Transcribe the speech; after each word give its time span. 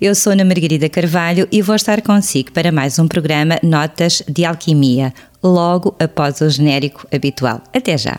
Eu 0.00 0.14
sou 0.14 0.32
Ana 0.32 0.44
Margarida 0.44 0.88
Carvalho 0.88 1.48
e 1.50 1.60
vou 1.60 1.74
estar 1.74 2.00
consigo 2.02 2.52
para 2.52 2.70
mais 2.70 2.98
um 2.98 3.08
programa 3.08 3.58
Notas 3.62 4.22
de 4.28 4.44
Alquimia, 4.44 5.12
logo 5.42 5.94
após 5.98 6.40
o 6.40 6.48
genérico 6.48 7.06
habitual. 7.12 7.60
Até 7.74 7.98
já! 7.98 8.18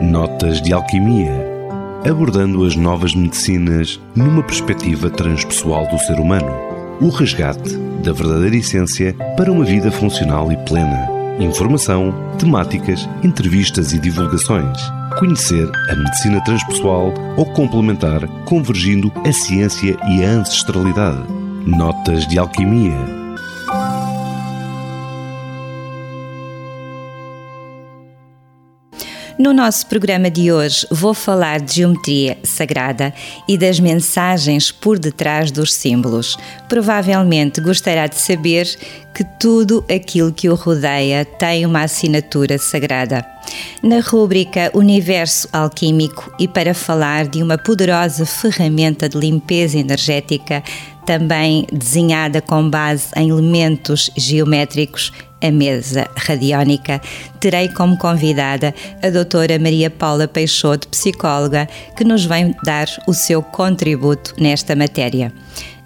Notas 0.00 0.62
de 0.62 0.72
Alquimia 0.72 1.50
abordando 2.08 2.64
as 2.64 2.76
novas 2.76 3.14
medicinas 3.14 4.00
numa 4.16 4.42
perspectiva 4.42 5.10
transpessoal 5.10 5.86
do 5.88 5.98
ser 5.98 6.18
humano. 6.18 6.50
O 7.00 7.08
resgate 7.10 7.76
da 8.02 8.12
verdadeira 8.12 8.56
essência 8.56 9.14
para 9.36 9.52
uma 9.52 9.64
vida 9.64 9.90
funcional 9.92 10.50
e 10.50 10.56
plena. 10.64 11.08
Informação, 11.38 12.14
temáticas, 12.38 13.08
entrevistas 13.22 13.92
e 13.92 13.98
divulgações. 13.98 14.99
Conhecer 15.18 15.70
a 15.90 15.94
medicina 15.96 16.42
transpessoal 16.44 17.12
ou 17.36 17.44
complementar, 17.52 18.26
convergindo 18.44 19.12
a 19.26 19.32
ciência 19.32 19.96
e 20.08 20.24
a 20.24 20.28
ancestralidade. 20.28 21.24
Notas 21.66 22.26
de 22.26 22.38
alquimia 22.38 23.19
No 29.40 29.54
nosso 29.54 29.86
programa 29.86 30.30
de 30.30 30.52
hoje 30.52 30.86
vou 30.90 31.14
falar 31.14 31.62
de 31.62 31.76
geometria 31.76 32.36
sagrada 32.44 33.10
e 33.48 33.56
das 33.56 33.80
mensagens 33.80 34.70
por 34.70 34.98
detrás 34.98 35.50
dos 35.50 35.72
símbolos. 35.72 36.36
Provavelmente 36.68 37.58
gostará 37.58 38.06
de 38.06 38.16
saber 38.16 38.66
que 39.14 39.24
tudo 39.40 39.82
aquilo 39.90 40.30
que 40.30 40.50
o 40.50 40.54
rodeia 40.54 41.24
tem 41.24 41.64
uma 41.64 41.84
assinatura 41.84 42.58
sagrada. 42.58 43.24
Na 43.82 44.00
rúbrica 44.00 44.70
Universo 44.74 45.48
Alquímico 45.50 46.30
e 46.38 46.46
para 46.46 46.74
falar 46.74 47.26
de 47.26 47.42
uma 47.42 47.56
poderosa 47.56 48.26
ferramenta 48.26 49.08
de 49.08 49.16
limpeza 49.16 49.78
energética, 49.78 50.62
também 51.10 51.66
desenhada 51.72 52.40
com 52.40 52.70
base 52.70 53.08
em 53.16 53.30
elementos 53.30 54.12
geométricos 54.16 55.12
a 55.42 55.50
mesa 55.50 56.08
radiónica, 56.16 57.00
terei 57.40 57.68
como 57.68 57.98
convidada 57.98 58.72
a 59.02 59.10
doutora 59.10 59.58
Maria 59.58 59.90
Paula 59.90 60.28
Peixoto, 60.28 60.86
psicóloga, 60.86 61.68
que 61.96 62.04
nos 62.04 62.24
vem 62.24 62.54
dar 62.62 62.86
o 63.08 63.12
seu 63.12 63.42
contributo 63.42 64.36
nesta 64.38 64.76
matéria. 64.76 65.32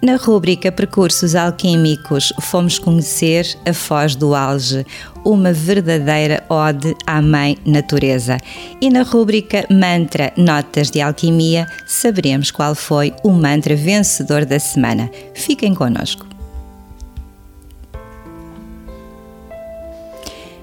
Na 0.05 0.17
rúbrica 0.17 0.71
Percursos 0.71 1.33
Alquímicos, 1.33 2.31
fomos 2.39 2.77
conhecer 2.77 3.57
a 3.65 3.73
Foz 3.73 4.15
do 4.15 4.35
Alge, 4.35 4.85
uma 5.25 5.51
verdadeira 5.51 6.43
ode 6.47 6.95
à 7.07 7.19
Mãe 7.23 7.57
Natureza. 7.65 8.37
E 8.79 8.91
na 8.91 9.01
rúbrica 9.01 9.65
Mantra 9.67 10.31
Notas 10.37 10.91
de 10.91 11.01
Alquimia, 11.01 11.65
saberemos 11.87 12.51
qual 12.51 12.75
foi 12.75 13.15
o 13.23 13.31
mantra 13.31 13.75
vencedor 13.75 14.45
da 14.45 14.59
semana. 14.59 15.09
Fiquem 15.33 15.73
connosco. 15.73 16.27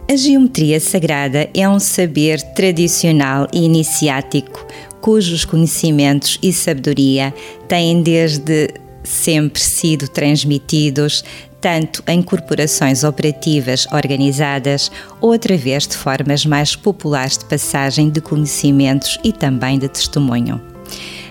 A 0.08 0.14
geometria 0.14 0.78
sagrada 0.78 1.50
é 1.52 1.68
um 1.68 1.80
saber 1.80 2.40
tradicional 2.54 3.48
e 3.52 3.64
iniciático, 3.64 4.64
cujos 5.00 5.44
conhecimentos 5.44 6.38
e 6.40 6.52
sabedoria 6.52 7.34
têm 7.66 8.04
desde 8.04 8.80
sempre 9.04 9.60
sido 9.60 10.08
transmitidos 10.08 11.24
tanto 11.60 12.02
em 12.08 12.20
corporações 12.20 13.04
operativas 13.04 13.86
organizadas 13.92 14.90
ou 15.20 15.32
através 15.32 15.86
de 15.86 15.96
formas 15.96 16.44
mais 16.44 16.74
populares 16.74 17.38
de 17.38 17.44
passagem 17.44 18.10
de 18.10 18.20
conhecimentos 18.20 19.18
e 19.22 19.32
também 19.32 19.78
de 19.78 19.88
testemunho. 19.88 20.60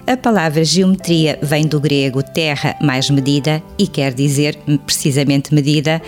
A 0.07 0.15
palavra 0.15 0.63
geometria 0.63 1.37
vem 1.41 1.67
do 1.67 1.79
grego 1.79 2.23
terra 2.23 2.75
mais 2.81 3.09
medida 3.09 3.61
e 3.77 3.85
quer 3.85 4.13
dizer 4.13 4.57
precisamente 4.85 5.53
medida 5.53 6.01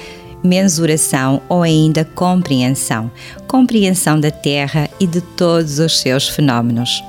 mensuração 0.43 1.41
ou 1.47 1.61
ainda 1.61 2.03
compreensão, 2.03 3.11
compreensão 3.47 4.19
da 4.19 4.29
Terra 4.29 4.89
e 4.99 5.07
de 5.07 5.21
todos 5.21 5.79
os 5.79 5.99
seus 5.99 6.27
fenómenos. 6.27 7.03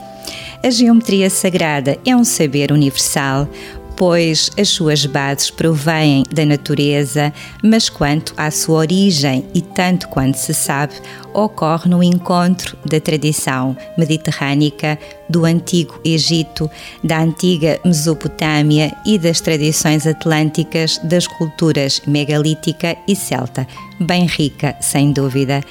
A 0.63 0.71
geometria 0.71 1.29
sagrada 1.29 1.99
é 2.07 2.15
um 2.15 2.25
saber 2.25 2.71
universal, 2.71 3.49
pois 3.97 4.51
as 4.59 4.69
suas 4.69 5.07
bases 5.07 5.51
provêm 5.51 6.25
da 6.33 6.45
natureza, 6.45 7.33
mas 7.63 7.89
quanto 7.89 8.35
à 8.37 8.51
sua 8.51 8.79
origem 8.79 9.45
e 9.55 9.61
tanto 9.61 10.09
quanto 10.09 10.37
se 10.37 10.53
sabe, 10.53 10.95
ocorre 11.33 11.89
no 11.89 12.03
encontro 12.03 12.77
da 12.85 13.01
tradição 13.01 13.77
mediterrânica, 13.97 14.99
do 15.29 15.45
antigo 15.45 15.99
Egito, 16.05 16.71
da 17.03 17.21
antiga 17.21 17.81
Mesopotâmia 17.85 18.95
e 19.05 19.19
das 19.19 19.41
tradições 19.41 20.07
atlânticas 20.07 20.99
das 21.03 21.27
culturas 21.27 22.01
megalítica 22.07 22.97
e 23.09 23.17
celta, 23.17 23.67
bem 24.01 24.27
rica, 24.27 24.77
sem 24.81 25.13
dúvida. 25.13 25.63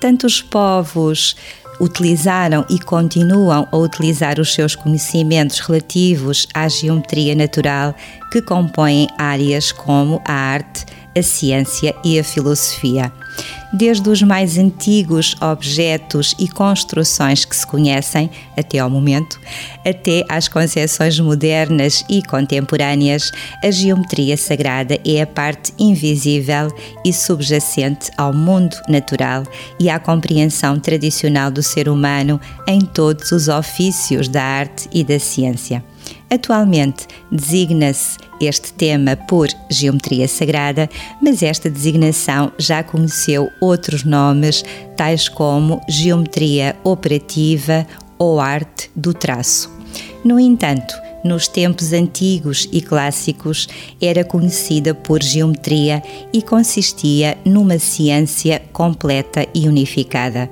Tantos 0.00 0.42
povos 0.42 1.36
utilizaram 1.80 2.64
e 2.68 2.78
continuam 2.78 3.68
a 3.70 3.76
utilizar 3.76 4.40
os 4.40 4.54
seus 4.54 4.74
conhecimentos 4.74 5.60
relativos 5.60 6.46
à 6.54 6.68
geometria 6.68 7.34
natural 7.34 7.94
que 8.30 8.42
compõem 8.42 9.08
áreas 9.18 9.72
como 9.72 10.20
a 10.24 10.32
arte, 10.32 10.84
a 11.16 11.22
ciência 11.22 11.94
e 12.04 12.18
a 12.18 12.24
filosofia 12.24 13.12
desde 13.72 14.08
os 14.08 14.22
mais 14.22 14.56
antigos 14.58 15.36
objetos 15.40 16.34
e 16.38 16.48
construções 16.48 17.44
que 17.44 17.54
se 17.54 17.66
conhecem 17.66 18.30
até 18.56 18.78
ao 18.78 18.88
momento, 18.88 19.38
até 19.84 20.24
às 20.28 20.48
concepções 20.48 21.18
modernas 21.20 22.04
e 22.08 22.22
contemporâneas, 22.22 23.30
a 23.62 23.70
geometria 23.70 24.36
sagrada 24.36 24.98
é 25.04 25.20
a 25.20 25.26
parte 25.26 25.72
invisível 25.78 26.68
e 27.04 27.12
subjacente 27.12 28.10
ao 28.16 28.32
mundo 28.32 28.76
natural 28.88 29.42
e 29.78 29.90
à 29.90 29.98
compreensão 29.98 30.78
tradicional 30.78 31.50
do 31.50 31.62
ser 31.62 31.88
humano 31.88 32.40
em 32.66 32.80
todos 32.80 33.32
os 33.32 33.48
ofícios 33.48 34.28
da 34.28 34.42
arte 34.42 34.88
e 34.92 35.04
da 35.04 35.18
ciência. 35.18 35.84
Atualmente 36.30 37.06
designa-se 37.30 38.18
este 38.40 38.72
tema 38.72 39.16
por 39.16 39.48
geometria 39.70 40.28
sagrada, 40.28 40.88
mas 41.22 41.42
esta 41.42 41.70
designação 41.70 42.52
já 42.58 42.82
conheceu 42.82 43.48
outros 43.60 44.04
nomes, 44.04 44.64
tais 44.96 45.28
como 45.28 45.80
geometria 45.88 46.76
operativa 46.84 47.86
ou 48.18 48.40
arte 48.40 48.90
do 48.94 49.12
traço. 49.12 49.70
No 50.24 50.40
entanto, 50.40 50.94
nos 51.26 51.48
tempos 51.48 51.92
antigos 51.92 52.68
e 52.72 52.80
clássicos, 52.80 53.68
era 54.00 54.24
conhecida 54.24 54.94
por 54.94 55.22
geometria 55.22 56.02
e 56.32 56.40
consistia 56.40 57.36
numa 57.44 57.78
ciência 57.78 58.62
completa 58.72 59.46
e 59.52 59.68
unificada. 59.68 60.48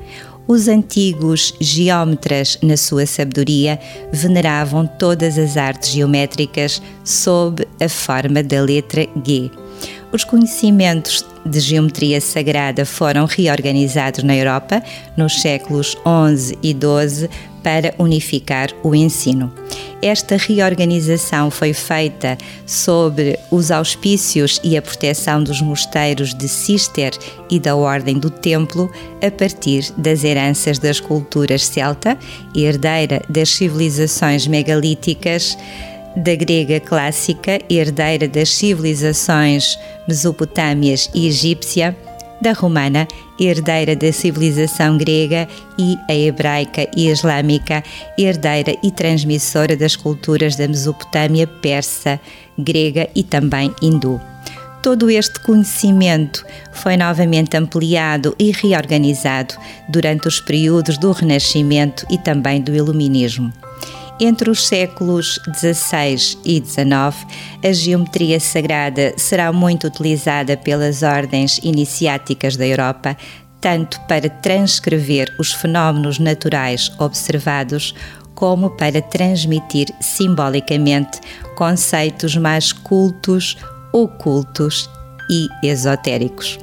Os 0.47 0.69
antigos 0.69 1.55
geómetras, 1.59 2.59
na 2.62 2.77
sua 2.77 3.06
sabedoria, 3.06 3.81
veneravam 4.12 4.87
todas 4.87 5.38
as 5.38 5.56
artes 5.56 5.91
geométricas 5.91 6.82
sob 7.03 7.66
a 7.81 7.88
forma 7.88 8.43
da 8.43 8.60
letra 8.60 9.09
G. 9.27 9.50
Os 10.12 10.22
conhecimentos 10.22 11.25
de 11.44 11.60
geometria 11.60 12.21
sagrada 12.21 12.84
foram 12.84 13.27
reorganizados 13.27 14.22
na 14.22 14.34
Europa 14.34 14.82
nos 15.16 15.41
séculos 15.41 15.97
XI 16.37 16.59
e 16.62 16.72
XII 16.72 17.28
para 17.62 17.94
unificar 17.99 18.69
o 18.82 18.94
ensino. 18.94 19.50
Esta 20.03 20.37
reorganização 20.37 21.50
foi 21.50 21.72
feita 21.72 22.37
sob 22.66 23.38
os 23.50 23.71
auspícios 23.71 24.60
e 24.62 24.77
a 24.77 24.82
proteção 24.82 25.43
dos 25.43 25.62
mosteiros 25.62 26.34
de 26.34 26.47
Cister 26.47 27.12
e 27.50 27.59
da 27.59 27.75
Ordem 27.75 28.19
do 28.19 28.28
Templo, 28.28 28.91
a 29.26 29.31
partir 29.31 29.91
das 29.97 30.22
heranças 30.22 30.78
das 30.78 31.00
culturas 31.00 31.65
celta, 31.65 32.19
herdeira 32.55 33.22
das 33.31 33.49
civilizações 33.49 34.47
megalíticas, 34.47 35.56
da 36.16 36.34
grega 36.34 36.80
clássica, 36.80 37.58
herdeira 37.69 38.28
das 38.28 38.50
civilizações 38.50 39.78
mesopotâmias 40.06 41.11
e 41.14 41.26
egípcia, 41.26 41.96
da 42.40 42.52
romana, 42.52 43.08
herdeira 43.40 43.96
da 43.96 44.12
civilização 44.12 44.99
grega, 44.99 45.49
e 45.78 45.96
a 46.08 46.14
hebraica 46.14 46.87
e 46.96 47.08
islâmica, 47.08 47.82
herdeira 48.19 48.76
e 48.82 48.90
transmissora 48.90 49.76
das 49.76 49.96
culturas 49.96 50.55
da 50.56 50.69
Mesopotâmia 50.69 51.46
persa, 51.46 52.20
grega 52.58 53.08
e 53.14 53.22
também 53.22 53.75
hindu. 53.81 54.20
Todo 54.82 55.08
este 55.08 55.40
conhecimento 55.40 56.44
foi 56.70 56.96
novamente 56.96 57.56
ampliado 57.56 58.37
e 58.38 58.52
reorganizado 58.52 59.55
durante 59.88 60.28
os 60.28 60.40
períodos 60.40 60.99
do 60.99 61.11
Renascimento 61.11 62.06
e 62.11 62.19
também 62.19 62.61
do 62.61 62.75
Iluminismo. 62.75 63.50
Entre 64.20 64.49
os 64.49 64.66
séculos 64.66 65.40
XVI 65.56 66.38
e 66.44 66.62
XIX, 66.64 67.26
a 67.62 67.72
geometria 67.72 68.38
sagrada 68.38 69.12
será 69.16 69.52
muito 69.52 69.88
utilizada 69.88 70.56
pelas 70.56 71.02
ordens 71.02 71.58
iniciáticas 71.64 72.56
da 72.56 72.64
Europa, 72.64 73.16
tanto 73.61 74.00
para 74.02 74.28
transcrever 74.28 75.34
os 75.38 75.52
fenómenos 75.52 76.20
naturais 76.20 76.93
observados, 76.99 77.93
como 78.37 78.70
para 78.70 79.02
transmitir 79.02 79.88
simbolicamente 80.00 81.20
conceitos 81.56 82.37
mais 82.37 82.72
cultos, 82.72 83.56
ocultos 83.93 84.88
e 85.28 85.49
esotéricos. 85.66 86.58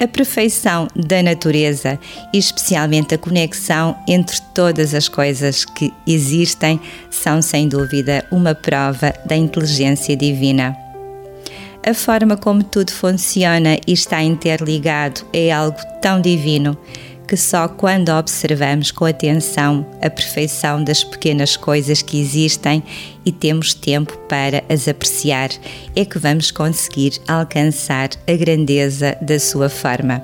A 0.00 0.08
perfeição 0.08 0.88
da 0.94 1.22
natureza 1.22 1.98
e, 2.32 2.38
especialmente, 2.38 3.14
a 3.14 3.18
conexão 3.18 3.96
entre 4.08 4.40
todas 4.52 4.92
as 4.92 5.08
coisas 5.08 5.64
que 5.64 5.92
existem, 6.06 6.80
são 7.10 7.40
sem 7.40 7.68
dúvida 7.68 8.26
uma 8.30 8.54
prova 8.54 9.14
da 9.24 9.36
inteligência 9.36 10.16
divina. 10.16 10.76
A 11.86 11.94
forma 11.94 12.36
como 12.36 12.64
tudo 12.64 12.90
funciona 12.90 13.76
e 13.86 13.92
está 13.92 14.22
interligado 14.22 15.20
é 15.32 15.52
algo 15.52 15.78
tão 16.00 16.20
divino 16.20 16.76
que 17.26 17.36
só 17.36 17.68
quando 17.68 18.10
observamos 18.10 18.90
com 18.90 19.04
atenção 19.04 19.86
a 20.02 20.10
perfeição 20.10 20.82
das 20.82 21.02
pequenas 21.02 21.56
coisas 21.56 22.02
que 22.02 22.20
existem 22.20 22.82
e 23.24 23.32
temos 23.32 23.72
tempo 23.74 24.16
para 24.28 24.62
as 24.68 24.86
apreciar 24.86 25.48
é 25.96 26.04
que 26.04 26.18
vamos 26.18 26.50
conseguir 26.50 27.20
alcançar 27.26 28.10
a 28.26 28.32
grandeza 28.32 29.16
da 29.20 29.38
sua 29.38 29.68
forma. 29.68 30.22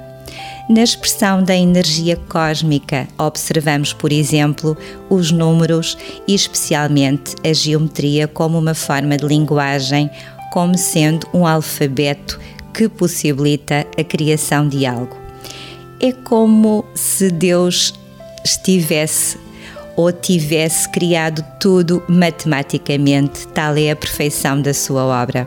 Na 0.68 0.82
expressão 0.82 1.42
da 1.42 1.56
energia 1.56 2.16
cósmica, 2.28 3.08
observamos, 3.18 3.92
por 3.92 4.12
exemplo, 4.12 4.76
os 5.08 5.32
números 5.32 5.98
e, 6.28 6.34
especialmente, 6.34 7.34
a 7.44 7.52
geometria 7.52 8.28
como 8.28 8.56
uma 8.56 8.74
forma 8.74 9.16
de 9.16 9.26
linguagem, 9.26 10.08
como 10.52 10.78
sendo 10.78 11.26
um 11.34 11.44
alfabeto 11.44 12.38
que 12.72 12.88
possibilita 12.88 13.84
a 13.98 14.04
criação 14.04 14.68
de 14.68 14.86
algo 14.86 15.19
é 16.00 16.12
como 16.12 16.84
se 16.94 17.30
Deus 17.30 17.94
estivesse 18.44 19.38
ou 19.96 20.10
tivesse 20.10 20.88
criado 20.88 21.44
tudo 21.60 22.02
matematicamente, 22.08 23.46
tal 23.48 23.76
é 23.76 23.90
a 23.90 23.96
perfeição 23.96 24.60
da 24.60 24.72
sua 24.72 25.04
obra. 25.04 25.46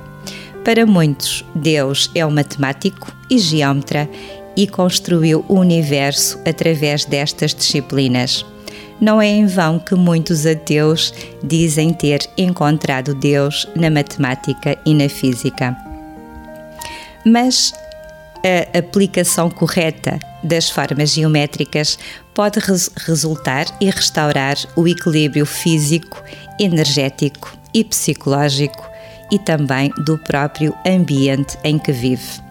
Para 0.64 0.86
muitos, 0.86 1.44
Deus 1.56 2.10
é 2.14 2.26
um 2.26 2.32
matemático 2.32 3.12
e 3.30 3.38
geómetra 3.40 4.08
e 4.56 4.68
construiu 4.68 5.44
o 5.48 5.56
universo 5.56 6.40
através 6.46 7.04
destas 7.06 7.54
disciplinas. 7.54 8.46
Não 9.02 9.22
é 9.22 9.28
em 9.28 9.48
vão 9.48 9.80
que 9.80 9.96
muitos 9.96 10.46
ateus 10.46 11.14
dizem 11.44 11.92
ter 11.92 12.22
encontrado 12.38 13.16
Deus 13.16 13.68
na 13.76 13.90
matemática 13.90 14.78
e 14.86 14.94
na 14.94 15.10
física. 15.10 15.76
Mas 17.26 17.74
a 18.44 18.78
aplicação 18.78 19.50
correta 19.50 20.20
das 20.44 20.70
formas 20.70 21.12
geométricas 21.12 21.98
pode 22.34 22.60
res 22.60 22.90
resultar 23.08 23.66
e 23.80 23.90
restaurar 23.90 24.58
o 24.76 24.88
equilíbrio 24.88 25.46
físico, 25.46 26.22
energético 26.60 27.58
e 27.74 27.84
psicológico 27.84 28.86
e 29.32 29.40
também 29.40 29.90
do 30.06 30.18
próprio 30.18 30.76
ambiente 30.86 31.58
em 31.64 31.80
que 31.80 31.92
vive. 31.92 32.44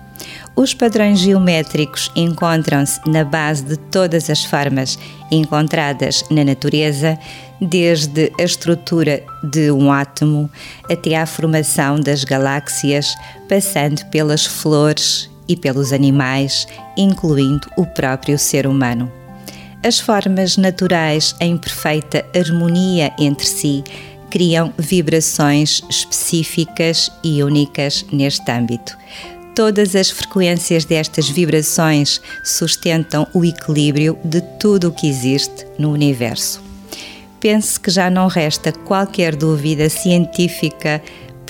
Os 0.55 0.75
padrões 0.75 1.19
geométricos 1.19 2.11
encontram-se 2.15 3.01
na 3.07 3.25
base 3.25 3.65
de 3.65 3.77
todas 3.77 4.29
as 4.29 4.45
formas 4.45 4.99
encontradas 5.31 6.25
na 6.31 6.45
natureza, 6.45 7.19
desde 7.61 8.31
a 8.39 8.43
estrutura 8.43 9.23
de 9.43 9.71
um 9.71 9.91
átomo 9.91 10.51
até 10.91 11.17
à 11.17 11.25
formação 11.25 11.99
das 11.99 12.23
galáxias, 12.25 13.15
passando 13.49 14.05
pelas 14.11 14.45
flores 14.45 15.32
e 15.53 15.57
pelos 15.57 15.93
animais, 15.93 16.67
incluindo 16.97 17.69
o 17.77 17.87
próprio 17.87 18.39
ser 18.39 18.67
humano. 18.67 19.11
As 19.85 20.01
formas 20.01 20.57
naturais 20.57 21.35
em 21.41 21.57
perfeita 21.57 22.25
harmonia 22.35 23.13
entre 23.19 23.47
si 23.47 23.85
criam 24.31 24.73
vibrações 24.79 25.83
específicas 25.91 27.11
e 27.23 27.43
únicas 27.43 28.05
neste 28.11 28.51
âmbito. 28.51 28.97
Todas 29.55 29.95
as 29.95 30.09
frequências 30.09 30.87
destas 30.87 31.29
vibrações 31.29 32.23
sustentam 32.43 33.27
o 33.35 33.45
equilíbrio 33.45 34.17
de 34.25 34.41
tudo 34.59 34.89
o 34.89 34.93
que 34.93 35.07
existe 35.07 35.67
no 35.79 35.93
universo. 35.93 36.63
Pense 37.39 37.79
que 37.79 37.91
já 37.91 38.09
não 38.09 38.29
resta 38.29 38.73
qualquer 38.73 39.37
dúvida 39.37 39.91
científica 39.91 41.03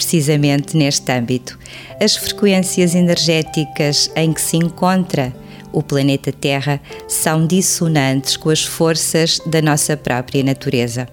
precisamente 0.03 0.77
neste 0.77 1.11
âmbito. 1.13 1.57
As 2.01 2.17
frequências 2.17 2.95
energéticas 2.95 4.11
em 4.17 4.33
que 4.33 4.41
se 4.41 4.57
encontra 4.57 5.33
o 5.73 5.83
planeta 5.83 6.33
Terra 6.33 6.81
são 7.09 7.47
dissonantes 7.47 8.37
com 8.37 8.51
as 8.51 8.65
forças 8.65 9.41
da 9.47 9.63
nossa 9.63 9.97
própria 9.97 10.43
natureza. 10.43 11.09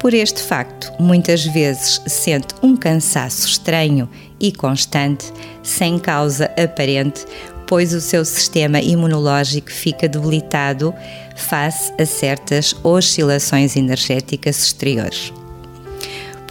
Por 0.00 0.12
este 0.12 0.42
facto, 0.42 0.92
muitas 1.00 1.44
vezes 1.46 2.00
sente 2.06 2.54
um 2.62 2.76
cansaço 2.76 3.48
estranho 3.48 4.08
e 4.38 4.52
constante, 4.52 5.32
sem 5.62 5.98
causa 5.98 6.50
aparente, 6.62 7.24
pois 7.66 7.94
o 7.94 8.00
seu 8.02 8.22
sistema 8.24 8.80
imunológico 8.80 9.72
fica 9.72 10.06
debilitado 10.06 10.94
face 11.34 11.90
a 11.98 12.04
certas 12.04 12.76
oscilações 12.84 13.76
energéticas 13.76 14.62
exteriores 14.62 15.32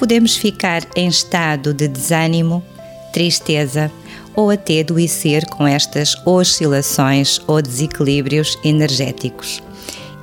podemos 0.04 0.36
ficar 0.36 0.82
em 0.98 1.08
estado 1.08 1.74
de 1.74 1.88
desânimo, 1.88 2.62
tristeza 3.14 3.90
ou 4.36 4.50
até 4.50 4.82
adoecer 4.82 5.46
com 5.46 5.66
estas 5.66 6.14
oscilações 6.26 7.40
ou 7.48 7.62
desequilíbrios 7.62 8.60
energéticos. 8.66 9.64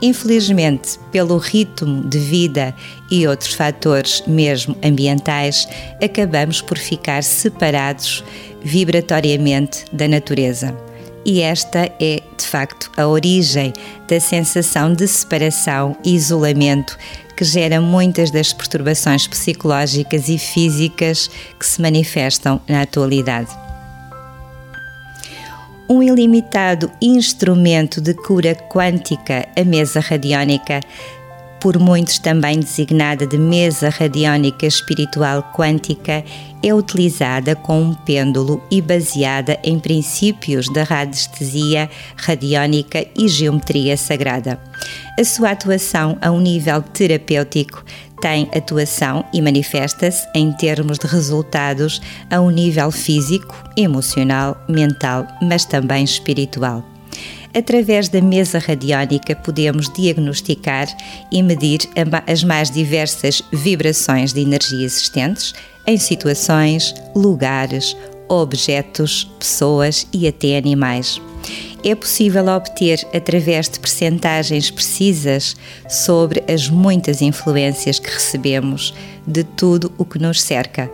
Infelizmente, 0.02 0.98
pelo 1.10 1.38
ritmo 1.38 2.06
de 2.06 2.18
vida 2.18 2.76
e 3.10 3.26
outros 3.26 3.54
fatores, 3.54 4.22
mesmo 4.26 4.76
ambientais, 4.84 5.66
acabamos 6.04 6.60
por 6.60 6.76
ficar 6.76 7.24
separados 7.24 8.22
vibratoriamente 8.62 9.86
da 9.90 10.06
natureza. 10.06 10.76
E 11.24 11.40
esta 11.40 11.90
é, 11.98 12.22
de 12.36 12.46
facto, 12.46 12.90
a 12.98 13.06
origem 13.06 13.72
da 14.06 14.20
sensação 14.20 14.92
de 14.92 15.08
separação 15.08 15.96
e 16.04 16.14
isolamento 16.14 16.98
que 17.40 17.44
gera 17.46 17.80
muitas 17.80 18.30
das 18.30 18.52
perturbações 18.52 19.26
psicológicas 19.26 20.28
e 20.28 20.36
físicas 20.36 21.30
que 21.58 21.64
se 21.64 21.80
manifestam 21.80 22.60
na 22.68 22.82
atualidade. 22.82 23.48
Um 25.88 26.02
ilimitado 26.02 26.92
instrumento 27.00 27.98
de 27.98 28.12
cura 28.12 28.54
quântica, 28.54 29.48
a 29.58 29.64
mesa 29.64 30.00
radiónica, 30.00 30.80
por 31.60 31.78
muitos 31.78 32.18
também 32.18 32.58
designada 32.58 33.26
de 33.26 33.36
mesa 33.36 33.90
radiónica 33.90 34.66
espiritual 34.66 35.42
quântica, 35.54 36.24
é 36.62 36.74
utilizada 36.74 37.54
com 37.54 37.80
um 37.80 37.94
pêndulo 37.94 38.62
e 38.70 38.80
baseada 38.80 39.58
em 39.62 39.78
princípios 39.78 40.72
da 40.72 40.82
radiestesia 40.82 41.88
radiónica 42.16 43.06
e 43.16 43.28
geometria 43.28 43.96
sagrada. 43.96 44.58
A 45.18 45.24
sua 45.24 45.50
atuação 45.50 46.16
a 46.20 46.30
um 46.30 46.40
nível 46.40 46.82
terapêutico 46.82 47.84
tem 48.20 48.48
atuação 48.54 49.24
e 49.32 49.40
manifesta-se 49.40 50.26
em 50.34 50.52
termos 50.52 50.98
de 50.98 51.06
resultados 51.06 52.00
a 52.30 52.40
um 52.40 52.50
nível 52.50 52.90
físico, 52.90 53.56
emocional, 53.76 54.56
mental, 54.68 55.26
mas 55.40 55.64
também 55.64 56.04
espiritual. 56.04 56.89
Através 57.52 58.08
da 58.08 58.20
mesa 58.20 58.58
radiónica 58.60 59.34
podemos 59.34 59.88
diagnosticar 59.88 60.86
e 61.32 61.42
medir 61.42 61.80
as 62.26 62.44
mais 62.44 62.70
diversas 62.70 63.42
vibrações 63.52 64.32
de 64.32 64.40
energia 64.40 64.84
existentes 64.84 65.52
em 65.86 65.98
situações, 65.98 66.94
lugares, 67.14 67.96
objetos, 68.28 69.28
pessoas 69.38 70.06
e 70.12 70.28
até 70.28 70.56
animais. 70.56 71.20
É 71.82 71.94
possível 71.94 72.46
obter, 72.46 73.04
através 73.12 73.68
de 73.68 73.80
percentagens 73.80 74.70
precisas 74.70 75.56
sobre 75.88 76.44
as 76.46 76.68
muitas 76.68 77.20
influências 77.22 77.98
que 77.98 78.10
recebemos 78.10 78.94
de 79.26 79.42
tudo 79.42 79.92
o 79.98 80.04
que 80.04 80.18
nos 80.18 80.40
cerca, 80.40 80.90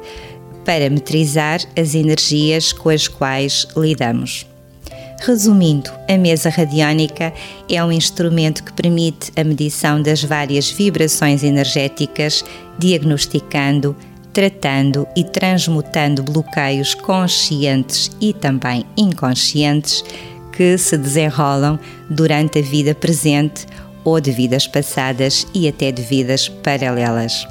para 0.64 0.88
metrizar 0.88 1.60
as 1.78 1.94
energias 1.94 2.72
com 2.72 2.88
as 2.88 3.08
quais 3.08 3.66
lidamos. 3.76 4.46
Resumindo, 5.20 5.90
a 6.08 6.16
mesa 6.16 6.50
radiónica 6.50 7.32
é 7.68 7.82
um 7.82 7.90
instrumento 7.90 8.62
que 8.62 8.72
permite 8.72 9.32
a 9.36 9.42
medição 9.42 10.00
das 10.00 10.22
várias 10.22 10.70
vibrações 10.70 11.42
energéticas, 11.42 12.44
diagnosticando, 12.78 13.96
tratando 14.32 15.08
e 15.16 15.24
transmutando 15.24 16.22
bloqueios 16.22 16.94
conscientes 16.94 18.10
e 18.20 18.34
também 18.34 18.84
inconscientes 18.96 20.04
que 20.52 20.76
se 20.76 20.96
desenrolam 20.96 21.78
durante 22.10 22.58
a 22.58 22.62
vida 22.62 22.94
presente 22.94 23.66
ou 24.04 24.20
de 24.20 24.30
vidas 24.30 24.66
passadas 24.66 25.46
e 25.54 25.66
até 25.66 25.90
de 25.90 26.02
vidas 26.02 26.48
paralelas. 26.48 27.46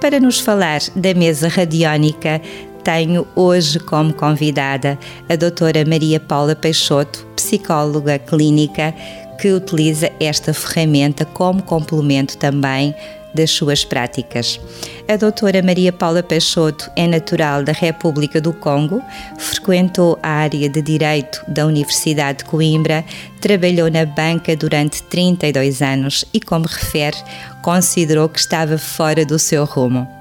Para 0.00 0.20
nos 0.20 0.38
falar 0.38 0.80
da 0.94 1.14
mesa 1.14 1.48
radiónica, 1.48 2.40
tenho 2.86 3.26
hoje 3.34 3.80
como 3.80 4.14
convidada 4.14 4.96
a 5.28 5.34
doutora 5.34 5.84
Maria 5.84 6.20
Paula 6.20 6.54
Peixoto, 6.54 7.26
psicóloga 7.34 8.16
clínica, 8.16 8.94
que 9.40 9.52
utiliza 9.52 10.08
esta 10.20 10.54
ferramenta 10.54 11.24
como 11.24 11.64
complemento 11.64 12.38
também 12.38 12.94
das 13.34 13.50
suas 13.50 13.84
práticas. 13.84 14.60
A 15.08 15.16
doutora 15.16 15.60
Maria 15.64 15.92
Paula 15.92 16.22
Peixoto 16.22 16.88
é 16.94 17.08
natural 17.08 17.64
da 17.64 17.72
República 17.72 18.40
do 18.40 18.52
Congo, 18.52 19.02
frequentou 19.36 20.16
a 20.22 20.28
área 20.28 20.68
de 20.68 20.80
Direito 20.80 21.42
da 21.48 21.66
Universidade 21.66 22.38
de 22.38 22.44
Coimbra, 22.44 23.04
trabalhou 23.40 23.90
na 23.90 24.06
banca 24.06 24.54
durante 24.54 25.02
32 25.02 25.82
anos 25.82 26.24
e, 26.32 26.38
como 26.40 26.66
refere, 26.66 27.16
considerou 27.62 28.28
que 28.28 28.38
estava 28.38 28.78
fora 28.78 29.26
do 29.26 29.40
seu 29.40 29.64
rumo. 29.64 30.16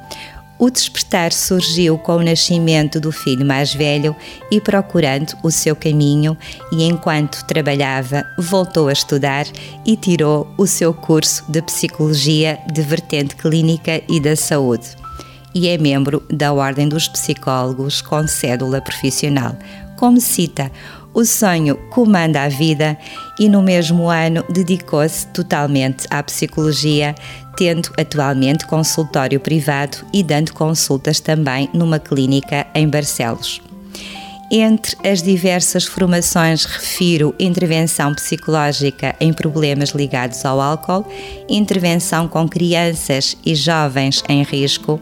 O 0.58 0.70
despertar 0.70 1.34
surgiu 1.34 1.98
com 1.98 2.16
o 2.16 2.24
nascimento 2.24 3.00
do 3.00 3.12
filho 3.12 3.46
mais 3.46 3.74
velho 3.74 4.16
e 4.50 4.62
procurando 4.62 5.34
o 5.44 5.52
seu 5.52 5.76
caminho, 5.76 6.38
e 6.72 6.84
enquanto 6.84 7.46
trabalhava, 7.46 8.24
voltou 8.38 8.88
a 8.88 8.94
estudar 8.94 9.46
e 9.86 9.98
tirou 9.98 10.48
o 10.58 10.66
seu 10.66 10.94
curso 10.94 11.44
de 11.50 11.62
psicologia 11.62 12.58
de 12.72 12.82
vertente 12.82 13.36
clínica 13.36 14.02
e 14.08 14.20
da 14.20 14.36
saúde. 14.36 14.88
E 15.54 15.68
é 15.68 15.78
membro 15.78 16.24
da 16.30 16.54
Ordem 16.54 16.88
dos 16.88 17.08
Psicólogos 17.08 18.02
com 18.02 18.26
cédula 18.26 18.82
profissional. 18.82 19.58
Como 19.98 20.20
cita, 20.20 20.72
o 21.14 21.24
sonho 21.24 21.78
comanda 21.92 22.44
a 22.44 22.50
vida 22.50 22.98
e 23.40 23.48
no 23.48 23.62
mesmo 23.62 24.10
ano 24.10 24.44
dedicou-se 24.50 25.26
totalmente 25.28 26.06
à 26.10 26.22
psicologia, 26.22 27.16
tendo 27.56 27.92
atualmente 27.98 28.66
consultório 28.66 29.40
privado 29.40 29.98
e 30.14 30.24
dando 30.24 30.54
consultas 30.54 31.20
também 31.20 31.70
numa 31.74 32.00
clínica 32.00 32.68
em 32.74 32.88
Barcelos. 32.88 33.62
Entre 34.52 34.96
as 35.08 35.24
diversas 35.24 35.86
formações, 35.86 36.66
refiro 36.66 37.34
intervenção 37.40 38.14
psicológica 38.14 39.16
em 39.20 39.34
problemas 39.34 39.90
ligados 39.90 40.46
ao 40.46 40.62
álcool, 40.62 41.06
intervenção 41.50 42.28
com 42.28 42.48
crianças 42.48 43.36
e 43.44 43.56
jovens 43.56 44.24
em 44.30 44.44
risco, 44.44 45.02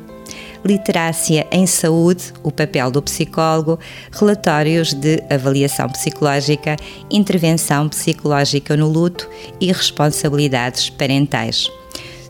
Literácia 0.66 1.46
em 1.52 1.68
Saúde, 1.68 2.32
o 2.42 2.50
papel 2.50 2.90
do 2.90 3.02
psicólogo, 3.02 3.78
relatórios 4.14 4.94
de 4.94 5.22
avaliação 5.30 5.90
psicológica, 5.90 6.78
intervenção 7.12 7.90
psicológica 7.90 8.78
no 8.78 8.88
luto 8.88 9.30
e 9.60 9.68
responsabilidades 9.68 10.90
parentais. 10.90 11.70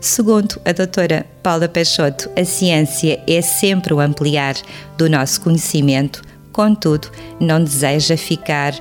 Segundo 0.04 0.60
a 0.66 0.72
doutora 0.72 1.24
Paula 1.42 1.66
Peixoto, 1.66 2.28
a 2.38 2.44
ciência 2.44 3.18
é 3.26 3.40
sempre 3.40 3.94
o 3.94 4.00
ampliar 4.00 4.54
do 4.98 5.08
nosso 5.08 5.40
conhecimento, 5.40 6.20
contudo, 6.52 7.10
não 7.40 7.64
deseja 7.64 8.14
ficar 8.14 8.74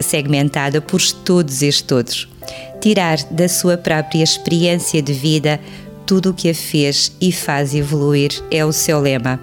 segmentada 0.00 0.82
por 0.82 0.98
estudos 0.98 1.62
e 1.62 1.68
estudos. 1.68 2.28
Tirar 2.78 3.16
da 3.30 3.48
sua 3.48 3.78
própria 3.78 4.22
experiência 4.22 5.00
de 5.00 5.14
vida 5.14 5.58
tudo 6.06 6.28
o 6.28 6.34
que 6.34 6.50
a 6.50 6.54
fez 6.54 7.10
e 7.18 7.32
faz 7.32 7.74
evoluir 7.74 8.30
é 8.50 8.62
o 8.62 8.70
seu 8.70 9.00
lema. 9.00 9.40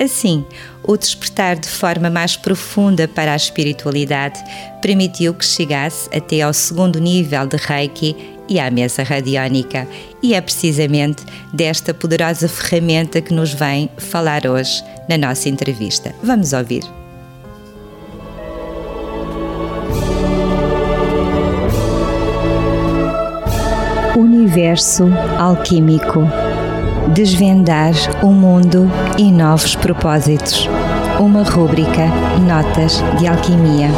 Assim, 0.00 0.44
o 0.84 0.96
despertar 0.96 1.56
de 1.56 1.68
forma 1.68 2.08
mais 2.08 2.36
profunda 2.36 3.08
para 3.08 3.32
a 3.32 3.36
espiritualidade 3.36 4.40
permitiu 4.80 5.34
que 5.34 5.44
chegasse 5.44 6.08
até 6.16 6.42
ao 6.42 6.52
segundo 6.52 7.00
nível 7.00 7.46
de 7.46 7.56
Reiki 7.56 8.31
e 8.48 8.58
à 8.58 8.70
mesa 8.70 9.02
radiónica, 9.02 9.86
e 10.22 10.34
é 10.34 10.40
precisamente 10.40 11.24
desta 11.52 11.92
poderosa 11.94 12.48
ferramenta 12.48 13.20
que 13.20 13.34
nos 13.34 13.52
vem 13.52 13.88
falar 13.96 14.46
hoje 14.46 14.82
na 15.08 15.18
nossa 15.18 15.48
entrevista. 15.48 16.14
Vamos 16.22 16.52
ouvir. 16.52 16.82
Universo 24.16 25.04
Alquímico 25.38 26.20
Desvendar 27.08 27.92
o 28.22 28.28
mundo 28.28 28.90
e 29.18 29.30
novos 29.30 29.74
propósitos. 29.74 30.66
Uma 31.18 31.42
rúbrica 31.42 32.06
Notas 32.46 33.02
de 33.18 33.26
Alquimia. 33.26 33.88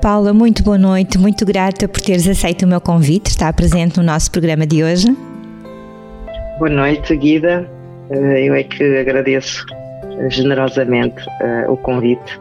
Paula, 0.00 0.32
muito 0.32 0.62
boa 0.62 0.78
noite, 0.78 1.18
muito 1.18 1.44
grata 1.44 1.86
por 1.86 2.00
teres 2.00 2.26
aceito 2.26 2.64
o 2.64 2.68
meu 2.68 2.80
convite, 2.80 3.28
estar 3.28 3.52
presente 3.52 3.98
no 3.98 4.02
nosso 4.02 4.30
programa 4.30 4.66
de 4.66 4.82
hoje. 4.82 5.14
Boa 6.58 6.70
noite, 6.70 7.14
Guida. 7.14 7.70
Eh, 8.08 8.48
eu 8.48 8.54
é 8.54 8.62
que 8.62 8.82
agradeço 8.96 9.66
generosamente 10.30 11.22
uh, 11.42 11.70
o 11.70 11.76
convite 11.76 12.40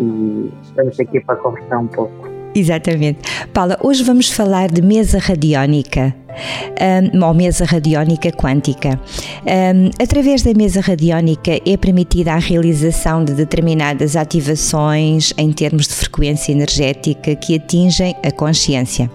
e 0.00 0.52
estamos 0.64 0.98
aqui 0.98 1.20
para 1.20 1.36
conversar 1.36 1.78
um 1.78 1.86
pouco. 1.86 2.27
Exatamente. 2.58 3.20
Paula, 3.52 3.78
hoje 3.80 4.02
vamos 4.02 4.30
falar 4.30 4.68
de 4.68 4.82
mesa 4.82 5.18
radiónica. 5.18 6.12
Um, 7.14 7.24
ou 7.24 7.34
mesa 7.34 7.64
radiónica 7.64 8.30
quântica. 8.30 9.00
Um, 9.44 9.90
através 10.00 10.42
da 10.42 10.54
mesa 10.54 10.80
radiónica 10.80 11.52
é 11.66 11.76
permitida 11.76 12.32
a 12.32 12.38
realização 12.38 13.24
de 13.24 13.32
determinadas 13.32 14.14
ativações 14.14 15.32
em 15.36 15.52
termos 15.52 15.88
de 15.88 15.94
frequência 15.94 16.52
energética 16.52 17.34
que 17.34 17.56
atingem 17.56 18.14
a 18.24 18.30
consciência. 18.30 19.10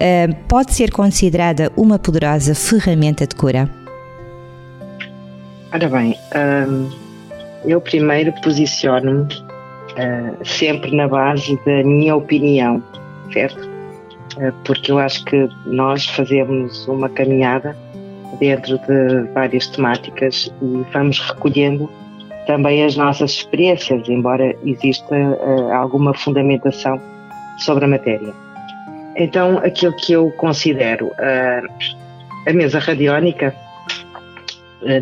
Um, 0.00 0.32
pode 0.46 0.74
ser 0.74 0.90
considerada 0.92 1.72
uma 1.76 1.98
poderosa 1.98 2.54
ferramenta 2.54 3.26
de 3.26 3.34
cura? 3.34 3.68
Ora 5.72 5.88
bem, 5.88 6.16
eu 7.64 7.80
primeiro 7.80 8.32
posiciono-me 8.40 9.45
uh, 9.96 10.44
sempre 10.44 10.94
na 10.94 11.08
base 11.08 11.58
da 11.64 11.82
minha 11.82 12.16
opinião, 12.16 12.82
certo? 13.32 13.68
Uh, 14.36 14.52
porque 14.64 14.92
eu 14.92 14.98
acho 14.98 15.24
que 15.24 15.48
nós 15.66 16.06
fazemos 16.06 16.86
uma 16.88 17.08
caminhada 17.08 17.76
dentro 18.38 18.78
de 18.78 19.32
várias 19.32 19.66
temáticas 19.68 20.52
e 20.62 20.84
vamos 20.92 21.18
recolhendo 21.20 21.90
também 22.46 22.84
as 22.84 22.96
nossas 22.96 23.32
experiências, 23.32 24.08
embora 24.08 24.54
exista 24.64 25.14
uh, 25.14 25.72
alguma 25.72 26.14
fundamentação 26.14 27.00
sobre 27.58 27.84
a 27.84 27.88
matéria. 27.88 28.32
Então, 29.16 29.58
aquilo 29.58 29.96
que 29.96 30.12
eu 30.12 30.30
considero 30.32 31.10
a 32.46 32.52
mesa 32.52 32.78
radiónica 32.78 33.54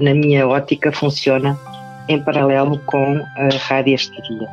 na 0.01 0.15
minha 0.15 0.47
ótica, 0.47 0.93
funciona 0.93 1.59
em 2.09 2.23
paralelo 2.23 2.79
com 2.87 3.21
a 3.37 3.49
radiestesia, 3.69 4.49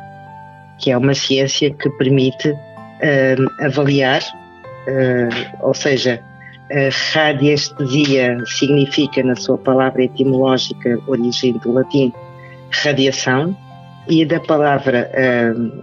que 0.82 0.90
é 0.90 0.98
uma 0.98 1.14
ciência 1.14 1.72
que 1.72 1.88
permite 1.90 2.50
uh, 2.50 3.64
avaliar, 3.64 4.20
uh, 4.20 5.66
ou 5.66 5.72
seja, 5.72 6.20
a 6.70 7.14
radiestesia 7.14 8.38
significa, 8.46 9.22
na 9.22 9.36
sua 9.36 9.56
palavra 9.58 10.04
etimológica, 10.04 10.98
origem 11.06 11.52
do 11.58 11.72
latim, 11.72 12.12
radiação, 12.82 13.56
e 14.08 14.24
da 14.24 14.40
palavra 14.40 15.08
uh, 15.14 15.82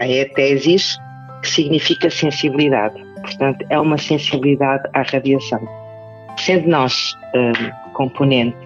aetesis, 0.00 0.98
que 1.42 1.48
significa 1.48 2.10
sensibilidade. 2.10 3.00
Portanto, 3.22 3.64
é 3.70 3.78
uma 3.78 3.96
sensibilidade 3.96 4.88
à 4.92 5.02
radiação. 5.02 5.60
Sendo 6.36 6.68
nós 6.68 7.14
componente 7.92 8.56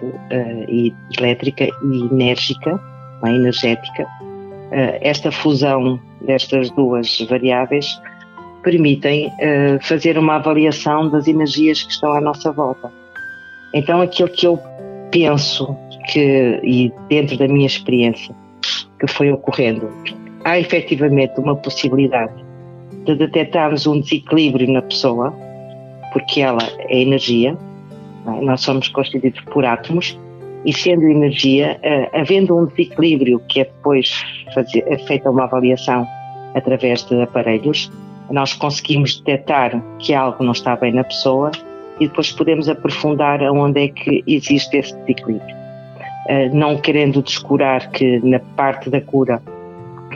elétrica 1.17 1.65
e 1.65 2.01
enérgica, 2.11 2.79
é, 3.23 3.29
energética. 3.29 4.07
Uh, 4.71 4.97
esta 5.01 5.31
fusão 5.31 5.99
destas 6.21 6.69
duas 6.71 7.19
variáveis 7.29 7.99
permitem 8.63 9.27
uh, 9.27 9.79
fazer 9.81 10.17
uma 10.17 10.35
avaliação 10.35 11.09
das 11.09 11.27
energias 11.27 11.83
que 11.83 11.91
estão 11.91 12.13
à 12.13 12.21
nossa 12.21 12.51
volta. 12.51 12.91
Então, 13.73 14.01
aquilo 14.01 14.29
que 14.29 14.45
eu 14.45 14.59
penso 15.11 15.75
que, 16.11 16.59
e 16.63 16.91
dentro 17.07 17.37
da 17.37 17.47
minha 17.47 17.67
experiência, 17.67 18.35
que 18.99 19.07
foi 19.07 19.31
ocorrendo, 19.31 19.89
há 20.43 20.59
efetivamente 20.59 21.39
uma 21.39 21.55
possibilidade 21.55 22.33
de 23.05 23.15
detectarmos 23.15 23.87
um 23.87 23.99
desequilíbrio 23.99 24.71
na 24.71 24.81
pessoa, 24.81 25.33
porque 26.13 26.41
ela 26.41 26.61
é 26.89 27.01
energia, 27.01 27.57
é? 28.27 28.41
Nós 28.41 28.61
somos 28.61 28.87
constituídos 28.89 29.41
por 29.45 29.65
átomos 29.65 30.17
e 30.65 30.73
sendo 30.73 31.03
energia, 31.03 31.79
uh, 31.83 32.19
havendo 32.19 32.57
um 32.57 32.65
desequilíbrio 32.65 33.41
que 33.47 33.61
é 33.61 33.63
depois 33.63 34.23
fazer, 34.53 34.83
é 34.87 34.97
feita 34.97 35.29
uma 35.29 35.43
avaliação 35.43 36.05
através 36.53 37.03
de 37.03 37.21
aparelhos, 37.21 37.91
nós 38.29 38.53
conseguimos 38.53 39.19
detectar 39.21 39.81
que 39.99 40.13
algo 40.13 40.43
não 40.43 40.51
está 40.51 40.75
bem 40.75 40.93
na 40.93 41.03
pessoa 41.03 41.51
e 41.99 42.07
depois 42.07 42.31
podemos 42.31 42.69
aprofundar 42.69 43.43
aonde 43.43 43.85
é 43.85 43.87
que 43.87 44.23
existe 44.27 44.77
esse 44.77 44.95
desequilíbrio. 44.99 45.55
Uh, 46.27 46.53
não 46.53 46.77
querendo 46.77 47.21
descurar 47.21 47.89
que 47.91 48.19
na 48.19 48.39
parte 48.39 48.89
da 48.89 49.01
cura 49.01 49.41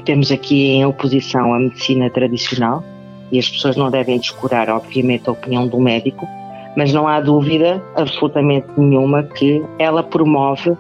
temos 0.06 0.32
aqui 0.32 0.68
em 0.68 0.86
oposição 0.86 1.54
à 1.54 1.60
medicina 1.60 2.10
tradicional 2.10 2.84
e 3.32 3.40
as 3.40 3.50
pessoas 3.50 3.76
não 3.76 3.90
devem 3.90 4.20
descurar, 4.20 4.70
obviamente, 4.70 5.30
a 5.30 5.32
opinião 5.32 5.68
do 5.68 5.80
médico, 5.80 6.28
mas 6.76 6.94
não 6.94 7.08
há 7.08 7.20
dúvida 7.20 7.82
absolutamente 7.96 8.68
nenhuma 8.78 9.24
que 9.24 9.64
ela 9.80 10.04
promove 10.04 10.76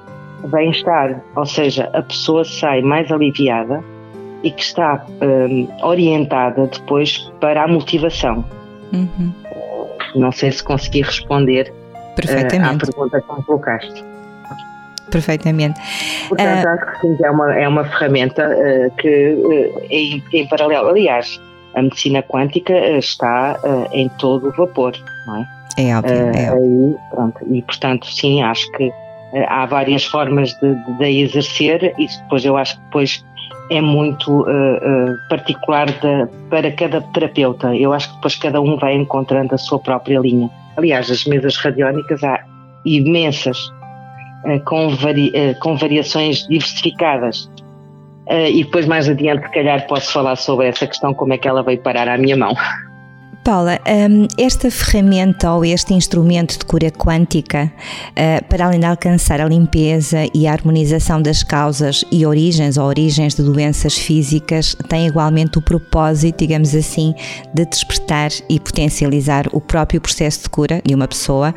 bem-estar, 0.47 1.21
ou 1.35 1.45
seja, 1.45 1.89
a 1.93 2.01
pessoa 2.01 2.43
sai 2.43 2.81
mais 2.81 3.11
aliviada 3.11 3.83
e 4.43 4.51
que 4.51 4.61
está 4.61 5.05
um, 5.21 5.67
orientada 5.85 6.67
depois 6.67 7.31
para 7.39 7.63
a 7.63 7.67
motivação. 7.67 8.43
Uhum. 8.91 9.33
Não 10.15 10.31
sei 10.31 10.51
se 10.51 10.63
consegui 10.63 11.01
responder 11.01 11.73
uh, 11.95 12.65
à 12.65 12.77
pergunta 12.77 13.21
que 13.21 13.33
me 13.33 13.43
colocaste. 13.43 14.05
Perfeitamente. 15.09 15.79
Portanto, 16.27 16.65
uh, 16.65 16.69
acho 16.69 16.91
que 16.91 17.07
sim, 17.07 17.17
é 17.23 17.31
uma, 17.31 17.53
é 17.53 17.67
uma 17.67 17.85
ferramenta 17.85 18.49
uh, 18.49 18.91
que 18.97 19.79
em, 19.89 20.23
em 20.33 20.47
paralelo, 20.47 20.89
aliás, 20.89 21.39
a 21.75 21.81
medicina 21.81 22.21
quântica 22.21 22.73
está 22.97 23.59
em 23.91 24.09
todo 24.09 24.49
o 24.49 24.51
vapor, 24.51 24.93
não 25.25 25.37
é? 25.37 25.47
É 25.77 25.97
óbvio, 25.97 26.13
é 26.13 26.51
óbvio. 26.51 26.53
Aí, 26.53 26.95
pronto, 27.09 27.39
e 27.49 27.61
portanto, 27.63 28.05
sim, 28.05 28.43
acho 28.43 28.71
que 28.73 28.91
há 29.47 29.65
várias 29.65 30.05
formas 30.05 30.53
de, 30.59 30.75
de, 30.75 30.97
de 30.97 31.21
exercer 31.21 31.93
e 31.97 32.07
depois 32.07 32.45
eu 32.45 32.55
acho 32.57 32.75
que 32.77 32.83
depois 32.85 33.25
é 33.69 33.81
muito 33.81 34.31
uh, 34.31 34.43
uh, 34.43 35.17
particular 35.29 35.87
de, 35.87 36.27
para 36.49 36.71
cada 36.71 37.01
terapeuta. 37.01 37.75
Eu 37.75 37.93
acho 37.93 38.09
que 38.09 38.15
depois 38.15 38.35
cada 38.35 38.61
um 38.61 38.77
vai 38.77 38.95
encontrando 38.95 39.55
a 39.55 39.57
sua 39.57 39.79
própria 39.79 40.19
linha. 40.19 40.49
Aliás, 40.77 41.09
as 41.09 41.25
mesas 41.25 41.55
radiónicas 41.57 42.23
há 42.23 42.43
imensas, 42.85 43.57
uh, 44.45 44.59
com, 44.65 44.89
vari, 44.89 45.31
com 45.61 45.75
variações 45.77 46.47
diversificadas. 46.47 47.49
E 48.29 48.63
depois, 48.63 48.85
mais 48.85 49.09
adiante, 49.09 49.43
se 49.43 49.51
calhar, 49.51 49.85
posso 49.87 50.11
falar 50.11 50.35
sobre 50.35 50.67
essa 50.67 50.87
questão, 50.87 51.13
como 51.13 51.33
é 51.33 51.37
que 51.37 51.47
ela 51.47 51.63
veio 51.63 51.79
parar 51.79 52.07
à 52.07 52.17
minha 52.17 52.37
mão. 52.37 52.53
Paula, 53.43 53.77
hum, 54.09 54.25
esta 54.37 54.71
ferramenta 54.71 55.51
ou 55.51 55.65
este 55.65 55.93
instrumento 55.93 56.57
de 56.57 56.63
cura 56.63 56.89
quântica, 56.89 57.69
eh, 58.15 58.39
para 58.39 58.65
além 58.67 58.79
de 58.79 58.85
alcançar 58.85 59.41
a 59.41 59.45
limpeza 59.45 60.25
e 60.33 60.47
a 60.47 60.53
harmonização 60.53 61.21
das 61.21 61.43
causas 61.43 62.05
e 62.09 62.25
origens 62.25 62.77
ou 62.77 62.85
origens 62.85 63.35
de 63.35 63.43
doenças 63.43 63.97
físicas, 63.97 64.77
tem 64.87 65.07
igualmente 65.07 65.57
o 65.57 65.61
propósito, 65.61 66.37
digamos 66.37 66.73
assim, 66.73 67.13
de 67.53 67.65
despertar 67.65 68.31
e 68.49 68.57
potencializar 68.61 69.47
o 69.51 69.59
próprio 69.59 69.99
processo 69.99 70.43
de 70.43 70.49
cura 70.49 70.81
de 70.81 70.95
uma 70.95 71.07
pessoa, 71.07 71.53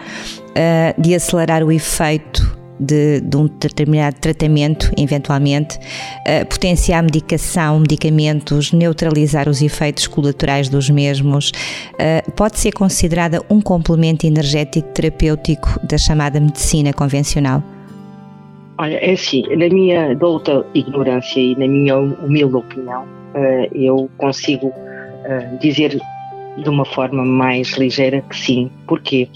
eh, 0.57 0.93
de 0.99 1.15
acelerar 1.15 1.63
o 1.63 1.71
efeito 1.71 2.46
de, 2.79 3.21
de, 3.21 3.37
um 3.37 3.47
determinado 3.47 4.17
tratamento, 4.21 4.91
eventualmente, 4.97 5.79
uh, 5.79 6.47
potenciar 6.47 7.01
a 7.01 7.03
medicação, 7.03 7.81
medicamentos, 7.81 8.73
neutralizar 8.73 9.49
os 9.49 9.63
efeitos 9.63 10.07
colaterais 10.07 10.69
dos 10.69 10.91
mesmos, 10.91 11.51
uh, 11.51 12.31
pode 12.33 12.59
ser 12.59 12.73
considerada 12.73 13.43
um 13.51 13.61
complemento 13.61 14.27
energético 14.27 14.89
terapêutico 14.89 15.81
da 15.87 15.99
chamada 15.99 16.41
medicina 16.41 16.93
convencional? 16.93 17.63
Olha, 18.79 18.97
é 18.97 19.13
assim, 19.13 19.43
na 19.57 19.69
minha 19.69 20.15
douta 20.15 20.67
ignorância 20.75 21.41
e 21.41 21.55
na 21.57 21.67
minha 21.67 21.97
humilde 21.97 22.57
opinião, 22.57 23.05
uh, 23.05 23.75
eu 23.75 24.11
consigo 24.19 24.73
dizer 25.61 26.01
de 26.63 26.69
uma 26.69 26.85
forma 26.85 27.25
mais 27.25 27.73
ligeira 27.73 28.23
que 28.23 28.37
sim. 28.37 28.71
Porquê? 28.87 29.29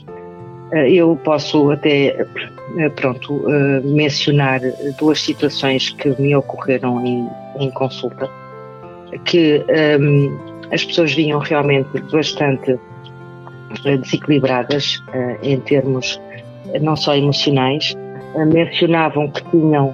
Eu 0.73 1.17
posso 1.25 1.71
até 1.71 2.27
eh, 2.79 2.89
pronto, 2.91 3.45
eh, 3.50 3.81
mencionar 3.81 4.61
duas 4.99 5.21
situações 5.21 5.91
que 5.91 6.09
me 6.21 6.35
ocorreram 6.37 7.05
em, 7.05 7.29
em 7.59 7.71
consulta, 7.71 8.31
que 9.25 9.65
um, 9.69 9.73
ehm, 9.75 10.39
as 10.73 10.85
pessoas 10.85 11.12
vinham 11.12 11.41
realmente 11.41 11.89
bastante 12.12 12.79
eh, 13.85 13.97
desequilibradas 13.97 15.03
em 15.43 15.59
termos 15.61 16.21
não 16.81 16.95
só 16.95 17.17
emocionais, 17.17 17.97
mencionavam 18.47 19.29
que 19.29 19.43
tinham 19.50 19.93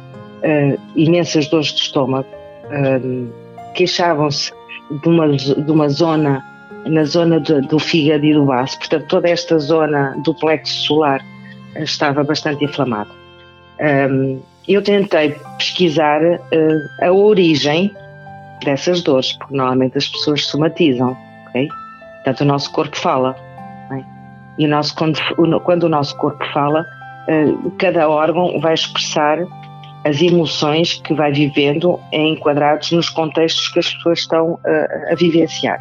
imensas 0.95 1.49
dores 1.49 1.68
de 1.68 1.80
estômago, 1.80 2.28
ehm, 2.71 3.28
queixavam-se 3.75 4.52
de 4.90 5.09
uma, 5.09 5.28
de 5.28 5.71
uma 5.71 5.88
zona, 5.88 6.45
na 6.87 7.05
zona 7.05 7.40
do, 7.40 7.61
do 7.62 7.78
fígado 7.78 8.25
e 8.25 8.33
do 8.33 8.45
baço, 8.45 8.78
portanto 8.78 9.07
toda 9.09 9.28
esta 9.28 9.59
zona 9.59 10.16
do 10.25 10.35
plexo 10.35 10.73
solar 10.85 11.25
estava 11.76 12.23
bastante 12.23 12.64
inflamado. 12.64 13.11
Um, 13.80 14.41
eu 14.67 14.82
tentei 14.82 15.37
pesquisar 15.58 16.21
uh, 16.23 17.04
a 17.04 17.13
origem 17.13 17.95
dessas 18.65 19.02
dores, 19.02 19.32
porque 19.34 19.54
normalmente 19.54 19.99
as 19.99 20.08
pessoas 20.08 20.47
somatizam, 20.47 21.17
ok? 21.49 21.69
Portanto, 22.17 22.41
o 22.41 22.45
nosso 22.45 22.73
corpo 22.73 22.97
fala. 22.97 23.37
É? 23.93 24.02
E 24.58 24.67
o 24.67 24.69
nosso, 24.69 24.95
quando, 24.97 25.21
quando 25.60 25.84
o 25.84 25.89
nosso 25.89 26.17
corpo 26.17 26.45
fala, 26.52 26.84
uh, 27.28 27.71
cada 27.73 28.08
órgão 28.08 28.58
vai 28.60 28.75
expressar 28.75 29.39
as 30.04 30.21
emoções 30.23 30.95
que 30.95 31.15
vai 31.15 31.32
vivendo 31.32 32.00
enquadrados 32.13 32.93
nos 32.93 33.08
contextos 33.08 33.69
que 33.69 33.78
as 33.78 33.93
pessoas 33.93 34.21
estão 34.21 34.54
uh, 34.54 35.13
a 35.13 35.15
vivenciar. 35.15 35.78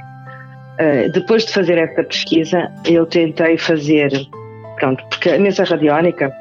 Uh, 0.80 1.10
depois 1.12 1.46
de 1.46 1.54
fazer 1.54 1.78
esta 1.78 2.04
pesquisa, 2.04 2.70
eu 2.86 3.06
tentei 3.06 3.58
fazer 3.58 4.28
Pronto, 4.76 5.04
porque 5.10 5.30
a 5.30 5.40
mesa 5.40 5.64
radiónica 5.64 6.32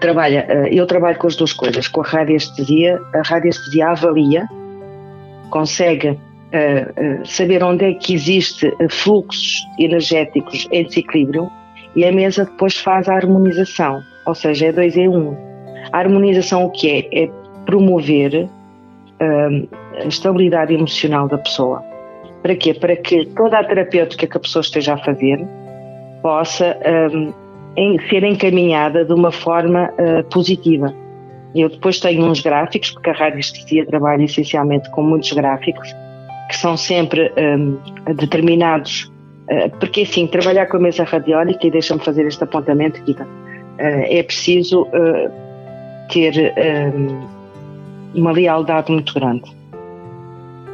trabalha, 0.00 0.46
eh, 0.48 0.68
eu 0.72 0.86
trabalho 0.86 1.18
com 1.18 1.26
as 1.26 1.36
duas 1.36 1.52
coisas, 1.52 1.88
com 1.88 2.00
a 2.00 2.04
radiestesia, 2.04 3.00
a 3.14 3.22
radiestesia 3.22 3.88
avalia, 3.88 4.48
consegue 5.50 6.10
uh, 6.10 7.26
saber 7.26 7.62
onde 7.62 7.84
é 7.84 7.94
que 7.94 8.14
existe 8.14 8.72
fluxos 8.88 9.66
energéticos 9.78 10.66
em 10.70 10.84
desequilíbrio 10.84 11.50
e 11.94 12.04
a 12.04 12.12
mesa 12.12 12.44
depois 12.44 12.78
faz 12.78 13.08
a 13.08 13.14
harmonização, 13.14 14.00
ou 14.24 14.34
seja, 14.34 14.66
é 14.66 14.72
dois 14.72 14.96
em 14.96 15.08
um. 15.08 15.36
A 15.92 15.98
harmonização 15.98 16.64
o 16.64 16.70
que 16.70 16.88
é? 16.90 17.24
É 17.24 17.30
promover 17.66 18.48
a 19.20 20.06
estabilidade 20.06 20.72
emocional 20.72 21.28
da 21.28 21.38
pessoa. 21.38 21.91
Para 22.42 22.56
quê? 22.56 22.74
Para 22.74 22.96
que 22.96 23.26
toda 23.36 23.58
a 23.58 23.64
terapêutica 23.64 24.26
que 24.26 24.36
a 24.36 24.40
pessoa 24.40 24.60
esteja 24.60 24.94
a 24.94 24.98
fazer 24.98 25.38
possa 26.22 26.76
um, 27.12 27.32
em, 27.76 27.98
ser 28.08 28.24
encaminhada 28.24 29.04
de 29.04 29.12
uma 29.12 29.30
forma 29.30 29.90
uh, 29.90 30.24
positiva. 30.24 30.92
Eu 31.54 31.68
depois 31.68 32.00
tenho 32.00 32.24
uns 32.24 32.40
gráficos, 32.40 32.90
porque 32.90 33.10
a 33.10 33.12
radiestesia 33.12 33.84
trabalha 33.86 34.24
essencialmente 34.24 34.90
com 34.90 35.02
muitos 35.02 35.32
gráficos, 35.32 35.88
que 36.48 36.56
são 36.56 36.76
sempre 36.76 37.30
um, 37.36 37.78
determinados, 38.14 39.12
uh, 39.50 39.70
porque 39.78 40.02
assim, 40.02 40.26
trabalhar 40.26 40.66
com 40.66 40.78
a 40.78 40.80
mesa 40.80 41.04
radiónica, 41.04 41.66
e 41.66 41.70
deixa-me 41.70 42.00
fazer 42.02 42.26
este 42.26 42.42
apontamento, 42.42 43.02
Kika, 43.04 43.24
uh, 43.24 43.28
é 43.78 44.22
preciso 44.22 44.86
ter 46.10 46.52
um, 46.94 48.18
uma 48.18 48.32
lealdade 48.32 48.90
muito 48.90 49.14
grande. 49.14 49.44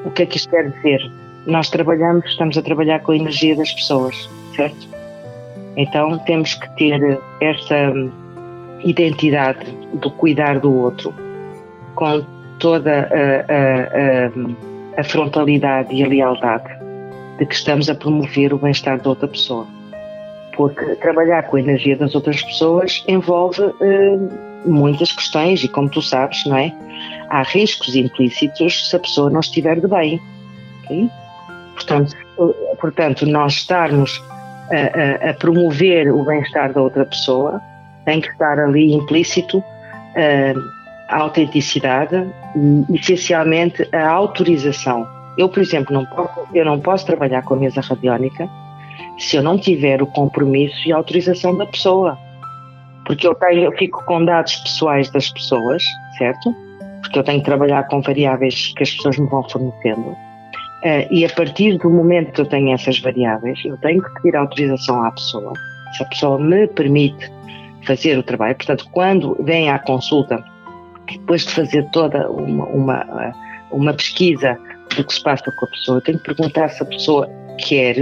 O 0.04 0.10
que 0.10 0.22
é 0.22 0.26
que 0.26 0.36
isto 0.36 0.50
quer 0.50 0.70
dizer? 0.70 1.00
Nós 1.46 1.70
trabalhamos, 1.70 2.26
estamos 2.26 2.58
a 2.58 2.62
trabalhar 2.62 3.00
com 3.00 3.12
a 3.12 3.16
energia 3.16 3.56
das 3.56 3.72
pessoas, 3.72 4.28
certo? 4.54 4.88
Então 5.76 6.18
temos 6.20 6.54
que 6.54 6.68
ter 6.76 7.20
esta 7.40 7.92
identidade 8.84 9.70
do 9.94 10.10
cuidar 10.10 10.58
do 10.60 10.72
outro 10.72 11.14
com 11.94 12.24
toda 12.58 13.08
a, 13.10 13.40
a, 13.52 14.98
a, 14.98 15.00
a 15.00 15.04
frontalidade 15.04 15.94
e 15.94 16.02
a 16.02 16.08
lealdade 16.08 16.68
de 17.38 17.46
que 17.46 17.54
estamos 17.54 17.88
a 17.88 17.94
promover 17.94 18.52
o 18.52 18.58
bem-estar 18.58 19.00
da 19.00 19.10
outra 19.10 19.28
pessoa. 19.28 19.66
Porque 20.56 20.84
trabalhar 20.96 21.44
com 21.44 21.56
a 21.56 21.60
energia 21.60 21.96
das 21.96 22.14
outras 22.14 22.42
pessoas 22.42 23.04
envolve 23.06 23.62
uh, 23.62 24.30
muitas 24.64 25.12
questões 25.12 25.62
e, 25.62 25.68
como 25.68 25.88
tu 25.88 26.02
sabes, 26.02 26.44
não 26.46 26.56
é? 26.56 26.72
Há 27.30 27.42
riscos 27.42 27.94
implícitos 27.94 28.90
se 28.90 28.96
a 28.96 28.98
pessoa 28.98 29.30
não 29.30 29.40
estiver 29.40 29.80
de 29.80 29.86
bem. 29.86 30.20
Okay? 30.84 31.08
Portanto, 31.78 32.16
portanto, 32.80 33.24
nós 33.24 33.52
estarmos 33.54 34.20
a, 34.70 35.30
a, 35.30 35.34
promover 35.34 36.12
o 36.12 36.24
bem-estar 36.24 36.72
da 36.72 36.82
outra 36.82 37.04
pessoa, 37.06 37.60
tem 38.04 38.20
que 38.20 38.28
estar 38.28 38.58
ali 38.58 38.92
implícito 38.92 39.62
a 41.08 41.18
autenticidade 41.18 42.26
e, 42.56 42.96
essencialmente, 42.96 43.88
a 43.94 44.08
autorização. 44.10 45.06
Eu, 45.38 45.48
por 45.48 45.60
exemplo, 45.60 45.94
não 45.94 46.04
posso, 46.04 46.48
eu 46.52 46.64
não 46.64 46.80
posso 46.80 47.06
trabalhar 47.06 47.42
com 47.42 47.54
a 47.54 47.58
mesa 47.58 47.80
radiónica 47.80 48.48
se 49.18 49.36
eu 49.36 49.42
não 49.42 49.56
tiver 49.56 50.02
o 50.02 50.06
compromisso 50.06 50.88
e 50.88 50.92
a 50.92 50.96
autorização 50.96 51.56
da 51.56 51.66
pessoa. 51.66 52.18
Porque 53.06 53.26
eu, 53.26 53.34
tenho, 53.36 53.62
eu 53.62 53.72
fico 53.72 54.04
com 54.04 54.24
dados 54.24 54.56
pessoais 54.56 55.08
das 55.10 55.30
pessoas, 55.30 55.82
certo? 56.18 56.54
Porque 57.02 57.18
eu 57.20 57.22
tenho 57.22 57.38
que 57.38 57.44
trabalhar 57.44 57.84
com 57.84 58.02
variáveis 58.02 58.72
que 58.76 58.82
as 58.82 58.90
pessoas 58.90 59.16
me 59.16 59.28
vão 59.28 59.48
fornecendo. 59.48 60.16
Uh, 60.78 61.10
e 61.10 61.24
a 61.24 61.28
partir 61.30 61.76
do 61.78 61.90
momento 61.90 62.32
que 62.32 62.40
eu 62.40 62.46
tenho 62.46 62.72
essas 62.72 63.00
variáveis, 63.00 63.58
eu 63.64 63.76
tenho 63.78 64.00
que 64.02 64.14
pedir 64.14 64.36
autorização 64.36 65.02
à 65.04 65.10
pessoa. 65.10 65.52
Se 65.96 66.02
a 66.04 66.06
pessoa 66.06 66.38
me 66.38 66.68
permite 66.68 67.32
fazer 67.84 68.16
o 68.16 68.22
trabalho, 68.22 68.54
portanto, 68.54 68.88
quando 68.92 69.36
vem 69.42 69.70
à 69.70 69.78
consulta, 69.80 70.42
depois 71.10 71.44
de 71.44 71.52
fazer 71.52 71.88
toda 71.90 72.30
uma, 72.30 72.64
uma, 72.66 73.34
uma 73.72 73.92
pesquisa 73.92 74.56
do 74.96 75.04
que 75.04 75.14
se 75.14 75.22
passa 75.22 75.50
com 75.50 75.66
a 75.66 75.68
pessoa, 75.68 75.98
eu 75.98 76.02
tenho 76.02 76.18
que 76.18 76.24
perguntar 76.24 76.68
se 76.68 76.82
a 76.82 76.86
pessoa 76.86 77.28
quer, 77.58 77.96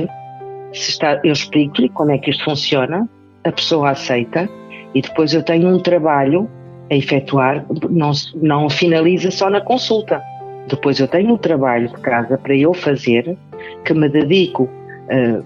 se 0.75 0.91
está, 0.91 1.19
eu 1.25 1.33
explico-lhe 1.33 1.89
como 1.89 2.11
é 2.11 2.19
que 2.19 2.29
isto 2.29 2.45
funciona, 2.45 3.09
a 3.45 3.53
pessoa 3.53 3.91
aceita 3.91 4.49
e 4.95 5.01
depois 5.01 5.33
eu 5.33 5.43
tenho 5.43 5.69
um 5.69 5.79
trabalho 5.79 6.51
a 6.91 6.95
efetuar, 6.95 7.65
não, 7.89 8.13
não 8.35 8.69
finaliza 8.69 9.31
só 9.31 9.49
na 9.49 9.61
consulta 9.61 10.23
Depois 10.69 10.99
eu 10.99 11.07
tenho 11.07 11.33
um 11.33 11.37
trabalho 11.37 11.89
de 11.89 12.01
casa 12.01 12.37
para 12.37 12.55
eu 12.55 12.75
fazer, 12.75 13.37
que 13.85 13.95
me 13.95 14.09
dedico 14.09 14.65
uh, 14.65 15.45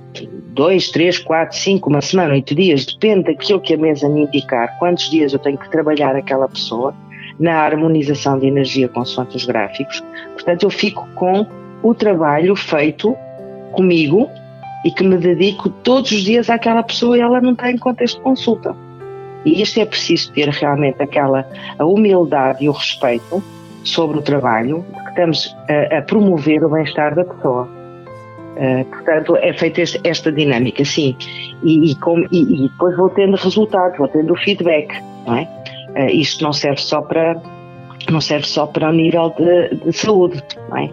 dois, 0.55 0.91
três, 0.91 1.19
quatro, 1.19 1.57
cinco, 1.57 1.91
uma 1.91 2.01
semana, 2.01 2.35
oito 2.35 2.55
dias, 2.55 2.87
depende 2.87 3.25
daquilo 3.25 3.61
que 3.61 3.75
a 3.75 3.79
mesa 3.79 4.09
me 4.09 4.23
indicar, 4.23 4.79
quantos 4.79 5.11
dias 5.11 5.33
eu 5.33 5.39
tenho 5.39 5.59
que 5.59 5.71
trabalhar 5.71 6.17
aquela 6.17 6.49
pessoa 6.49 6.95
na 7.39 7.55
harmonização 7.55 8.39
de 8.39 8.47
energia 8.47 8.89
consoante 8.89 9.37
os 9.37 9.47
gráficos. 9.47 10.03
Portanto, 10.35 10.65
eu 10.65 10.71
fico 10.71 11.07
com 11.15 11.47
o 11.83 11.95
trabalho 11.95 12.55
feito 12.55 13.17
comigo 13.73 14.29
e 14.85 14.91
que 14.91 15.03
me 15.03 15.17
dedico 15.17 15.71
todos 15.71 16.11
os 16.11 16.23
dias 16.23 16.51
àquela 16.51 16.83
pessoa 16.83 17.17
e 17.17 17.21
ela 17.21 17.41
não 17.41 17.53
está 17.53 17.71
em 17.71 17.79
contexto 17.79 18.17
de 18.17 18.23
consulta. 18.23 18.75
E 19.45 19.63
isto 19.63 19.81
é 19.81 19.87
preciso 19.87 20.33
ter 20.33 20.49
realmente 20.49 21.03
aquela 21.03 21.47
a 21.79 21.85
humildade 21.85 22.65
e 22.65 22.69
o 22.69 22.73
respeito 22.73 23.43
sobre 23.83 24.19
o 24.19 24.23
trabalho, 24.23 24.85
que 25.11 25.21
estamos 25.21 25.57
a, 25.69 25.99
a 25.99 26.03
promover 26.03 26.65
o 26.65 26.71
bem-estar 26.71 27.15
da 27.15 27.25
pessoa. 27.25 27.69
Uh, 28.57 28.85
portanto, 28.85 29.37
é 29.37 29.53
feita 29.53 29.83
esta 30.05 30.31
dinâmica, 30.31 30.85
sim. 30.85 31.17
E, 31.63 31.93
e, 31.93 31.97
e, 32.31 32.65
e, 32.65 32.69
depois 32.69 32.97
vou 32.97 33.09
tendo 33.11 33.37
resultados, 33.37 33.97
vou 33.99 34.09
tendo 34.09 34.35
feedback, 34.37 34.93
não 35.27 35.37
é? 35.37 35.49
Uh, 35.97 36.11
isto 36.11 36.43
não 36.43 36.53
serve 36.53 36.81
só 36.81 37.01
para 37.01 37.41
não 38.11 38.21
serve 38.21 38.47
só 38.47 38.67
para 38.67 38.89
o 38.89 38.93
nível 38.93 39.33
de, 39.37 39.77
de 39.77 39.93
saúde, 39.93 40.43
não 40.69 40.77
é? 40.79 40.91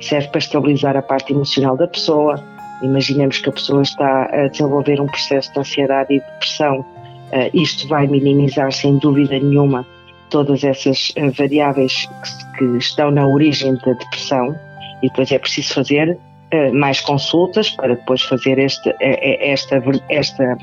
Serve 0.00 0.28
para 0.28 0.38
estabilizar 0.38 0.96
a 0.96 1.02
parte 1.02 1.32
emocional 1.32 1.76
da 1.76 1.86
pessoa. 1.86 2.42
Imaginemos 2.82 3.38
que 3.38 3.48
a 3.48 3.52
pessoa 3.52 3.82
está 3.82 4.24
a 4.24 4.48
desenvolver 4.48 5.00
um 5.00 5.06
processo 5.06 5.52
de 5.52 5.60
ansiedade 5.60 6.14
e 6.14 6.20
depressão. 6.20 6.80
Uh, 6.80 7.50
isto 7.54 7.88
vai 7.88 8.06
minimizar, 8.06 8.70
sem 8.72 8.98
dúvida 8.98 9.38
nenhuma, 9.38 9.86
todas 10.28 10.64
essas 10.64 11.10
uh, 11.10 11.30
variáveis 11.32 12.08
que, 12.54 12.58
que, 12.58 12.78
estão 12.78 13.10
na 13.10 13.26
origem 13.26 13.74
da 13.76 13.92
depressão. 13.92 14.54
E 15.02 15.08
depois 15.08 15.30
é 15.30 15.38
preciso 15.38 15.74
fazer 15.74 16.18
uh, 16.52 16.74
mais 16.74 17.00
consultas 17.00 17.70
para 17.70 17.94
depois 17.94 18.22
fazer 18.22 18.58
este, 18.58 18.94
esta, 19.00 19.82
esta 20.08 20.58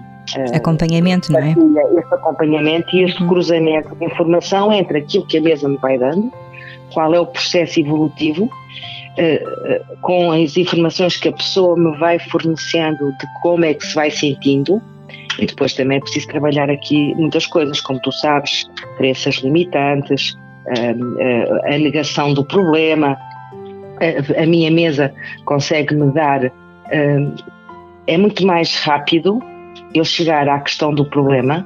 acompanhamento, 0.53 1.31
não 1.31 1.39
é? 1.39 1.51
Este 1.51 2.13
acompanhamento 2.13 2.95
e 2.95 3.03
este 3.03 3.21
uhum. 3.21 3.29
cruzamento 3.29 3.95
de 3.95 4.05
informação 4.05 4.73
entre 4.73 4.99
aquilo 4.99 5.25
que 5.27 5.37
a 5.37 5.41
mesa 5.41 5.69
me 5.69 5.77
vai 5.77 5.97
dando, 5.97 6.31
qual 6.93 7.13
é 7.13 7.19
o 7.19 7.25
processo 7.27 7.79
evolutivo, 7.79 8.49
com 10.01 10.31
as 10.31 10.57
informações 10.57 11.15
que 11.15 11.29
a 11.29 11.31
pessoa 11.31 11.77
me 11.77 11.95
vai 11.99 12.19
fornecendo 12.19 13.11
de 13.11 13.41
como 13.41 13.63
é 13.63 13.73
que 13.73 13.85
se 13.85 13.95
vai 13.95 14.09
sentindo, 14.09 14.81
e 15.39 15.45
depois 15.45 15.73
também 15.73 15.97
é 15.97 16.01
preciso 16.01 16.27
trabalhar 16.27 16.69
aqui 16.69 17.13
muitas 17.15 17.45
coisas, 17.45 17.81
como 17.81 17.99
tu 18.01 18.11
sabes, 18.11 18.69
crenças 18.97 19.35
limitantes, 19.35 20.31
uh, 20.31 21.73
a 21.73 21.77
negação 21.77 22.33
do 22.33 22.43
problema. 22.43 23.17
a 24.37 24.45
minha 24.45 24.69
mesa 24.69 25.13
consegue 25.45 25.95
me 25.95 26.11
dar. 26.11 26.51
é 28.07 28.17
muito 28.17 28.45
mais 28.45 28.75
rápido 28.83 29.41
eu 29.93 30.03
chegar 30.03 30.47
à 30.49 30.59
questão 30.59 30.93
do 30.93 31.05
problema, 31.05 31.65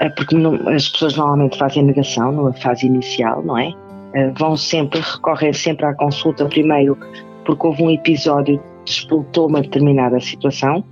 eh, 0.00 0.08
porque 0.10 0.36
não, 0.36 0.54
as 0.68 0.88
pessoas 0.88 1.16
normalmente 1.16 1.58
fazem 1.58 1.82
negação 1.82 2.32
na 2.32 2.52
fase 2.54 2.86
inicial, 2.86 3.42
não 3.42 3.58
é? 3.58 3.72
Eh, 4.14 4.30
vão 4.38 4.56
sempre, 4.56 5.00
recorrem 5.00 5.52
sempre 5.52 5.86
à 5.86 5.94
consulta 5.94 6.46
primeiro 6.46 6.96
porque 7.44 7.66
houve 7.66 7.82
um 7.82 7.90
episódio 7.90 8.60
que 8.84 8.90
explotou 8.90 9.48
uma 9.48 9.60
determinada 9.60 10.18
situação, 10.20 10.84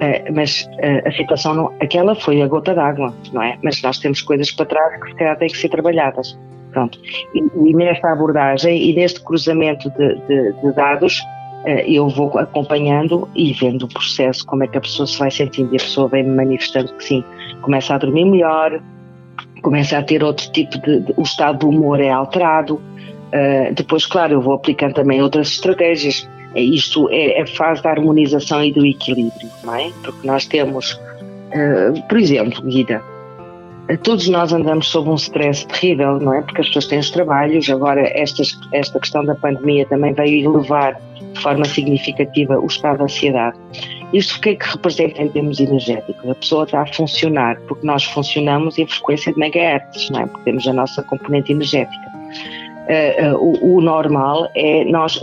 eh, 0.00 0.30
mas 0.32 0.68
a 1.04 1.12
situação, 1.12 1.54
não, 1.54 1.66
aquela 1.80 2.14
foi 2.14 2.40
a 2.42 2.48
gota 2.48 2.74
d'água, 2.74 3.14
não 3.32 3.42
é? 3.42 3.58
Mas 3.62 3.82
nós 3.82 3.98
temos 3.98 4.22
coisas 4.22 4.50
para 4.50 4.66
trás 4.66 5.02
que 5.02 5.14
têm 5.14 5.48
que 5.48 5.58
ser 5.58 5.68
trabalhadas. 5.68 6.38
Pronto. 6.72 6.98
E, 7.34 7.38
e 7.38 7.74
nesta 7.74 8.12
abordagem 8.12 8.90
e 8.90 8.94
neste 8.94 9.20
cruzamento 9.20 9.90
de, 9.90 10.14
de, 10.26 10.52
de 10.52 10.72
dados, 10.74 11.20
eh, 11.66 11.84
eu 11.90 12.08
vou 12.08 12.38
acompanhando 12.38 13.28
e 13.34 13.52
vendo 13.52 13.84
o 13.84 13.88
processo, 13.88 14.46
como 14.46 14.64
é 14.64 14.68
que 14.68 14.78
a 14.78 14.80
pessoa 14.80 15.06
se 15.06 15.18
vai 15.18 15.30
sentindo 15.30 15.72
e 15.72 15.76
a 15.76 15.80
pessoa 15.80 16.08
vem 16.08 16.24
manifestando 16.24 16.92
que 16.94 17.04
sim, 17.04 17.24
começa 17.60 17.94
a 17.94 17.98
dormir 17.98 18.24
melhor, 18.24 18.80
começa 19.62 19.98
a 19.98 20.02
ter 20.02 20.22
outro 20.24 20.50
tipo 20.52 20.78
de, 20.80 21.00
de 21.00 21.14
o 21.16 21.22
estado 21.22 21.58
do 21.58 21.68
humor 21.68 22.00
é 22.00 22.10
alterado. 22.10 22.80
Depois, 23.76 24.06
claro, 24.06 24.32
eu 24.32 24.40
vou 24.40 24.54
aplicando 24.54 24.94
também 24.94 25.22
outras 25.22 25.48
estratégias. 25.48 26.28
É 26.54 26.60
isto 26.62 27.08
é 27.10 27.40
a 27.40 27.46
fase 27.46 27.82
da 27.82 27.90
harmonização 27.90 28.64
e 28.64 28.72
do 28.72 28.84
equilíbrio, 28.84 29.48
não 29.62 29.74
é? 29.74 29.90
Porque 30.02 30.26
nós 30.26 30.46
temos, 30.46 30.92
uh, 30.92 32.08
por 32.08 32.18
exemplo, 32.18 32.62
Guida, 32.62 33.02
todos 33.98 34.28
nós 34.28 34.52
andamos 34.52 34.88
sob 34.88 35.08
um 35.10 35.14
stress 35.14 35.66
terrível, 35.66 36.18
não 36.18 36.34
é? 36.34 36.42
Porque 36.42 36.60
as 36.60 36.66
pessoas 36.68 36.86
têm 36.86 36.98
os 36.98 37.10
trabalhos, 37.10 37.68
agora 37.70 38.02
estas, 38.14 38.58
esta 38.72 38.98
questão 38.98 39.24
da 39.24 39.34
pandemia 39.34 39.86
também 39.86 40.12
veio 40.12 40.50
elevar 40.50 41.00
de 41.34 41.40
forma 41.40 41.64
significativa 41.64 42.58
o 42.58 42.66
estado 42.66 42.98
de 42.98 43.04
ansiedade. 43.04 43.58
Isto 44.12 44.38
o 44.38 44.40
que 44.40 44.50
é 44.50 44.54
que 44.56 44.66
representa 44.66 45.22
em 45.22 45.28
termos 45.28 45.60
energéticos? 45.60 46.28
A 46.28 46.34
pessoa 46.34 46.64
está 46.64 46.82
a 46.82 46.86
funcionar, 46.86 47.60
porque 47.68 47.86
nós 47.86 48.04
funcionamos 48.04 48.76
em 48.78 48.86
frequência 48.86 49.32
de 49.32 49.38
megahertz, 49.38 50.10
não 50.10 50.20
é? 50.20 50.26
Porque 50.26 50.44
temos 50.44 50.66
a 50.66 50.72
nossa 50.72 51.02
componente 51.04 51.52
energética. 51.52 52.10
Uh, 52.90 53.34
uh, 53.34 53.38
o, 53.38 53.76
o, 53.76 53.80
normal 53.80 54.50
é 54.56 54.84
nós, 54.84 55.22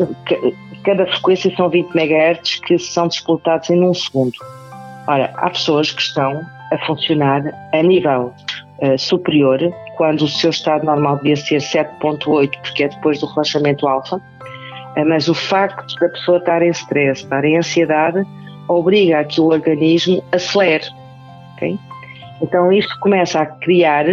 cada 0.87 1.05
frequência 1.05 1.53
são 1.57 1.69
20 1.69 1.93
megahertz 1.93 2.61
que 2.61 2.79
são 2.79 3.09
disputados 3.09 3.69
em 3.69 3.83
um 3.83 3.93
segundo. 3.93 4.31
Ora, 5.05 5.33
há 5.35 5.49
pessoas 5.49 5.91
que 5.91 6.01
estão 6.01 6.41
a 6.71 6.77
funcionar 6.85 7.43
a 7.73 7.83
nível 7.83 8.33
uh, 8.79 8.97
superior, 8.97 9.59
quando 9.97 10.21
o 10.21 10.27
seu 10.29 10.49
estado 10.49 10.85
normal 10.85 11.17
devia 11.17 11.35
ser 11.35 11.57
7.8, 11.57 12.51
porque 12.61 12.85
é 12.85 12.87
depois 12.87 13.19
do 13.19 13.25
relaxamento 13.25 13.85
alfa, 13.85 14.21
é, 14.95 15.03
mas 15.03 15.27
o 15.27 15.33
facto 15.33 15.93
da 15.99 16.07
pessoa 16.07 16.37
estar 16.37 16.61
em 16.61 16.69
stress, 16.69 17.23
estar 17.23 17.43
em 17.43 17.57
ansiedade, 17.57 18.23
obriga 18.69 19.19
a 19.19 19.23
que 19.25 19.41
o 19.41 19.47
organismo 19.47 20.23
acelere. 20.31 20.85
Okay? 21.55 21.77
Então 22.41 22.71
isto 22.71 22.97
começa 23.01 23.41
a 23.41 23.45
criar 23.45 24.05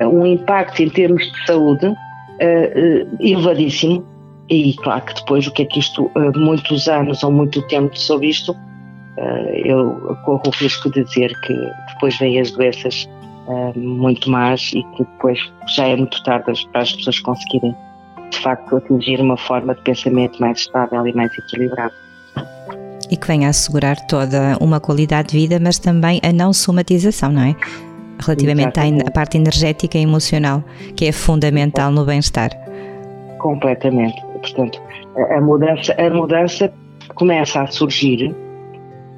um 0.00 0.24
impacto 0.24 0.82
em 0.82 0.88
termos 0.88 1.22
de 1.22 1.46
saúde 1.46 1.86
uh, 1.86 1.92
uh, 1.92 3.16
elevadíssimo 3.20 4.13
e 4.48 4.74
claro 4.74 5.02
que 5.02 5.14
depois 5.14 5.46
o 5.46 5.52
que 5.52 5.62
é 5.62 5.64
que 5.64 5.78
isto, 5.80 6.04
uh, 6.16 6.38
muitos 6.38 6.88
anos 6.88 7.22
ou 7.22 7.32
muito 7.32 7.62
tempo 7.68 7.98
sobre 7.98 8.28
isto, 8.28 8.54
eu 9.64 10.18
corro 10.24 10.42
o 10.44 10.50
risco 10.50 10.90
de 10.90 11.04
dizer 11.04 11.32
que 11.42 11.54
depois 11.92 12.18
vêm 12.18 12.40
as 12.40 12.50
doenças 12.50 13.08
muito 13.76 14.28
más 14.28 14.72
e 14.74 14.82
que 14.82 15.04
depois 15.04 15.38
já 15.68 15.86
é 15.86 15.94
muito 15.94 16.20
tarde 16.24 16.52
para 16.72 16.82
as 16.82 16.92
pessoas 16.92 17.20
conseguirem 17.20 17.76
de 18.30 18.38
facto 18.38 18.76
atingir 18.76 19.20
uma 19.20 19.36
forma 19.36 19.74
de 19.74 19.80
pensamento 19.82 20.40
mais 20.40 20.58
estável 20.58 21.06
e 21.06 21.12
mais 21.12 21.32
equilibrado. 21.38 21.94
E 23.10 23.16
que 23.16 23.26
venha 23.26 23.46
a 23.46 23.50
assegurar 23.50 23.96
toda 24.06 24.56
uma 24.60 24.80
qualidade 24.80 25.28
de 25.28 25.38
vida, 25.38 25.58
mas 25.60 25.78
também 25.78 26.20
a 26.22 26.32
não 26.32 26.52
somatização, 26.52 27.30
não 27.30 27.42
é? 27.42 27.56
Relativamente 28.20 28.80
à, 28.80 29.10
parte 29.10 29.36
energética 29.36 29.98
e 29.98 30.02
emocional, 30.02 30.64
que 30.96 31.06
é 31.06 31.12
fundamental 31.12 31.90
no 31.90 32.04
bem-estar. 32.04 32.50
Completamente. 33.38 34.23
Portanto, 34.44 34.80
a 35.30 35.40
mudança, 35.40 35.94
a 35.98 36.10
mudança 36.10 36.72
começa 37.14 37.62
a 37.62 37.66
surgir 37.66 38.34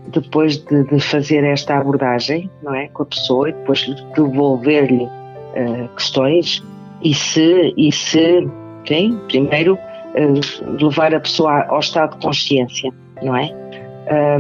depois 0.08 0.58
de, 0.58 0.84
de, 0.84 1.00
fazer 1.00 1.42
esta 1.42 1.76
abordagem, 1.78 2.48
não 2.62 2.74
é, 2.74 2.86
com 2.88 3.02
a 3.02 3.06
pessoa 3.06 3.48
e 3.48 3.52
depois 3.52 3.84
devolver-lhe 4.14 5.04
uh, 5.04 5.88
questões 5.96 6.62
e 7.02 7.12
se 7.12 7.74
e 7.76 7.90
se 7.90 8.48
tem 8.86 9.18
primeiro 9.26 9.74
uh, 9.74 10.84
levar 10.84 11.12
a 11.12 11.20
pessoa 11.20 11.64
ao 11.68 11.80
estado 11.80 12.16
de 12.16 12.24
consciência, 12.24 12.92
não 13.20 13.36
é? 13.36 13.50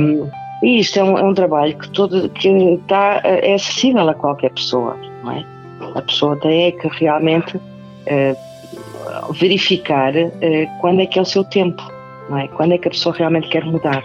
Um, 0.00 0.30
e 0.62 0.78
isto 0.78 1.00
é 1.00 1.04
um, 1.04 1.18
é 1.18 1.24
um, 1.24 1.34
trabalho 1.34 1.76
que 1.76 1.90
todo 1.90 2.28
que 2.30 2.48
está 2.48 3.20
é 3.24 3.54
acessível 3.54 4.08
a 4.08 4.14
qualquer 4.14 4.50
pessoa, 4.52 4.96
não 5.24 5.32
é? 5.32 5.44
A 5.96 6.02
pessoa 6.02 6.36
tem 6.40 6.66
é 6.66 6.72
que 6.72 6.86
realmente 6.88 7.56
uh, 7.56 8.36
verificar 9.32 10.14
uh, 10.14 10.80
quando 10.80 11.00
é 11.00 11.06
que 11.06 11.18
é 11.18 11.22
o 11.22 11.24
seu 11.24 11.44
tempo, 11.44 11.82
não 12.28 12.38
é? 12.38 12.48
Quando 12.48 12.72
é 12.72 12.78
que 12.78 12.88
a 12.88 12.90
pessoa 12.90 13.14
realmente 13.14 13.48
quer 13.48 13.64
mudar. 13.64 14.02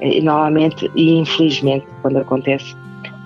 E, 0.00 0.20
normalmente 0.20 0.88
e 0.94 1.18
infelizmente 1.18 1.84
quando 2.02 2.18
acontece 2.18 2.76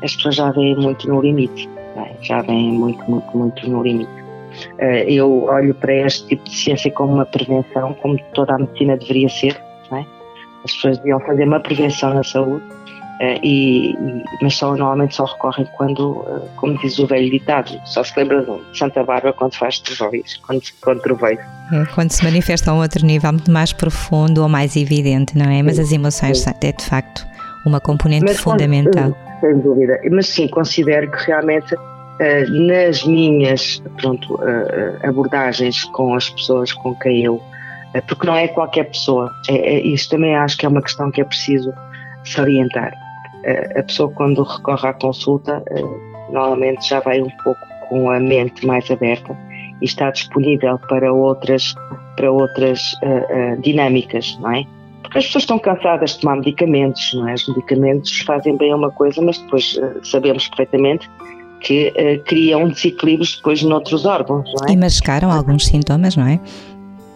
as 0.02 0.16
pessoas 0.16 0.36
já 0.36 0.50
vêm 0.50 0.74
muito 0.74 1.06
no 1.06 1.20
limite, 1.20 1.68
é? 1.96 2.16
já 2.22 2.40
vêm 2.42 2.72
muito 2.72 3.10
muito 3.10 3.36
muito 3.36 3.70
no 3.70 3.82
limite. 3.82 4.22
Eh, 4.78 5.12
eu 5.12 5.44
olho 5.44 5.74
para 5.74 5.94
este 5.94 6.28
tipo 6.28 6.44
de 6.44 6.54
ciência 6.54 6.90
como 6.90 7.14
uma 7.14 7.26
prevenção, 7.26 7.94
como 7.94 8.18
toda 8.34 8.54
a 8.54 8.58
medicina 8.58 8.96
deveria 8.96 9.28
ser. 9.28 9.60
É? 9.92 10.04
As 10.64 10.74
pessoas 10.74 10.98
deviam 10.98 11.20
fazer 11.20 11.44
uma 11.44 11.60
prevenção 11.60 12.14
na 12.14 12.22
saúde, 12.22 12.64
eh, 12.64 12.81
e, 13.40 13.96
mas 14.42 14.56
só, 14.56 14.70
normalmente 14.70 15.14
só 15.14 15.24
recorrem 15.24 15.64
quando, 15.76 16.24
eh, 16.26 16.48
como 16.56 16.76
diz 16.78 16.98
o 16.98 17.06
velho 17.06 17.30
ditado, 17.30 17.80
só 17.84 18.02
se 18.02 18.12
lembra 18.18 18.42
de 18.42 18.76
Santa 18.76 19.04
Bárbara 19.04 19.32
quando 19.32 19.54
faz 19.54 19.78
trovões, 19.78 20.38
quando, 20.38 20.60
quando 20.80 21.02
troveio. 21.02 21.38
É, 21.72 21.84
quando 21.94 22.10
se 22.10 22.24
manifesta 22.24 22.72
a 22.72 22.74
um 22.74 22.80
outro 22.80 23.06
nível 23.06 23.30
muito 23.30 23.50
mais 23.52 23.72
profundo 23.72 24.42
ou 24.42 24.48
mais 24.48 24.74
evidente, 24.74 25.38
não 25.38 25.48
é? 25.48 25.62
Mas 25.62 25.78
as 25.78 25.92
emoções 25.92 26.44
é 26.46 26.72
de 26.72 26.84
facto 26.84 27.24
uma 27.64 27.80
componente 27.80 28.24
mas, 28.24 28.40
fundamental. 28.40 29.16
Sem 29.40 29.56
dúvida, 29.60 30.00
mas 30.10 30.26
sim, 30.26 30.48
considero 30.48 31.08
que 31.08 31.24
realmente 31.24 31.76
eh, 32.18 32.44
nas 32.46 33.04
minhas 33.04 33.80
pronto, 34.00 34.36
abordagens 35.04 35.84
com 35.84 36.14
as 36.14 36.28
pessoas 36.28 36.72
com 36.72 36.92
quem 36.96 37.24
eu 37.24 37.40
porque 38.08 38.26
não 38.26 38.34
é 38.34 38.48
qualquer 38.48 38.84
pessoa. 38.84 39.30
É, 39.48 39.74
é, 39.74 39.80
isto 39.86 40.12
também 40.16 40.34
acho 40.34 40.56
que 40.56 40.64
é 40.64 40.68
uma 40.68 40.80
questão 40.80 41.10
que 41.10 41.20
é 41.20 41.24
preciso 41.24 41.74
salientar. 42.24 42.92
A 43.76 43.82
pessoa, 43.82 44.10
quando 44.12 44.42
recorre 44.42 44.88
à 44.88 44.92
consulta, 44.92 45.62
normalmente 46.30 46.88
já 46.88 47.00
vai 47.00 47.20
um 47.20 47.30
pouco 47.42 47.60
com 47.88 48.10
a 48.10 48.18
mente 48.18 48.66
mais 48.66 48.90
aberta 48.90 49.36
e 49.80 49.84
está 49.84 50.10
disponível 50.10 50.78
para 50.88 51.12
outras, 51.12 51.74
para 52.16 52.30
outras 52.30 52.94
uh, 53.02 53.56
uh, 53.56 53.60
dinâmicas, 53.60 54.38
não 54.40 54.50
é? 54.50 54.64
Porque 55.02 55.18
as 55.18 55.26
pessoas 55.26 55.42
estão 55.42 55.58
cansadas 55.58 56.12
de 56.12 56.20
tomar 56.20 56.36
medicamentos, 56.36 57.12
não 57.14 57.28
é? 57.28 57.34
Os 57.34 57.46
medicamentos 57.48 58.20
fazem 58.20 58.56
bem 58.56 58.72
uma 58.72 58.90
coisa, 58.90 59.20
mas 59.20 59.38
depois 59.38 59.76
uh, 59.76 60.04
sabemos 60.04 60.48
perfeitamente 60.48 61.10
que 61.60 61.92
criam 62.26 62.68
desequilíbrios 62.68 63.36
depois 63.36 63.62
noutros 63.62 64.04
órgãos, 64.04 64.52
não 64.58 64.68
é? 64.68 64.72
E 64.72 64.76
mascaram 64.76 65.30
alguns 65.30 65.66
sintomas, 65.66 66.16
não 66.16 66.26
é? 66.26 66.40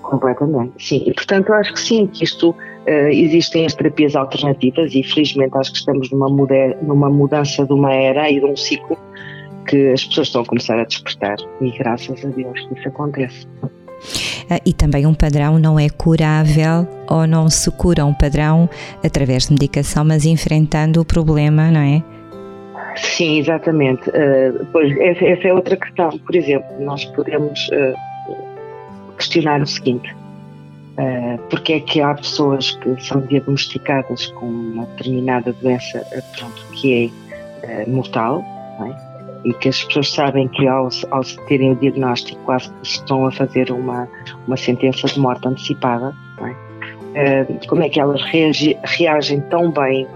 Completamente, 0.03 0.75
sim. 0.79 1.03
E 1.05 1.13
portanto 1.13 1.53
acho 1.53 1.73
que 1.73 1.81
sim, 1.81 2.07
que 2.07 2.23
isto 2.23 2.55
existem 2.87 3.67
as 3.67 3.75
terapias 3.75 4.15
alternativas 4.15 4.95
e 4.95 5.03
felizmente 5.03 5.57
acho 5.57 5.73
que 5.73 5.79
estamos 5.79 6.11
numa, 6.11 6.29
muda 6.29 6.77
numa 6.83 7.11
mudança 7.11 7.67
de 7.67 7.73
uma 7.73 7.93
era 7.93 8.31
e 8.31 8.39
de 8.39 8.47
um 8.47 8.57
ciclo 8.57 8.97
que 9.67 9.93
as 9.93 10.05
pessoas 10.05 10.29
estão 10.29 10.43
a 10.43 10.45
começar 10.45 10.79
a 10.79 10.85
despertar 10.85 11.37
e 11.61 11.71
graças 11.73 12.25
a 12.25 12.29
Deus 12.29 12.61
que 12.67 12.79
isso 12.79 12.89
acontece. 12.89 13.47
Ah, 14.49 14.61
e 14.65 14.73
também 14.73 15.07
um 15.07 15.15
padrão 15.15 15.59
não 15.59 15.79
é 15.79 15.89
curável 15.89 16.87
ou 17.11 17.27
não 17.27 17.49
se 17.49 17.71
cura 17.73 18.05
um 18.05 18.15
padrão 18.15 18.69
através 19.05 19.47
de 19.47 19.53
medicação, 19.53 20.05
mas 20.05 20.25
enfrentando 20.25 21.01
o 21.01 21.05
problema, 21.05 21.71
não 21.71 21.81
é? 21.81 22.03
Sim, 22.97 23.39
exatamente. 23.39 24.09
Uh, 24.11 24.67
pois 24.73 24.97
essa, 24.99 25.25
essa, 25.25 25.49
é 25.49 25.53
outra 25.53 25.77
questão. 25.77 26.11
Por 26.19 26.35
exemplo, 26.35 26.67
nós 26.81 27.05
podemos 27.07 27.69
uh, 27.69 29.17
questionar 29.17 29.61
o 29.61 29.67
seguinte: 29.67 30.11
uh, 30.13 30.26
porque 31.51 31.75
é 31.75 31.81
que 31.81 32.01
há 32.01 32.15
pessoas 32.15 32.71
que 32.71 33.05
são 33.05 33.21
diagnosticadas 33.21 34.27
com 34.29 34.47
uma 34.47 34.87
determinada 34.87 35.53
doença, 35.53 36.05
pronto, 36.39 36.67
que 36.73 37.13
é 37.63 37.87
mortal, 37.87 38.43
não 38.79 38.87
é? 38.87 39.07
e 39.45 39.53
que 39.55 39.69
as 39.69 39.85
pessoas 39.85 40.11
sabem 40.11 40.49
que 40.49 40.67
ao, 40.67 40.89
ao 41.11 41.23
terem 41.47 41.73
o 41.73 41.77
diagnóstico 41.77 42.41
quase 42.45 42.69
que 42.69 42.87
estão 42.87 43.27
a 43.27 43.31
fazer 43.31 43.71
uma, 43.71 44.09
uma 44.47 44.57
sentença 44.57 45.07
de 45.07 45.21
morte 45.21 45.47
antecipada, 45.47 46.15
é? 47.15 47.47
como 47.69 47.83
é 47.83 47.89
que 47.89 47.99
elas 48.01 48.23
reagi, 48.25 48.77
reagem 48.85 49.41
tão 49.43 49.71
bem 49.71 50.07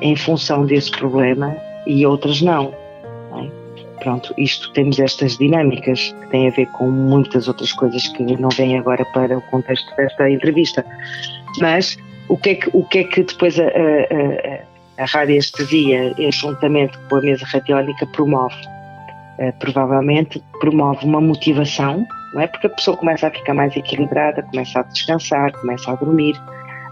em 0.00 0.16
função 0.16 0.64
desse 0.64 0.90
problema 0.90 1.54
e 1.86 2.06
outras 2.06 2.40
não? 2.40 2.72
Pronto, 4.02 4.34
isto 4.36 4.72
temos 4.72 4.98
estas 4.98 5.38
dinâmicas 5.38 6.12
que 6.20 6.26
têm 6.28 6.48
a 6.48 6.50
ver 6.50 6.66
com 6.72 6.90
muitas 6.90 7.46
outras 7.46 7.72
coisas 7.72 8.08
que 8.08 8.22
não 8.36 8.48
vêm 8.50 8.78
agora 8.78 9.04
para 9.06 9.38
o 9.38 9.42
contexto 9.42 9.94
desta 9.96 10.28
entrevista. 10.28 10.84
Mas 11.60 11.96
o 12.28 12.36
que 12.36 12.50
é 12.50 12.54
que, 12.56 12.70
o 12.72 12.84
que, 12.84 12.98
é 12.98 13.04
que 13.04 13.22
depois 13.22 13.58
a, 13.58 13.64
a, 13.64 13.66
a 13.66 14.72
a 14.98 15.04
radiestesia, 15.06 16.14
juntamente 16.30 16.96
com 17.08 17.16
a 17.16 17.20
mesa 17.20 17.44
radiónica, 17.46 18.06
promove. 18.06 18.54
Uh, 19.38 19.52
provavelmente 19.58 20.42
promove 20.60 21.04
uma 21.06 21.20
motivação, 21.20 22.06
não 22.34 22.42
é? 22.42 22.46
Porque 22.46 22.66
a 22.66 22.70
pessoa 22.70 22.96
começa 22.96 23.26
a 23.26 23.30
ficar 23.30 23.54
mais 23.54 23.74
equilibrada, 23.74 24.42
começa 24.42 24.80
a 24.80 24.82
descansar, 24.82 25.52
começa 25.52 25.90
a 25.90 25.94
dormir. 25.94 26.36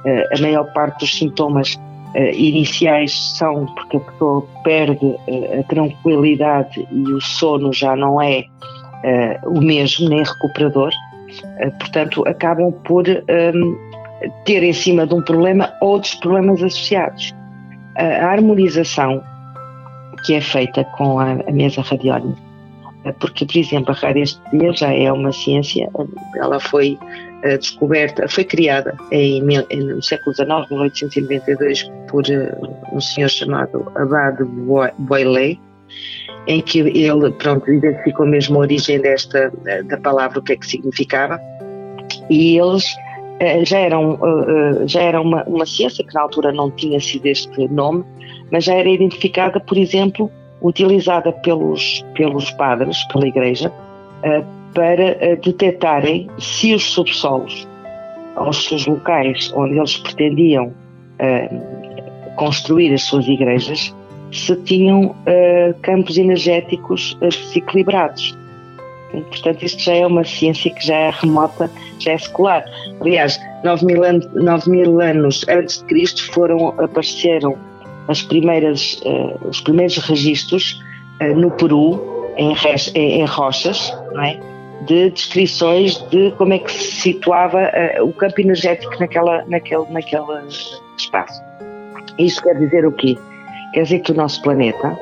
Uh, 0.04 0.36
a 0.36 0.40
maior 0.40 0.64
parte 0.72 1.00
dos 1.00 1.16
sintomas 1.16 1.78
uh, 2.14 2.34
iniciais 2.34 3.36
são 3.36 3.66
porque 3.66 3.96
a 3.96 4.00
pessoa 4.00 4.46
perde 4.64 5.16
a 5.58 5.62
tranquilidade 5.64 6.86
e 6.90 7.12
o 7.12 7.20
sono 7.20 7.72
já 7.72 7.96
não 7.96 8.20
é 8.20 8.44
o 9.46 9.62
mesmo, 9.62 10.10
nem 10.10 10.22
recuperador. 10.22 10.92
portanto, 11.78 12.22
acabam 12.28 12.70
por 12.84 13.08
um, 13.08 13.78
ter 14.44 14.62
em 14.62 14.74
cima 14.74 15.06
de 15.06 15.14
um 15.14 15.22
problema 15.22 15.72
outros 15.80 16.14
problemas 16.16 16.62
associados 16.62 17.34
a 17.96 18.26
harmonização 18.26 19.22
que 20.24 20.34
é 20.34 20.40
feita 20.40 20.84
com 20.96 21.18
a, 21.18 21.32
a 21.32 21.52
mesa 21.52 21.82
radiónica, 21.82 22.40
porque, 23.20 23.46
por 23.46 23.56
exemplo, 23.56 23.94
a 23.94 24.06
radiestesia 24.06 24.72
já 24.72 24.92
é 24.92 25.10
uma 25.10 25.32
ciência, 25.32 25.88
ela 26.36 26.60
foi 26.60 26.98
uh, 27.44 27.58
descoberta, 27.58 28.28
foi 28.28 28.44
criada 28.44 28.96
em, 29.10 29.42
no 29.42 30.02
século 30.02 30.34
XIX, 30.34 30.70
1892, 30.70 31.90
por 32.08 32.24
uh, 32.24 32.94
um 32.96 33.00
senhor 33.00 33.28
chamado 33.28 33.90
Abad 33.94 34.38
Boiley, 34.98 35.60
em 36.46 36.60
que 36.62 36.80
ele, 36.80 37.30
pronto, 37.32 37.70
identificou 37.70 38.26
mesmo 38.26 38.56
a 38.56 38.60
origem 38.60 39.00
desta, 39.00 39.52
da 39.84 39.96
palavra, 39.98 40.38
o 40.38 40.42
que 40.42 40.54
é 40.54 40.56
que 40.56 40.66
significava, 40.66 41.38
e 42.28 42.58
eles 42.58 42.84
eh, 43.40 43.64
já 43.64 43.78
era, 43.78 43.96
eh, 43.96 44.82
eh, 44.82 44.86
já 44.86 45.00
era 45.00 45.20
uma, 45.20 45.42
uma 45.44 45.64
ciência 45.64 46.04
que 46.04 46.14
na 46.14 46.20
altura 46.20 46.52
não 46.52 46.70
tinha 46.70 47.00
sido 47.00 47.26
este 47.26 47.68
nome, 47.68 48.04
mas 48.52 48.64
já 48.64 48.74
era 48.74 48.88
identificada, 48.88 49.58
por 49.58 49.78
exemplo, 49.78 50.30
utilizada 50.60 51.32
pelos, 51.32 52.04
pelos 52.14 52.50
padres, 52.52 53.02
pela 53.04 53.26
Igreja, 53.26 53.72
para 54.74 55.36
detectarem 55.36 56.28
se 56.38 56.74
os 56.74 56.84
subsolos, 56.84 57.66
os 58.36 58.64
seus 58.64 58.86
locais 58.86 59.52
onde 59.54 59.76
eles 59.76 59.96
pretendiam 59.96 60.72
construir 62.36 62.94
as 62.94 63.02
suas 63.02 63.26
igrejas, 63.26 63.94
se 64.32 64.56
tinham 64.62 65.14
campos 65.82 66.16
energéticos 66.16 67.16
desequilibrados. 67.20 68.34
Portanto, 69.10 69.64
isto 69.64 69.82
já 69.82 69.94
é 69.94 70.06
uma 70.06 70.24
ciência 70.24 70.72
que 70.72 70.86
já 70.86 70.94
é 70.94 71.10
remota, 71.10 71.70
já 71.98 72.12
é 72.12 72.18
secular. 72.18 72.64
Aliás, 73.00 73.38
9 73.64 73.84
mil, 73.84 74.04
anos, 74.04 74.28
9 74.34 74.70
mil 74.70 75.00
anos 75.00 75.44
antes 75.48 75.78
de 75.78 75.84
Cristo 75.84 76.32
foram, 76.32 76.68
apareceram 76.78 77.56
as 78.08 78.22
primeiras, 78.22 79.00
uh, 79.04 79.48
os 79.48 79.60
primeiros 79.60 79.96
registros 79.98 80.80
uh, 81.20 81.34
no 81.36 81.50
Peru, 81.50 82.00
em, 82.36 82.54
em, 82.94 83.20
em 83.20 83.24
rochas, 83.24 83.92
é? 84.22 84.49
De 84.82 85.10
descrições 85.10 85.98
de 86.10 86.30
como 86.32 86.52
é 86.54 86.58
que 86.58 86.72
se 86.72 87.00
situava 87.02 87.70
uh, 87.98 88.04
o 88.04 88.12
campo 88.12 88.40
energético 88.40 88.98
naquela, 88.98 89.44
naquele, 89.46 89.84
naquele 89.90 90.48
espaço. 90.96 91.42
Isto 92.18 92.42
quer 92.42 92.58
dizer 92.58 92.86
o 92.86 92.92
quê? 92.92 93.16
Quer 93.72 93.82
dizer 93.82 94.00
que 94.00 94.12
o 94.12 94.14
nosso 94.14 94.42
planeta 94.42 94.98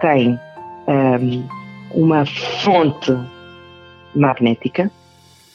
tem 0.00 0.38
um, 0.86 0.92
ehm, 0.92 1.44
uma 1.92 2.24
fonte 2.26 3.16
magnética 4.14 4.90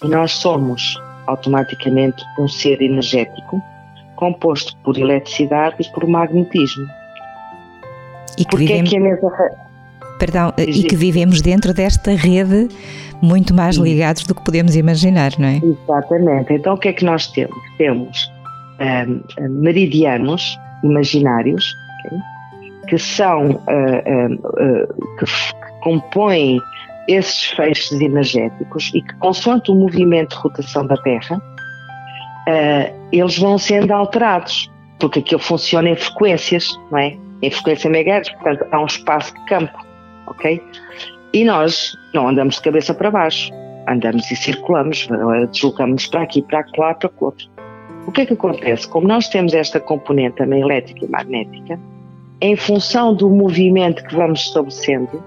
e 0.04 0.08
nós 0.08 0.34
somos 0.34 1.00
automaticamente 1.28 2.24
um 2.38 2.48
ser 2.48 2.82
energético 2.82 3.62
composto 4.16 4.76
por 4.84 4.98
eletricidade 4.98 5.76
e 5.80 5.92
por 5.92 6.08
magnetismo. 6.08 6.88
E 8.38 8.46
que, 8.46 8.58
vivemos, 8.58 8.88
é 8.88 8.90
que 8.90 8.98
a 8.98 9.00
mesa... 9.00 9.52
Perdão, 10.24 10.54
e 10.58 10.84
que 10.84 10.96
vivemos 10.96 11.42
dentro 11.42 11.74
desta 11.74 12.12
rede 12.12 12.70
muito 13.22 13.54
mais 13.54 13.76
ligados 13.76 14.24
do 14.24 14.34
que 14.34 14.42
podemos 14.42 14.74
imaginar, 14.74 15.32
não 15.38 15.50
é? 15.50 15.58
Exatamente. 15.58 16.54
Então 16.54 16.76
o 16.76 16.78
que 16.78 16.88
é 16.88 16.94
que 16.94 17.04
nós 17.04 17.28
temos? 17.28 17.58
Temos 17.78 18.32
um, 18.80 19.50
meridianos 19.50 20.58
imaginários 20.82 21.66
okay? 22.06 22.20
que 22.88 22.98
são 22.98 23.50
uh, 23.50 23.52
uh, 23.52 24.34
uh, 24.34 25.18
que, 25.18 25.26
compõem 25.82 26.62
esses 27.10 27.48
feixes 27.48 28.00
energéticos 28.00 28.92
e 28.96 29.02
que, 29.02 29.14
consoante 29.16 29.72
o 29.72 29.76
movimento 29.76 30.38
de 30.38 30.42
rotação 30.42 30.88
da 30.88 30.96
Terra, 30.96 31.42
eles 33.12 33.38
vão 33.38 33.58
sendo 33.58 33.92
alterados, 33.92 34.72
porque 35.00 35.20
aquilo 35.20 35.42
funciona 35.42 35.90
em 35.90 35.96
frequências, 35.98 36.80
não 36.90 37.00
é? 37.00 37.18
Em 37.42 37.52
frequência 37.52 37.90
megahertz, 37.90 38.30
portanto, 38.32 38.66
há 38.72 38.80
um 38.80 38.86
espaço 38.86 39.34
de 39.34 39.46
campo, 39.48 39.78
ok? 40.28 40.62
E 41.34 41.44
nós 41.44 41.98
não 42.14 42.28
andamos 42.28 42.56
de 42.56 42.62
cabeça 42.62 42.94
para 42.94 43.10
baixo, 43.10 43.52
andamos 43.88 44.30
e 44.30 44.36
circulamos, 44.36 45.08
deslocamos 45.52 46.08
para 46.08 46.22
aqui, 46.22 46.42
para 46.42 46.66
lá, 46.78 46.94
para 46.94 47.10
outro. 47.20 47.48
O 48.06 48.12
que 48.12 48.22
é 48.22 48.26
que 48.26 48.34
acontece? 48.34 48.88
Como 48.88 49.08
nós 49.08 49.30
temos 49.30 49.54
esta 49.54 49.80
componente 49.80 50.38
também 50.38 50.62
elétrica 50.62 51.06
e 51.06 51.08
magnética, 51.08 51.80
em 52.42 52.56
função 52.56 53.16
do 53.16 53.30
movimento 53.30 54.04
que 54.04 54.16
vamos 54.16 54.42
estabelecendo, 54.42 55.24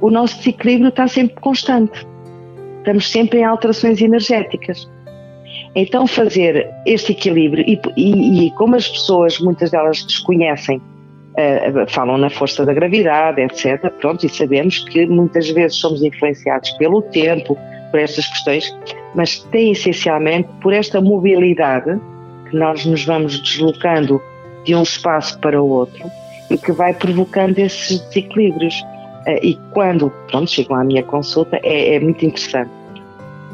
o 0.00 0.10
nosso 0.10 0.38
desequilíbrio 0.38 0.88
está 0.88 1.06
sempre 1.06 1.36
constante. 1.40 2.06
Estamos 2.78 3.10
sempre 3.10 3.40
em 3.40 3.44
alterações 3.44 4.00
energéticas. 4.00 4.88
Então, 5.74 6.06
fazer 6.06 6.68
este 6.86 7.12
equilíbrio, 7.12 7.64
e, 7.68 7.78
e, 7.96 8.46
e 8.46 8.50
como 8.52 8.76
as 8.76 8.88
pessoas, 8.88 9.38
muitas 9.38 9.70
delas 9.70 10.02
desconhecem, 10.04 10.80
uh, 11.38 11.90
falam 11.90 12.18
na 12.18 12.28
força 12.28 12.66
da 12.66 12.72
gravidade, 12.72 13.40
etc., 13.40 13.90
pronto, 14.00 14.26
e 14.26 14.28
sabemos 14.28 14.80
que 14.80 15.06
muitas 15.06 15.48
vezes 15.50 15.78
somos 15.78 16.02
influenciados 16.02 16.70
pelo 16.72 17.02
tempo, 17.02 17.56
por 17.90 18.00
estas 18.00 18.26
questões, 18.26 18.76
mas 19.14 19.38
tem 19.50 19.72
essencialmente 19.72 20.48
por 20.60 20.72
esta 20.72 21.00
mobilidade 21.00 21.98
que 22.50 22.56
nós 22.56 22.84
nos 22.84 23.04
vamos 23.04 23.40
deslocando 23.40 24.20
de 24.64 24.74
um 24.74 24.82
espaço 24.82 25.38
para 25.40 25.62
o 25.62 25.68
outro 25.68 26.04
e 26.50 26.58
que 26.58 26.72
vai 26.72 26.92
provocando 26.92 27.58
esses 27.58 28.00
desequilíbrios. 28.00 28.74
Eh, 29.26 29.48
e 29.48 29.54
quando 29.72 30.10
pronto, 30.30 30.50
chegam 30.50 30.76
à 30.76 30.84
minha 30.84 31.02
consulta, 31.02 31.58
é, 31.62 31.94
é 31.94 32.00
muito 32.00 32.24
interessante 32.24 32.70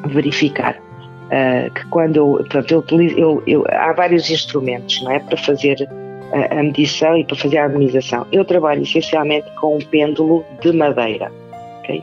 verificar 0.07 0.77
uh, 0.77 1.73
que 1.73 1.87
quando 1.87 2.17
eu, 2.17 2.27
portanto, 2.39 2.71
eu 2.73 2.79
utilizo, 2.81 3.19
eu, 3.19 3.43
eu, 3.47 3.65
há 3.71 3.93
vários 3.93 4.29
instrumentos 4.31 5.03
não 5.03 5.13
é, 5.13 5.19
para 5.19 5.37
fazer 5.37 5.89
a, 6.35 6.59
a 6.59 6.63
medição 6.63 7.17
e 7.17 7.25
para 7.25 7.37
fazer 7.37 7.59
a 7.59 7.65
harmonização. 7.65 8.27
Eu 8.33 8.45
trabalho 8.45 8.83
essencialmente 8.83 9.49
com 9.61 9.77
um 9.77 9.81
pêndulo 9.81 10.45
de 10.61 10.73
madeira. 10.73 11.33
Okay? 11.79 12.03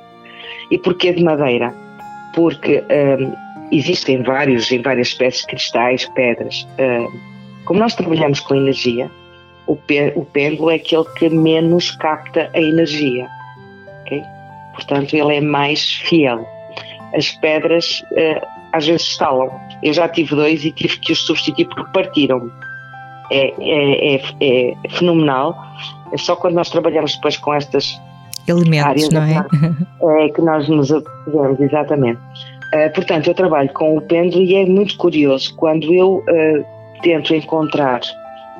E 0.71 0.77
porquê 0.77 1.11
de 1.11 1.23
madeira? 1.23 1.73
Porque 2.33 2.81
um, 3.19 3.33
existem 3.71 4.23
vários, 4.23 4.71
em 4.71 4.81
várias 4.81 5.09
espécies, 5.09 5.45
cristais, 5.45 6.09
pedras. 6.15 6.65
Um, 6.79 7.31
como 7.65 7.79
nós 7.79 7.93
trabalhamos 7.93 8.39
com 8.39 8.55
energia, 8.55 9.11
o, 9.67 9.77
o 10.15 10.25
pêndulo 10.25 10.71
é 10.71 10.75
aquele 10.75 11.05
que 11.17 11.29
menos 11.29 11.91
capta 11.91 12.49
a 12.53 12.59
energia. 12.59 13.27
Okay? 14.01 14.23
Portanto, 14.73 15.13
ele 15.13 15.35
é 15.35 15.41
mais 15.41 15.91
fiel. 15.91 16.47
As 17.13 17.29
pedras 17.31 18.01
uh, 18.11 18.47
às 18.71 18.87
vezes 18.87 19.07
estalam. 19.07 19.51
Eu 19.83 19.93
já 19.93 20.07
tive 20.07 20.35
dois 20.35 20.63
e 20.63 20.71
tive 20.71 20.97
que 20.99 21.11
os 21.11 21.25
substituir 21.25 21.65
porque 21.65 21.91
partiram. 21.91 22.49
É, 23.31 23.53
é, 23.59 24.15
é, 24.15 24.21
é, 24.41 24.89
fenomenal. 24.89 25.55
É 26.11 26.17
só 26.17 26.35
quando 26.35 26.55
nós 26.55 26.69
trabalhamos 26.69 27.15
depois 27.15 27.37
com 27.37 27.53
estas 27.53 27.99
elementos, 28.47 28.85
áreas 28.85 29.09
não 29.09 29.23
é? 29.23 30.25
é 30.25 30.29
que 30.29 30.41
nós 30.41 30.67
nos 30.67 30.91
apegamos, 30.91 31.59
exatamente. 31.59 32.19
Uh, 32.73 32.93
portanto, 32.93 33.27
eu 33.27 33.33
trabalho 33.33 33.69
com 33.73 33.97
o 33.97 34.01
pêndulo 34.01 34.43
e 34.43 34.55
é 34.55 34.65
muito 34.65 34.95
curioso 34.97 35.53
quando 35.55 35.93
eu 35.93 36.17
uh, 36.17 36.65
tento 37.01 37.35
encontrar 37.35 38.01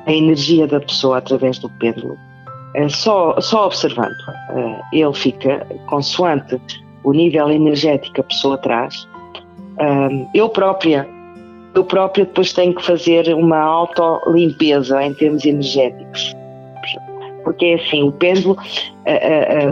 a 0.06 0.12
energia 0.12 0.66
da 0.66 0.80
pessoa 0.80 1.18
através 1.18 1.58
do 1.58 1.70
pêndulo, 1.70 2.18
uh, 2.76 2.90
só, 2.90 3.40
só 3.40 3.66
observando, 3.66 4.12
ele 4.92 5.14
fica 5.14 5.66
consoante 5.86 6.60
o 7.04 7.12
nível 7.12 7.50
energético 7.50 8.14
que 8.14 8.20
a 8.20 8.24
pessoa 8.24 8.58
traz, 8.58 9.08
eu 10.34 10.48
própria, 10.48 11.08
eu 11.74 11.84
própria 11.84 12.24
depois 12.24 12.52
tenho 12.52 12.74
que 12.74 12.84
fazer 12.84 13.34
uma 13.34 13.58
auto-limpeza 13.58 15.02
em 15.02 15.14
termos 15.14 15.44
energéticos. 15.44 16.34
Porque 17.44 17.66
é 17.66 17.74
assim, 17.74 18.02
o 18.04 18.12
pêndulo, 18.12 18.56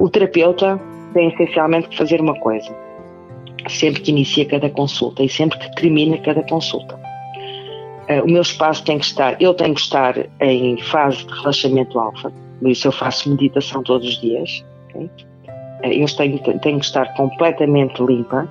o 0.00 0.08
terapeuta 0.08 0.80
tem 1.12 1.28
essencialmente 1.28 1.88
que 1.88 1.96
fazer 1.96 2.20
uma 2.20 2.34
coisa, 2.34 2.74
sempre 3.68 4.00
que 4.00 4.10
inicia 4.10 4.44
cada 4.44 4.68
consulta 4.70 5.22
e 5.22 5.28
sempre 5.28 5.58
que 5.58 5.74
termina 5.76 6.18
cada 6.18 6.42
consulta. 6.42 6.98
Uh, 8.08 8.24
o 8.24 8.30
meu 8.30 8.42
espaço 8.42 8.84
tem 8.84 8.98
que 8.98 9.04
estar, 9.04 9.40
eu 9.40 9.54
tenho 9.54 9.74
que 9.74 9.80
estar 9.80 10.16
em 10.40 10.76
fase 10.82 11.24
de 11.24 11.32
relaxamento 11.32 11.98
alfa, 11.98 12.32
por 12.60 12.68
isso 12.68 12.88
eu 12.88 12.92
faço 12.92 13.30
meditação 13.30 13.82
todos 13.82 14.08
os 14.08 14.20
dias. 14.20 14.64
Okay? 14.88 15.04
Uh, 15.84 15.92
eu 15.92 16.06
tenho, 16.16 16.38
tenho 16.60 16.78
que 16.78 16.84
estar 16.84 17.14
completamente 17.14 18.02
limpa, 18.02 18.48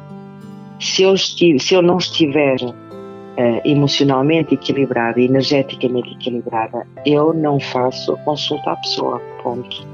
se 0.79 1.03
eu, 1.03 1.13
estiver, 1.13 1.59
se 1.59 1.73
eu 1.73 1.81
não 1.81 1.97
estiver 1.97 2.55
uh, 3.39 3.61
emocionalmente 3.63 4.53
equilibrada, 4.53 5.19
energeticamente 5.19 6.11
equilibrada, 6.11 6.85
eu 7.05 7.33
não 7.33 7.59
faço 7.59 8.17
consulta 8.25 8.71
à 8.71 8.75
pessoa. 8.75 9.21
Ponto. 9.41 9.87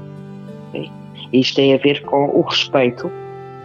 Isto 1.32 1.56
tem 1.56 1.74
a 1.74 1.78
ver 1.78 2.02
com 2.02 2.26
o 2.30 2.42
respeito 2.42 3.10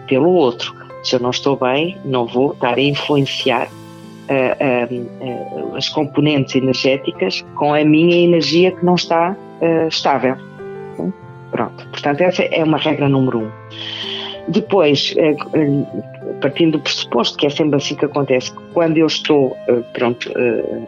pelo 0.06 0.30
outro. 0.30 0.74
Se 1.02 1.16
eu 1.16 1.20
não 1.20 1.30
estou 1.30 1.56
bem, 1.56 1.96
não 2.04 2.26
vou 2.26 2.52
estar 2.52 2.74
a 2.74 2.80
influenciar 2.80 3.66
uh, 3.68 4.94
uh, 4.94 5.76
as 5.76 5.88
componentes 5.88 6.54
energéticas 6.54 7.44
com 7.56 7.74
a 7.74 7.84
minha 7.84 8.16
energia 8.16 8.70
que 8.70 8.84
não 8.84 8.94
está 8.94 9.36
estável. 9.88 10.36
Pronto. 11.52 11.86
Portanto, 11.88 12.20
essa 12.20 12.42
é 12.42 12.64
uma 12.64 12.78
regra 12.78 13.08
número 13.08 13.40
um. 13.40 13.50
Depois, 14.48 15.14
partindo 16.40 16.72
do 16.72 16.80
pressuposto 16.80 17.36
que 17.36 17.46
é 17.46 17.50
sempre 17.50 17.76
assim 17.76 17.94
que 17.94 18.04
acontece, 18.04 18.52
quando 18.72 18.98
eu 18.98 19.06
estou, 19.06 19.56
eh, 19.68 19.82
pronto, 19.92 20.30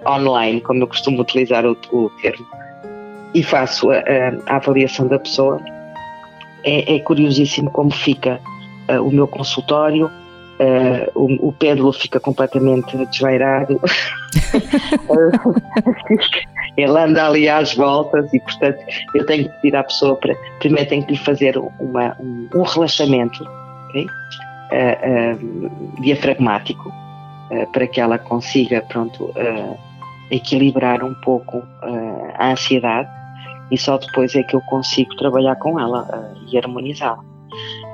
online, 0.07 0.61
como 0.61 0.83
eu 0.83 0.87
costumo 0.87 1.20
utilizar 1.20 1.64
o, 1.66 2.11
termo, 2.20 2.47
e 3.35 3.42
faço 3.42 3.90
a, 3.90 4.03
a, 4.47 4.57
avaliação 4.57 5.07
da 5.07 5.18
pessoa, 5.18 5.61
é, 6.62 6.97
é 6.97 6.99
curiosíssimo 7.01 7.70
como 7.70 7.92
fica 7.92 8.40
o 9.01 9.11
meu 9.11 9.27
consultório, 9.27 10.11
Uh, 10.55 11.11
o, 11.16 11.49
o 11.49 11.53
pêndulo 11.53 11.92
fica 11.92 12.20
completamente 12.20 12.97
desvairado. 13.07 13.81
Ele 16.77 16.97
anda 16.97 17.27
ali 17.27 17.49
às 17.49 17.75
voltas 17.75 18.33
e, 18.33 18.38
portanto, 18.38 18.79
eu 19.16 19.27
tenho 19.27 19.49
que 19.49 19.55
pedir 19.57 19.75
à 19.75 19.83
pessoa 19.83 20.14
para. 20.14 20.33
Primeiro, 20.61 20.88
tenho 20.88 21.05
que 21.05 21.14
lhe 21.14 21.18
fazer 21.18 21.59
uma, 21.59 22.16
um, 22.20 22.49
um 22.55 22.62
relaxamento 22.62 23.44
okay? 23.94 24.07
Uh, 24.74 26.00
diafragmático 26.00 26.92
para 27.72 27.87
que 27.87 28.00
ela 28.00 28.18
consiga, 28.18 28.80
pronto, 28.88 29.32
equilibrar 30.30 31.04
um 31.04 31.14
pouco 31.22 31.62
a 32.37 32.50
ansiedade 32.50 33.08
e 33.70 33.78
só 33.78 33.98
depois 33.98 34.34
é 34.34 34.42
que 34.42 34.56
eu 34.56 34.60
consigo 34.62 35.14
trabalhar 35.16 35.54
com 35.56 35.78
ela 35.78 36.34
e 36.50 36.58
harmonizá-la 36.58 37.22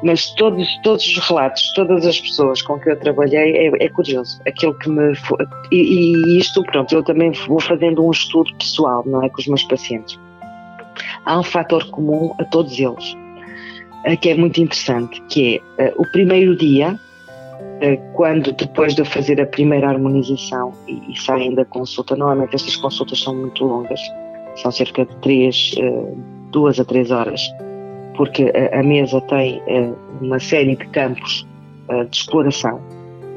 mas 0.02 0.30
todos, 0.34 0.66
todos 0.82 1.06
os 1.06 1.28
relatos, 1.28 1.72
todas 1.74 2.06
as 2.06 2.20
pessoas 2.20 2.62
com 2.62 2.78
que 2.78 2.90
eu 2.90 2.98
trabalhei 2.98 3.68
é, 3.68 3.84
é 3.84 3.88
curioso. 3.88 4.40
Aquilo 4.46 4.74
que 4.74 4.88
me. 4.88 5.12
E, 5.70 5.76
e, 5.76 6.38
isto, 6.38 6.62
pronto, 6.64 6.94
eu 6.94 7.02
também 7.02 7.32
vou 7.46 7.60
fazendo 7.60 8.04
um 8.04 8.10
estudo 8.10 8.54
pessoal, 8.56 9.02
não 9.06 9.22
é? 9.22 9.28
Com 9.28 9.40
os 9.40 9.46
meus 9.46 9.64
pacientes. 9.64 10.18
Há 11.24 11.38
um 11.38 11.42
fator 11.42 11.84
comum 11.90 12.34
a 12.38 12.44
todos 12.44 12.78
eles, 12.78 13.14
eh, 13.14 13.29
que 14.16 14.30
é 14.30 14.34
muito 14.34 14.60
interessante, 14.60 15.20
que 15.28 15.62
é 15.78 15.84
eh, 15.84 15.94
o 15.96 16.04
primeiro 16.10 16.56
dia, 16.56 16.98
eh, 17.80 17.96
quando 18.14 18.52
depois 18.52 18.94
de 18.94 19.02
eu 19.02 19.06
fazer 19.06 19.40
a 19.40 19.46
primeira 19.46 19.88
harmonização 19.88 20.72
e, 20.88 21.12
e 21.12 21.20
saem 21.20 21.54
da 21.54 21.64
consulta, 21.64 22.16
normalmente 22.16 22.56
estas 22.56 22.76
consultas 22.76 23.20
são 23.20 23.34
muito 23.34 23.64
longas, 23.64 24.00
são 24.56 24.70
cerca 24.70 25.04
de 25.04 25.16
três, 25.16 25.74
duas 26.50 26.80
a 26.80 26.84
três 26.84 27.10
horas 27.10 27.40
porque 28.20 28.52
a, 28.72 28.82
mesa 28.82 29.18
tem 29.22 29.62
eh, 29.66 29.90
uma 30.20 30.38
série 30.38 30.76
de 30.76 30.86
campos 30.88 31.46
eh, 31.88 32.04
de 32.04 32.14
exploração, 32.14 32.78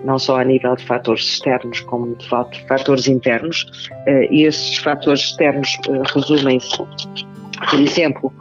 não 0.04 0.19
só 0.19 0.41
a 0.41 0.43
nível 0.43 0.76
de 0.76 0.84
fatores 0.84 1.23
externos, 1.23 1.80
como 1.80 2.13
de 2.17 2.28
fatores 2.67 3.08
internos. 3.08 3.65
Eh, 4.06 4.28
e 4.30 4.43
esses 4.43 4.78
fatores 4.80 5.21
externos 5.21 5.78
resumem-se, 6.13 6.76
por 6.78 7.80
exemplo, 7.80 8.34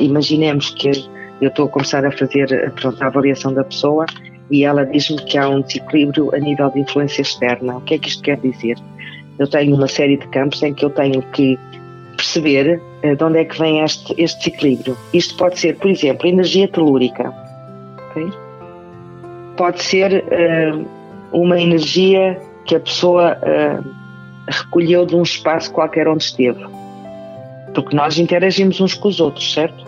imaginemos 0.00 0.70
que 0.70 0.90
eu 1.40 1.48
estou 1.48 1.66
a 1.66 1.68
começar 1.68 2.04
a 2.04 2.10
fazer 2.10 2.72
pronto, 2.72 3.02
a 3.02 3.06
avaliação 3.06 3.52
da 3.52 3.64
pessoa 3.64 4.06
e 4.50 4.64
ela 4.64 4.84
diz-me 4.84 5.22
que 5.24 5.36
há 5.36 5.48
um 5.48 5.60
desequilíbrio 5.60 6.34
a 6.34 6.38
nível 6.38 6.70
de 6.70 6.80
influência 6.80 7.22
externa. 7.22 7.76
O 7.76 7.80
que 7.82 7.94
é 7.94 7.98
que 7.98 8.08
isto 8.08 8.22
quer 8.22 8.38
dizer? 8.38 8.76
Eu 9.38 9.46
tenho 9.46 9.74
uma 9.74 9.86
série 9.86 10.16
de 10.16 10.26
campos 10.28 10.62
em 10.62 10.74
que 10.74 10.84
eu 10.84 10.90
tenho 10.90 11.22
que 11.32 11.58
perceber 12.16 12.80
uh, 13.04 13.14
de 13.14 13.22
onde 13.22 13.38
é 13.38 13.44
que 13.44 13.58
vem 13.58 13.80
este, 13.80 14.14
este 14.18 14.38
desequilíbrio. 14.38 14.96
Isto 15.12 15.36
pode 15.36 15.58
ser, 15.58 15.76
por 15.76 15.90
exemplo, 15.90 16.26
energia 16.26 16.66
telúrica. 16.66 17.32
Okay? 18.10 18.28
Pode 19.56 19.82
ser 19.82 20.24
uh, 20.24 20.88
uma 21.32 21.60
energia 21.60 22.40
que 22.64 22.74
a 22.74 22.80
pessoa 22.80 23.36
uh, 23.36 23.84
recolheu 24.48 25.06
de 25.06 25.14
um 25.14 25.22
espaço 25.22 25.70
qualquer 25.72 26.08
onde 26.08 26.24
esteve. 26.24 26.64
Porque 27.74 27.94
nós 27.94 28.18
interagimos 28.18 28.80
uns 28.80 28.94
com 28.94 29.08
os 29.08 29.20
outros, 29.20 29.52
certo? 29.52 29.86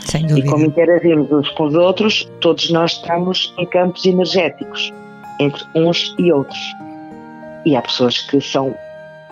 Sem 0.00 0.26
dúvida. 0.26 0.46
E 0.46 0.50
como 0.50 0.64
interagimos 0.64 1.30
uns 1.30 1.48
com 1.50 1.64
os 1.64 1.74
outros, 1.74 2.28
todos 2.40 2.70
nós 2.70 2.92
estamos 2.92 3.52
em 3.58 3.66
campos 3.66 4.04
energéticos, 4.04 4.92
entre 5.38 5.62
uns 5.74 6.14
e 6.18 6.32
outros. 6.32 6.58
E 7.64 7.76
há 7.76 7.82
pessoas 7.82 8.18
que 8.18 8.40
são 8.40 8.74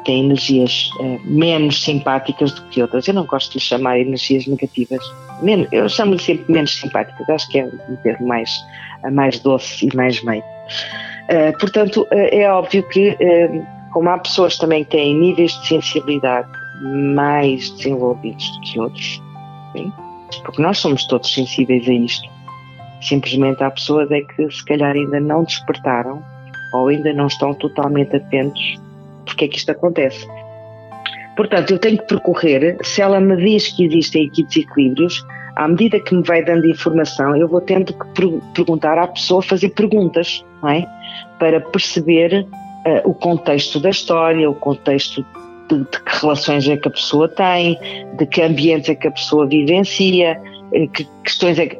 têm 0.05 0.25
energias 0.25 0.91
uh, 1.01 1.21
menos 1.25 1.83
simpáticas 1.83 2.53
do 2.53 2.63
que 2.69 2.81
outras. 2.81 3.07
Eu 3.07 3.15
não 3.15 3.27
gosto 3.27 3.53
de 3.53 3.59
lhe 3.59 3.65
chamar 3.65 3.99
energias 3.99 4.47
negativas. 4.47 5.01
Menos, 5.43 5.69
eu 5.73 5.89
chamo-lhe 5.89 6.19
sempre 6.19 6.51
menos 6.51 6.75
simpáticas. 6.79 7.29
Acho 7.29 7.49
que 7.51 7.59
é 7.59 7.65
um 7.67 7.97
termo 7.97 8.27
mais, 8.27 8.51
mais 9.13 9.39
doce 9.41 9.87
e 9.87 9.97
mais 9.97 10.23
meio. 10.25 10.43
Uh, 10.43 11.59
portanto, 11.59 12.03
uh, 12.03 12.07
é 12.11 12.51
óbvio 12.51 12.83
que, 12.89 13.17
como 13.93 14.09
há 14.09 14.19
pessoas 14.19 14.57
também 14.57 14.85
que 14.85 14.91
têm 14.91 15.15
níveis 15.15 15.53
de 15.61 15.69
sensibilidade 15.69 16.49
mais 16.83 17.71
desenvolvidos 17.73 18.51
do 18.53 18.61
que 18.63 18.81
outros, 18.81 19.23
sim? 19.73 19.93
Porque 20.39 20.63
nós 20.63 20.79
somos 20.79 21.05
todos 21.07 21.33
sensíveis 21.33 21.89
a 21.89 21.93
isto. 21.93 22.29
Simplesmente 23.03 23.63
há 23.63 23.71
pessoas 23.71 24.11
é 24.11 24.21
que 24.21 24.51
se 24.51 24.65
calhar 24.65 24.95
ainda 24.95 25.21
não 25.21 25.45
despertaram 25.45 26.23
ou 26.75 26.89
ainda 26.89 27.13
não 27.13 27.27
estão 27.27 27.55
totalmente 27.55 28.17
atentos 28.17 28.79
porque 29.25 29.45
é 29.45 29.49
que 29.49 29.59
isto 29.59 29.71
acontece. 29.71 30.27
Portanto, 31.37 31.71
eu 31.71 31.79
tenho 31.79 31.99
que 31.99 32.07
percorrer, 32.07 32.77
se 32.83 33.01
ela 33.01 33.21
me 33.21 33.37
diz 33.37 33.69
que 33.69 33.85
existem 33.85 34.27
aqui 34.27 34.43
desequilíbrios, 34.45 35.25
à 35.57 35.67
medida 35.69 35.99
que 36.01 36.15
me 36.15 36.23
vai 36.23 36.45
dando 36.45 36.67
informação, 36.67 37.37
eu 37.37 37.49
vou 37.49 37.61
tendo 37.61 37.93
que 37.93 38.41
perguntar 38.55 38.99
à 38.99 39.07
pessoa, 39.07 39.43
fazer 39.43 39.71
perguntas, 39.71 40.45
não 40.63 40.69
é? 40.69 40.87
Para 41.39 41.61
perceber 41.61 42.47
uh, 42.87 43.09
o 43.09 43.15
contexto 43.15 43.81
da 43.81 43.91
história, 43.91 44.51
o 44.51 44.55
contexto 44.55 45.25
de, 45.71 45.79
de, 45.79 46.03
que 46.03 46.21
relações 46.21 46.69
é 46.69 46.77
que 46.77 46.89
a 46.89 46.91
pessoa 46.91 47.29
tem, 47.29 47.79
de 48.17 48.27
que 48.27 48.43
ambientes 48.43 48.89
é 48.89 48.95
que 48.95 49.09
a 49.09 49.11
pessoa 49.11 49.47
vivencia, 49.47 50.41
eh, 50.73 50.87
que 50.89 51.07
questões 51.25 51.59
é 51.59 51.67
que. 51.67 51.79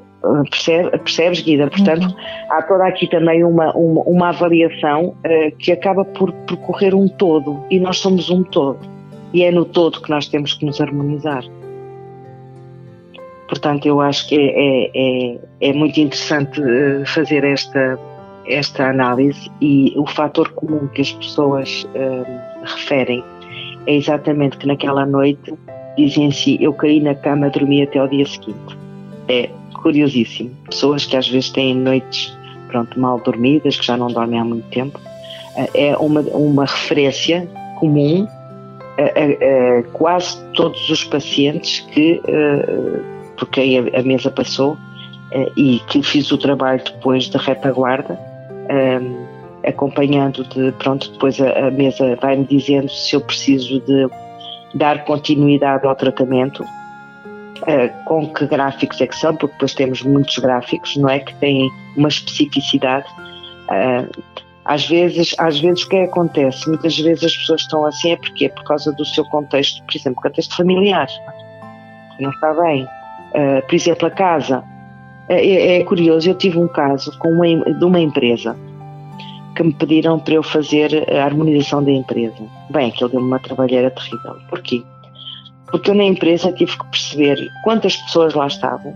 Percebe, 0.51 0.91
percebes, 0.99 1.41
Guida? 1.41 1.67
Portanto, 1.69 2.05
uhum. 2.05 2.15
há 2.51 2.61
toda 2.61 2.87
aqui 2.87 3.09
também 3.09 3.43
uma, 3.43 3.75
uma, 3.75 4.03
uma 4.03 4.29
avaliação 4.29 5.17
uh, 5.25 5.57
que 5.57 5.73
acaba 5.73 6.05
por 6.05 6.31
percorrer 6.47 6.95
um 6.95 7.09
todo 7.09 7.65
e 7.71 7.81
nós 7.81 8.01
somos 8.01 8.29
um 8.29 8.43
todo 8.43 8.79
e 9.33 9.43
é 9.45 9.51
no 9.51 9.65
todo 9.65 10.01
que 10.01 10.11
nós 10.11 10.29
temos 10.29 10.53
que 10.53 10.67
nos 10.67 10.79
harmonizar. 10.79 11.43
Portanto, 13.49 13.87
eu 13.87 14.01
acho 14.01 14.29
que 14.29 14.37
é, 14.37 14.91
é, 14.95 15.71
é 15.71 15.73
muito 15.73 15.99
interessante 15.99 16.61
fazer 17.07 17.43
esta, 17.43 17.99
esta 18.47 18.89
análise 18.89 19.51
e 19.61 19.93
o 19.97 20.07
fator 20.07 20.51
comum 20.53 20.87
que 20.89 21.01
as 21.01 21.13
pessoas 21.13 21.85
uh, 21.95 22.65
referem 22.65 23.25
é 23.87 23.95
exatamente 23.95 24.57
que 24.57 24.67
naquela 24.67 25.07
noite 25.07 25.55
dizem 25.97 26.29
assim, 26.29 26.57
eu 26.61 26.73
caí 26.73 27.01
na 27.01 27.15
cama, 27.15 27.51
dormi 27.51 27.83
até 27.83 27.99
ao 27.99 28.09
dia 28.09 28.27
seguinte. 28.27 28.77
É 29.29 29.49
curiosíssimo. 29.75 30.51
Pessoas 30.69 31.07
que 31.07 31.17
às 31.17 31.29
vezes 31.29 31.51
têm 31.51 31.75
noites 31.75 32.37
pronto, 32.69 32.99
mal 32.99 33.19
dormidas, 33.19 33.79
que 33.79 33.85
já 33.85 33.97
não 33.97 34.09
dormem 34.09 34.39
há 34.39 34.45
muito 34.45 34.69
tempo, 34.69 34.99
é 35.75 35.97
uma, 35.97 36.21
uma 36.21 36.65
referência 36.65 37.49
comum 37.79 38.27
a, 38.97 39.03
a, 39.03 39.79
a 39.79 39.83
quase 39.93 40.41
todos 40.53 40.89
os 40.89 41.05
pacientes 41.05 41.81
que 41.93 42.21
uh, 42.25 43.35
por 43.37 43.49
quem 43.49 43.79
a, 43.79 44.03
mesa 44.03 44.31
passou 44.31 44.75
uh, 44.75 45.53
e 45.57 45.81
que 45.89 46.03
fiz 46.03 46.31
o 46.31 46.39
trabalho 46.39 46.83
depois 46.85 47.29
da 47.29 47.39
retaguarda, 47.39 48.19
um, 48.71 49.30
acompanhando 49.65 50.45
de 50.45 50.73
pronto, 50.73 51.11
depois 51.13 51.41
a, 51.41 51.67
a 51.67 51.71
mesa 51.71 52.17
vai-me 52.21 52.45
dizendo 52.45 52.91
se 52.91 53.15
eu 53.15 53.21
preciso 53.21 53.81
de 53.81 54.09
dar 54.75 55.05
continuidade 55.05 55.87
ao 55.87 55.95
tratamento 55.95 56.65
Uh, 57.61 58.05
com 58.07 58.27
que 58.27 58.47
gráficos 58.47 58.99
é 59.03 59.07
que 59.07 59.15
são, 59.15 59.37
porque 59.37 59.53
depois 59.53 59.75
temos 59.75 60.03
muitos 60.03 60.39
gráficos, 60.39 60.97
não 60.97 61.11
é? 61.11 61.19
Que 61.19 61.35
têm 61.35 61.69
uma 61.95 62.09
especificidade. 62.09 63.07
Uh, 63.69 64.23
às 64.65 64.89
vezes, 64.89 65.35
às 65.37 65.61
vezes 65.61 65.85
o 65.85 65.87
é 65.89 65.91
que 65.91 66.11
acontece? 66.11 66.67
Muitas 66.67 66.99
vezes 66.99 67.23
as 67.23 67.37
pessoas 67.37 67.61
estão 67.61 67.85
assim 67.85 68.13
é 68.13 68.17
porque 68.17 68.47
é 68.47 68.49
por 68.49 68.65
causa 68.65 68.91
do 68.93 69.05
seu 69.05 69.27
contexto, 69.27 69.85
por 69.85 69.95
exemplo, 69.95 70.23
contexto 70.23 70.57
familiar, 70.57 71.07
não 72.19 72.31
está 72.31 72.55
bem. 72.55 72.85
Uh, 72.85 73.67
por 73.67 73.75
exemplo, 73.75 74.07
a 74.07 74.11
casa. 74.11 74.65
É, 75.29 75.77
é, 75.77 75.85
curioso, 75.85 76.31
eu 76.31 76.35
tive 76.35 76.59
um 76.59 76.67
caso 76.67 77.17
com 77.19 77.29
uma, 77.29 77.47
de 77.75 77.85
uma 77.85 78.01
empresa 78.01 78.57
que 79.55 79.63
me 79.63 79.73
pediram 79.73 80.19
para 80.19 80.35
eu 80.35 80.43
fazer 80.43 81.07
a 81.13 81.25
harmonização 81.25 81.83
da 81.83 81.91
empresa. 81.91 82.43
Bem, 82.71 82.89
aquilo 82.89 83.11
deu-me 83.11 83.27
uma 83.27 83.39
trabalheira 83.39 83.91
terrível. 83.91 84.37
Porquê? 84.49 84.83
porque 85.71 85.91
eu 85.91 85.95
na 85.95 86.05
empresa 86.05 86.53
tive 86.53 86.77
que 86.77 86.87
perceber 86.87 87.49
quantas 87.63 87.97
pessoas 87.97 88.35
lá 88.35 88.47
estavam, 88.47 88.95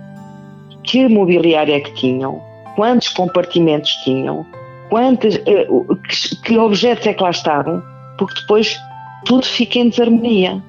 que 0.82 1.08
mobiliário 1.08 1.74
é 1.74 1.80
que 1.80 1.94
tinham, 1.94 2.42
quantos 2.76 3.08
compartimentos 3.08 3.90
tinham, 4.04 4.44
quantas, 4.90 5.36
eh, 5.36 5.66
que, 6.08 6.36
que 6.42 6.58
objetos 6.58 7.06
é 7.06 7.14
que 7.14 7.22
lá 7.22 7.30
estavam, 7.30 7.82
porque 8.18 8.40
depois 8.40 8.76
tudo 9.24 9.46
fica 9.46 9.78
em 9.78 9.88
desarmonia. 9.88 10.62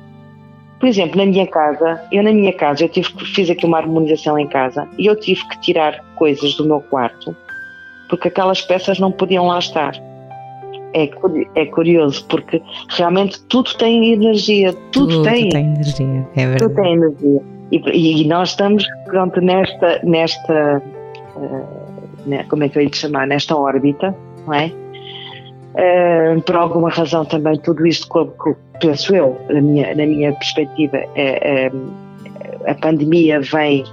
Por 0.79 0.88
exemplo, 0.88 1.17
na 1.17 1.25
minha 1.25 1.47
casa, 1.47 2.01
eu 2.11 2.21
na 2.21 2.31
minha 2.31 2.53
casa, 2.53 2.83
eu 2.83 2.89
tive, 2.89 3.09
fiz 3.33 3.49
aqui 3.49 3.65
uma 3.65 3.77
harmonização 3.77 4.38
em 4.38 4.47
casa 4.47 4.88
e 4.97 5.07
eu 5.07 5.19
tive 5.19 5.43
que 5.47 5.59
tirar 5.61 6.03
coisas 6.15 6.53
do 6.55 6.65
meu 6.65 6.81
quarto 6.81 7.36
porque 8.10 8.28
aquelas 8.28 8.62
peças 8.62 8.99
não 8.99 9.12
podiam 9.12 9.47
lá 9.47 9.60
estar 9.60 9.93
é, 10.95 11.10
é 11.56 11.66
curioso, 11.66 12.26
porque 12.30 12.62
realmente 12.89 13.41
tudo 13.43 13.74
tem 13.78 14.14
energia, 14.14 14.74
tudo, 14.91 15.16
tudo 15.16 15.24
tem. 15.24 15.49
tem 15.49 15.66
energia, 15.66 16.28
é 16.36 16.47
verdade. 16.47 16.60
Tudo 16.60 16.76
tem 16.76 16.93
energia. 16.93 17.41
E, 17.72 18.22
e 18.22 18.28
nós 18.28 18.49
estamos, 18.49 18.86
pronto, 19.06 19.41
nesta, 19.41 19.99
nesta 20.03 20.82
uh, 21.36 22.47
como 22.47 22.64
é 22.64 22.70
que 22.70 22.78
eu 22.78 22.84
ia 22.84 22.89
te 22.89 22.97
chamar, 22.97 23.28
nesta 23.28 23.58
órbita, 23.58 24.16
não 24.47 24.53
é? 24.53 24.72
Uh, 25.76 26.41
por 26.43 26.56
alguma 26.56 26.89
razão 26.89 27.26
também 27.26 27.60
tudo 27.60 27.86
isto, 27.86 28.08
penso 28.80 29.14
eu, 29.14 29.38
na 29.49 29.60
minha, 29.60 29.93
na 29.93 30.06
minha 30.06 30.32
perspectiva, 30.32 30.97
é, 31.16 31.66
é, 31.66 31.72
a 32.68 32.74
pandemia 32.76 33.41
vem 33.41 33.84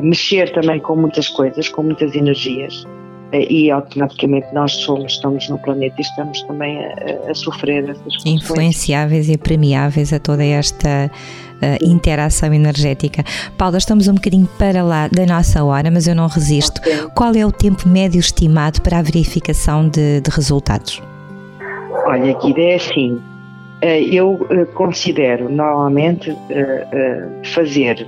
mexer 0.00 0.52
também 0.52 0.78
com 0.78 0.94
muitas 0.94 1.28
coisas, 1.28 1.68
com 1.68 1.82
muitas 1.82 2.14
energias 2.14 2.86
e 3.32 3.70
automaticamente 3.70 4.46
nós 4.52 4.72
somos, 4.72 5.12
estamos 5.12 5.48
no 5.48 5.58
planeta 5.58 5.94
e 5.98 6.02
estamos 6.02 6.42
também 6.42 6.78
a, 6.84 7.30
a 7.30 7.34
sofrer 7.34 7.88
essas 7.88 8.26
Influenciáveis 8.26 9.28
e 9.28 9.38
premiáveis 9.38 10.12
a 10.12 10.18
toda 10.18 10.44
esta 10.44 11.10
uh, 11.10 11.84
interação 11.84 12.52
energética. 12.52 13.24
Paula, 13.56 13.78
estamos 13.78 14.06
um 14.06 14.14
bocadinho 14.14 14.46
para 14.58 14.82
lá 14.82 15.08
da 15.08 15.24
nossa 15.24 15.64
hora, 15.64 15.90
mas 15.90 16.06
eu 16.06 16.14
não 16.14 16.26
resisto. 16.26 16.80
Okay. 16.80 17.08
Qual 17.14 17.34
é 17.34 17.46
o 17.46 17.52
tempo 17.52 17.88
médio 17.88 18.20
estimado 18.20 18.82
para 18.82 18.98
a 18.98 19.02
verificação 19.02 19.88
de, 19.88 20.20
de 20.20 20.30
resultados? 20.30 21.02
Olha, 22.06 22.32
aqui 22.32 22.54
é 22.60 22.74
assim. 22.74 23.18
Eh, 23.80 24.02
eu 24.14 24.46
eh, 24.50 24.64
considero 24.74 25.48
normalmente 25.48 26.36
fazer, 27.54 28.06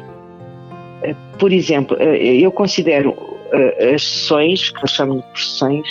por 1.39 1.53
exemplo, 1.53 1.97
eu 1.97 2.53
considero 2.53 3.34
uh, 3.55 3.94
as 3.94 4.02
sessões, 4.02 4.70
que 4.70 4.80
nós 4.80 4.90
chamamos 4.90 5.24
de 5.32 5.40
sessões, 5.40 5.86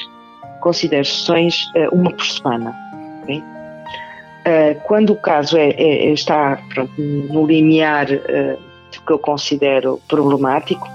considero 0.60 1.06
sessões 1.06 1.66
uh, 1.76 1.96
uma 1.96 2.12
por 2.12 2.26
semana. 2.26 2.76
Okay? 3.24 3.40
Uh, 3.40 4.80
quando 4.84 5.14
o 5.14 5.16
caso 5.16 5.58
é, 5.58 5.70
é, 5.72 6.08
é 6.08 6.14
está 6.14 6.60
pronto, 6.74 6.92
no 7.00 7.46
limiar 7.46 8.08
que 8.08 9.12
eu 9.12 9.20
considero 9.20 10.00
problemático, 10.08 10.88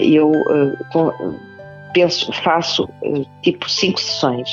eu 0.00 0.32
penso, 1.92 2.32
faço 2.42 2.88
tipo 3.42 3.70
cinco 3.70 4.00
sessões. 4.00 4.48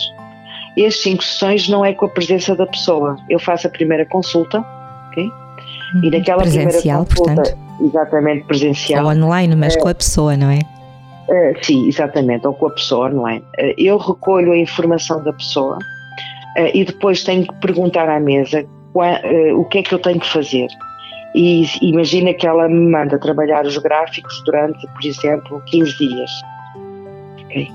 E 0.78 0.86
as 0.86 1.02
cinco 1.02 1.24
sessões 1.24 1.70
não 1.70 1.86
é 1.86 1.94
com 1.94 2.06
a 2.06 2.10
presença 2.10 2.54
da 2.56 2.68
pessoa. 2.68 3.16
Eu 3.30 3.40
faço 3.40 3.66
a 3.66 3.70
primeira 3.70 4.06
consulta, 4.06 4.64
ok? 5.08 5.32
E 6.04 6.10
naquela 6.12 6.42
presencial, 6.42 7.06
primeira 7.06 7.36
consulta, 7.36 7.56
portanto. 7.56 7.82
exatamente 7.82 8.46
presencial. 8.46 9.06
Ou 9.06 9.12
online, 9.12 9.56
mas 9.56 9.76
é, 9.76 9.80
com 9.80 9.88
a 9.88 9.96
pessoa, 9.96 10.36
não 10.36 10.50
é? 10.50 10.60
Uh, 11.28 11.58
sim, 11.64 11.88
exatamente, 11.88 12.46
ou 12.46 12.54
com 12.54 12.68
a 12.68 12.72
pessoa, 12.72 13.10
não 13.10 13.28
é? 13.28 13.38
Uh, 13.38 13.74
eu 13.78 13.98
recolho 13.98 14.52
a 14.52 14.58
informação 14.58 15.24
da 15.24 15.34
pessoa 15.34 15.78
uh, 15.78 16.70
e 16.72 16.86
depois 16.86 17.24
tenho 17.24 17.48
que 17.48 17.54
perguntar 17.56 18.08
à 18.10 18.20
mesa 18.20 18.66
o 19.58 19.66
que 19.66 19.80
é 19.80 19.84
que 19.84 19.94
eu 19.94 20.00
tenho 20.00 20.22
que 20.22 20.28
fazer. 20.28 20.68
E 21.34 21.66
imagina 21.82 22.34
que 22.34 22.48
ela 22.48 22.70
me 22.70 22.90
manda 22.90 23.20
trabalhar 23.20 23.66
os 23.66 23.78
gráficos 23.78 24.42
durante, 24.46 24.88
por 24.88 25.06
exemplo, 25.06 25.62
15 25.66 25.98
dias. 25.98 26.32
Okay? 27.44 27.70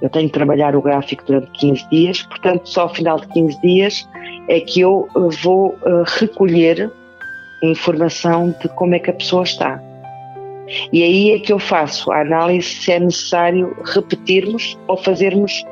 Eu 0.00 0.08
tenho 0.08 0.28
que 0.28 0.34
trabalhar 0.34 0.76
o 0.76 0.82
gráfico 0.82 1.24
durante 1.26 1.50
15 1.50 1.90
dias, 1.90 2.22
portanto, 2.22 2.68
só 2.68 2.82
ao 2.82 2.94
final 2.94 3.18
de 3.18 3.26
15 3.26 3.60
dias 3.60 4.08
é 4.46 4.60
que 4.60 4.82
eu 4.82 5.08
vou 5.42 5.76
recolher 6.06 6.92
a 7.64 7.66
informação 7.66 8.54
de 8.62 8.68
como 8.68 8.94
é 8.94 9.00
que 9.00 9.10
a 9.10 9.14
pessoa 9.14 9.42
está. 9.42 9.82
E 10.92 11.02
aí 11.02 11.32
é 11.32 11.38
que 11.38 11.52
eu 11.52 11.58
faço 11.58 12.10
a 12.10 12.20
análise 12.20 12.66
se 12.66 12.92
é 12.92 13.00
necessário 13.00 13.76
repetirmos 13.84 14.78
ou 14.88 14.96
fazermos 14.96 15.64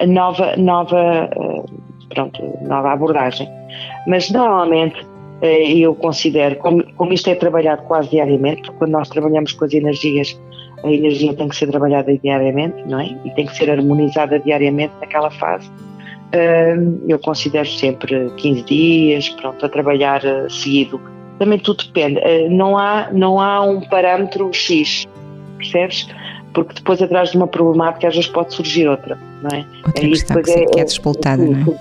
a 0.00 0.06
nova, 0.06 0.56
nova, 0.56 1.30
eh, 1.30 1.64
pronto, 2.14 2.42
nova 2.62 2.92
abordagem. 2.92 3.48
Mas 4.06 4.30
normalmente 4.30 5.06
eh, 5.40 5.78
eu 5.78 5.94
considero, 5.94 6.56
como, 6.56 7.12
isto 7.12 7.30
é 7.30 7.34
trabalhado 7.34 7.82
quase 7.82 8.10
diariamente, 8.10 8.70
quando 8.72 8.90
nós 8.90 9.08
trabalhamos 9.08 9.52
com 9.52 9.64
as 9.64 9.72
energias, 9.72 10.38
a 10.84 10.90
energia 10.90 11.32
tem 11.34 11.48
que 11.48 11.56
ser 11.56 11.68
trabalhada 11.70 12.16
diariamente, 12.18 12.82
não 12.86 13.00
é? 13.00 13.16
E 13.24 13.30
tem 13.30 13.46
que 13.46 13.56
ser 13.56 13.70
harmonizada 13.70 14.38
diariamente 14.38 14.92
naquela 15.00 15.30
fase. 15.30 15.70
Eh, 16.32 16.76
eu 17.08 17.18
considero 17.18 17.68
sempre 17.68 18.30
15 18.36 18.62
dias, 18.64 19.28
pronto, 19.30 19.64
a 19.64 19.68
trabalhar 19.68 20.20
seguido 20.50 21.00
também 21.42 21.58
tudo 21.58 21.82
depende. 21.84 22.20
Eh, 22.20 22.48
não 22.48 22.78
há, 22.78 23.08
não 23.10 23.40
há 23.40 23.60
um 23.62 23.80
parâmetro 23.80 24.52
X, 24.52 25.08
percebes? 25.58 26.08
Porque 26.54 26.74
depois 26.74 27.02
atrás 27.02 27.32
de 27.32 27.36
uma 27.36 27.48
problemática 27.48 28.06
às 28.06 28.14
vezes 28.14 28.30
pode 28.30 28.54
surgir 28.54 28.86
outra, 28.86 29.18
não 29.42 29.50
é? 29.58 29.64
Outra 29.84 30.08
questão 30.08 30.40
que, 30.40 30.50
é, 30.52 30.66
que 30.66 30.80
é 30.80 30.84
disputada, 30.84 31.44
não 31.44 31.72
é? 31.72 31.78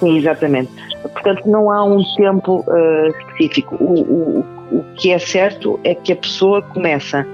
Sim, 0.00 0.18
exatamente. 0.18 0.72
Portanto, 1.02 1.42
não 1.46 1.70
há 1.70 1.84
um 1.84 2.02
tempo 2.16 2.64
uh, 2.66 3.06
específico. 3.06 3.76
O, 3.76 4.00
o, 4.00 4.44
o 4.72 4.84
que 4.96 5.12
é 5.12 5.18
certo 5.20 5.78
é 5.84 5.94
que 5.94 6.12
a 6.12 6.16
pessoa 6.16 6.60
começa, 6.60 7.24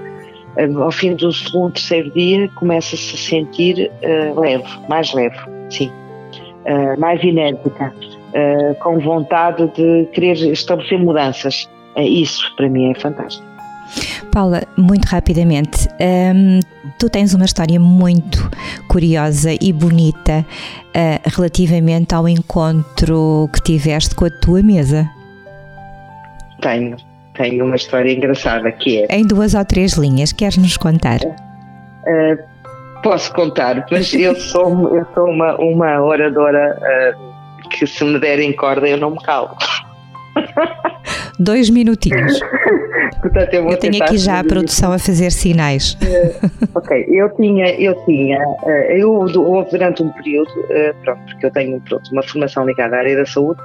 uh, 0.55 0.83
ao 0.83 0.91
fim 0.91 1.15
do 1.15 1.33
segundo, 1.33 1.73
terceiro 1.73 2.11
dia, 2.11 2.47
começa-se 2.55 3.15
a 3.15 3.17
sentir 3.17 3.91
uh, 4.03 4.39
leve, 4.39 4.67
mais 4.87 5.11
leve, 5.13 5.37
sim, 5.71 5.91
mais 6.99 7.21
enérgica 7.23 7.91
uh, 8.35 8.75
com 8.75 8.99
vontade 8.99 9.67
de 9.75 10.05
querer 10.13 10.51
estabelecer 10.51 10.99
mudanças. 10.99 11.69
Uh, 11.95 12.01
isso 12.01 12.53
para 12.55 12.69
mim 12.69 12.91
é 12.91 12.95
fantástico. 12.95 13.53
Paula, 14.31 14.63
muito 14.75 15.05
rapidamente, 15.05 15.87
um, 16.01 16.59
tu 16.97 17.07
tens 17.09 17.35
uma 17.35 17.45
história 17.45 17.79
muito 17.79 18.49
curiosa 18.87 19.51
e 19.61 19.71
bonita 19.71 20.43
uh, 20.43 21.29
relativamente 21.29 22.15
ao 22.15 22.27
encontro 22.27 23.47
que 23.53 23.61
tiveste 23.61 24.15
com 24.15 24.25
a 24.25 24.29
tua 24.41 24.63
mesa. 24.63 25.07
Tenho, 26.61 26.97
tenho 27.35 27.65
uma 27.65 27.75
história 27.75 28.11
engraçada 28.11 28.71
que 28.71 29.03
é. 29.03 29.15
Em 29.15 29.27
duas 29.27 29.53
ou 29.53 29.63
três 29.63 29.93
linhas, 29.93 30.31
queres 30.31 30.57
nos 30.57 30.77
contar? 30.77 31.19
Uh, 31.21 32.37
posso 33.03 33.31
contar, 33.33 33.85
mas 33.91 34.11
eu 34.15 34.35
sou, 34.35 34.97
eu 34.97 35.05
sou 35.13 35.25
uma, 35.25 35.55
uma 35.57 36.01
oradora 36.01 36.75
uh, 37.19 37.32
que 37.73 37.87
se 37.87 38.03
me 38.03 38.19
derem 38.19 38.53
corda 38.53 38.87
eu 38.87 38.97
não 38.97 39.11
me 39.11 39.21
calo. 39.23 39.57
Dois 41.39 41.69
minutinhos. 41.69 42.39
Portanto, 43.21 43.53
eu, 43.53 43.69
eu 43.69 43.77
tenho 43.77 44.03
aqui 44.03 44.17
já 44.17 44.39
a 44.39 44.43
produção 44.43 44.91
a 44.91 44.99
fazer 44.99 45.31
sinais. 45.31 45.93
Uh, 45.93 46.69
ok, 46.75 47.05
eu 47.09 47.29
tinha, 47.35 47.69
eu 47.79 47.95
tinha, 48.05 48.39
uh, 48.39 48.69
eu 48.89 49.11
houve 49.11 49.71
durante 49.71 50.03
um 50.03 50.09
período, 50.09 50.49
uh, 50.49 50.95
pronto, 51.03 51.21
porque 51.25 51.45
eu 51.45 51.51
tenho 51.51 51.81
pronto, 51.81 52.11
uma 52.11 52.23
formação 52.23 52.65
ligada 52.65 52.95
à 52.95 52.99
área 52.99 53.15
da 53.15 53.25
saúde, 53.25 53.61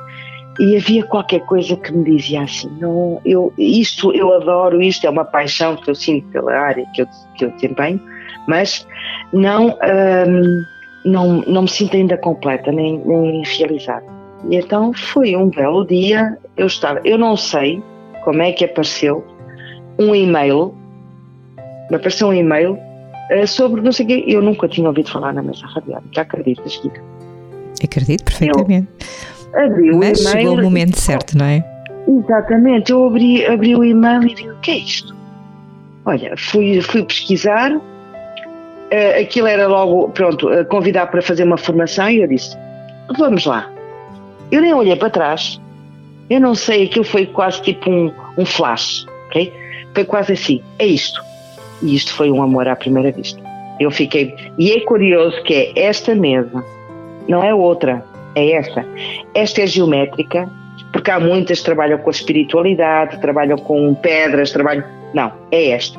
e 0.61 0.77
havia 0.77 1.05
qualquer 1.05 1.41
coisa 1.41 1.77
que 1.77 1.93
me 1.93 2.05
dizia 2.17 2.43
assim, 2.43 2.71
não, 2.81 3.21
eu, 3.25 3.53
isto 3.59 4.13
eu 4.15 4.33
adoro, 4.35 4.83
isto 4.83 5.07
é 5.07 5.11
uma 5.11 5.25
paixão 5.25 5.77
que 5.77 5.91
eu 5.91 5.95
sinto 5.95 6.27
pela 6.29 6.53
área 6.53 6.85
que 6.95 7.03
eu, 7.03 7.09
que 7.37 7.45
eu 7.45 7.51
desempenho, 7.53 8.01
mas 8.47 8.87
não, 9.33 9.69
um, 9.69 10.65
não, 11.05 11.43
não 11.43 11.63
me 11.63 11.69
sinto 11.69 11.97
ainda 11.97 12.17
completa, 12.17 12.71
nem, 12.73 12.99
nem 13.05 13.43
realizada. 13.45 14.07
E 14.49 14.57
então 14.57 14.93
foi 14.93 15.37
um 15.37 15.49
belo 15.49 15.87
dia, 15.87 16.39
eu 16.57 16.67
estava, 16.67 17.01
eu 17.05 17.19
não 17.19 17.37
sei 17.37 17.83
como 18.25 18.43
é 18.43 18.53
que 18.53 18.65
apareceu 18.65 19.25
um 19.99 20.15
e-mail, 20.15 20.75
me 21.91 21.97
apareceu 21.97 22.29
um 22.29 22.35
e-mail 22.35 22.79
uh, 23.33 23.47
sobre 23.47 23.81
não 23.81 23.91
sei 23.91 24.05
o 24.05 24.09
quê, 24.09 24.25
eu 24.27 24.43
nunca 24.43 24.69
tinha 24.69 24.87
ouvido 24.89 25.11
falar 25.11 25.33
na 25.33 25.43
mesa 25.43 25.67
radiónica, 25.67 26.21
acreditas, 26.21 26.77
Kika? 26.77 27.03
Acredito 27.83 28.25
perfeitamente. 28.25 28.89
Eu 29.53 29.65
abri 29.65 29.91
o 29.93 29.99
Mas 29.99 30.19
chegou 30.19 30.55
o 30.55 30.63
momento 30.63 30.97
certo, 30.99 31.37
não 31.37 31.47
é? 31.47 31.65
Exatamente, 32.07 32.93
eu 32.93 33.07
abri, 33.07 33.45
abri 33.47 33.75
o 33.75 33.85
e-mail 33.85 34.23
e 34.27 34.35
vi 34.35 34.51
o 34.51 34.57
que 34.61 34.71
é 34.71 34.79
isto? 34.79 35.15
Olha, 36.05 36.35
fui, 36.37 36.81
fui 36.81 37.05
pesquisar, 37.05 37.79
uh, 38.93 39.21
aquilo 39.21 39.47
era 39.47 39.67
logo, 39.67 40.09
pronto, 40.11 40.49
uh, 40.49 40.65
convidar 40.67 41.07
para 41.07 41.23
fazer 41.23 41.45
uma 41.45 41.57
formação 41.57 42.11
e 42.11 42.23
eu 42.23 42.29
disse, 42.29 42.57
vamos 43.17 43.45
lá. 43.45 43.71
Eu 44.51 44.61
nem 44.61 44.73
olhei 44.73 44.97
para 44.97 45.11
trás, 45.11 45.61
eu 46.31 46.41
não 46.41 46.55
sei, 46.55 46.85
aquilo 46.85 47.05
foi 47.05 47.27
quase 47.27 47.63
tipo 47.63 47.91
um, 47.91 48.13
um 48.37 48.45
flash, 48.45 49.07
ok? 49.29 49.53
Foi 49.95 50.05
quase 50.05 50.33
assim, 50.33 50.63
é 50.79 50.87
isto. 50.87 51.21
E 51.83 51.95
isto 51.95 52.13
foi 52.15 52.31
um 52.31 52.43
amor 52.43 52.69
à 52.69 52.77
primeira 52.77 53.13
vista. 53.13 53.41
Eu 53.79 53.91
fiquei. 53.91 54.35
E 54.59 54.73
é 54.73 54.81
curioso 54.81 55.41
que 55.45 55.55
é 55.55 55.87
esta 55.87 56.15
mesa, 56.15 56.65
não 57.29 57.43
é 57.45 57.55
outra, 57.55 58.05
é 58.35 58.53
esta. 58.53 58.85
Esta 59.35 59.63
é 59.63 59.67
geométrica, 59.67 60.49
porque 60.93 61.11
há 61.11 61.21
muitas 61.21 61.59
que 61.59 61.65
trabalham 61.65 61.99
com 61.99 62.11
a 62.11 62.13
espiritualidade, 62.13 63.21
trabalham 63.21 63.59
com 63.59 63.95
pedras, 63.95 64.51
trabalham. 64.51 64.85
Não, 65.15 65.33
é 65.51 65.71
esta. 65.71 65.99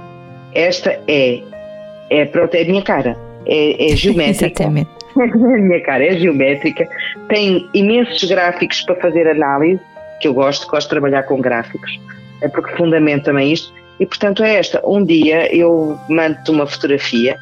Esta 0.54 1.00
é. 1.08 1.42
É, 2.10 2.26
pronto, 2.26 2.54
é 2.56 2.62
a 2.62 2.66
minha 2.66 2.82
cara. 2.82 3.18
É, 3.46 3.92
é 3.92 3.96
geométrica. 3.98 4.64
Exatamente. 4.64 4.90
É 5.18 5.24
a 5.24 5.58
minha 5.58 5.82
cara, 5.82 6.06
é 6.06 6.18
geométrica. 6.18 6.88
Tem 7.28 7.68
imensos 7.74 8.24
gráficos 8.30 8.82
para 8.82 8.96
fazer 8.96 9.28
análise 9.28 9.80
que 10.20 10.28
eu 10.28 10.34
gosto, 10.34 10.68
gosto 10.68 10.88
de 10.88 10.90
trabalhar 10.90 11.24
com 11.24 11.40
gráficos, 11.40 12.00
é 12.42 12.48
porque 12.48 12.76
fundamento 12.76 13.24
também 13.24 13.54
isto, 13.54 13.74
e 14.00 14.06
portanto 14.06 14.44
é 14.44 14.56
esta. 14.56 14.82
Um 14.86 15.04
dia 15.04 15.54
eu 15.56 15.98
mando-te 16.10 16.52
uma 16.52 16.68
fotografia 16.68 17.38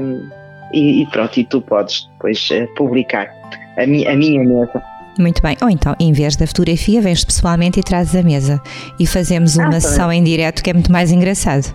um, 0.00 0.28
e, 0.72 1.02
e, 1.02 1.06
pronto, 1.06 1.38
e 1.38 1.44
tu 1.44 1.60
podes 1.60 2.08
depois 2.12 2.48
uh, 2.50 2.66
publicar 2.74 3.32
a, 3.76 3.86
mi, 3.86 4.06
a 4.06 4.16
minha 4.16 4.42
mesa. 4.44 4.82
Muito 5.18 5.42
bem. 5.42 5.56
Ou 5.60 5.68
então, 5.68 5.94
em 6.00 6.12
vez 6.12 6.36
da 6.36 6.46
fotografia, 6.46 7.00
vens 7.00 7.24
pessoalmente 7.24 7.80
e 7.80 7.82
trazes 7.82 8.14
a 8.14 8.22
mesa 8.22 8.60
e 8.98 9.06
fazemos 9.06 9.56
uma 9.56 9.76
ah, 9.76 9.80
sessão 9.80 10.12
em 10.12 10.22
direto 10.22 10.62
que 10.62 10.70
é 10.70 10.72
muito 10.72 10.90
mais 10.90 11.12
engraçado. 11.12 11.74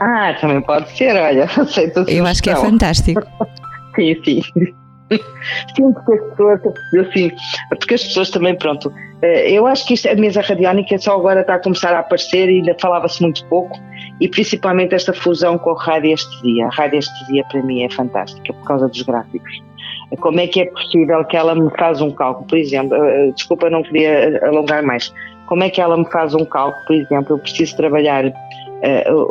Ah, 0.00 0.34
também 0.40 0.60
pode 0.62 0.90
ser, 0.96 1.14
olha, 1.14 1.44
aceito 1.56 2.04
Eu 2.08 2.26
acho 2.26 2.42
que 2.42 2.50
é 2.50 2.56
fantástico. 2.56 3.22
sim, 3.94 4.16
sim. 4.24 4.42
Sim, 5.74 5.92
porque 5.92 6.12
as 6.12 6.20
pessoas, 6.30 6.60
assim, 7.00 7.32
porque 7.68 7.94
as 7.94 8.04
pessoas 8.04 8.30
também, 8.30 8.54
pronto, 8.56 8.92
eh, 9.22 9.50
eu 9.50 9.66
acho 9.66 9.84
que 9.84 9.94
isto, 9.94 10.08
a 10.08 10.14
mesa 10.14 10.40
radiónica 10.40 10.96
só 10.98 11.16
agora 11.16 11.40
está 11.40 11.56
a 11.56 11.58
começar 11.58 11.92
a 11.92 11.98
aparecer 11.98 12.48
e 12.48 12.58
ainda 12.58 12.76
falava-se 12.80 13.20
muito 13.20 13.44
pouco, 13.46 13.76
e 14.20 14.28
principalmente 14.28 14.94
esta 14.94 15.12
fusão 15.12 15.58
com 15.58 15.70
a 15.70 15.82
radiestesia. 15.82 16.66
A 16.66 16.70
radiestesia 16.70 17.44
para 17.50 17.60
mim 17.62 17.82
é 17.82 17.90
fantástica 17.90 18.52
por 18.52 18.64
causa 18.64 18.86
dos 18.86 19.02
gráficos. 19.02 19.52
Como 20.20 20.38
é 20.38 20.46
que 20.46 20.60
é 20.60 20.66
possível 20.66 21.24
que 21.24 21.36
ela 21.36 21.56
me 21.56 21.70
faz 21.76 22.00
um 22.00 22.12
cálculo, 22.12 22.46
por 22.46 22.58
exemplo, 22.58 22.94
eh, 22.94 23.28
eh, 23.28 23.32
desculpa, 23.32 23.68
não 23.68 23.82
queria 23.82 24.40
alongar 24.46 24.82
mais, 24.82 25.12
como 25.46 25.64
é 25.64 25.70
que 25.70 25.80
ela 25.80 25.96
me 25.96 26.08
faz 26.10 26.34
um 26.34 26.44
cálculo, 26.44 26.84
por 26.86 26.94
exemplo, 26.94 27.34
eu 27.34 27.38
preciso 27.40 27.76
trabalhar 27.76 28.32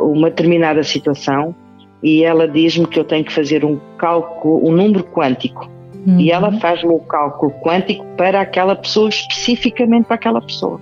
uma 0.00 0.30
determinada 0.30 0.82
situação 0.82 1.54
e 2.02 2.24
ela 2.24 2.48
diz-me 2.48 2.86
que 2.86 2.98
eu 2.98 3.04
tenho 3.04 3.24
que 3.24 3.32
fazer 3.32 3.64
um 3.64 3.78
cálculo, 3.98 4.66
um 4.66 4.72
número 4.72 5.04
quântico. 5.04 5.70
Uhum. 6.06 6.18
E 6.18 6.30
ela 6.30 6.50
faz-me 6.58 6.90
o 6.90 6.98
cálculo 7.00 7.52
quântico 7.60 8.04
para 8.16 8.40
aquela 8.40 8.74
pessoa, 8.74 9.08
especificamente 9.08 10.06
para 10.06 10.14
aquela 10.14 10.40
pessoa. 10.40 10.80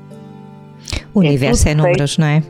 O 1.13 1.23
é 1.23 1.27
universo 1.27 1.69
é 1.69 1.75
números, 1.75 2.15
feito. 2.15 2.21
não 2.21 2.29
é? 2.29 2.43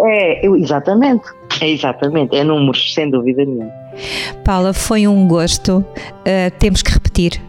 É, 0.00 0.46
exatamente. 0.46 1.24
É 1.60 1.70
exatamente, 1.70 2.36
é 2.36 2.44
números, 2.44 2.92
sem 2.92 3.08
dúvida 3.08 3.44
nenhuma. 3.44 3.70
Paula, 4.44 4.72
foi 4.72 5.06
um 5.06 5.26
gosto. 5.28 5.78
Uh, 5.78 6.50
temos 6.58 6.82
que 6.82 6.90
repetir 6.92 7.40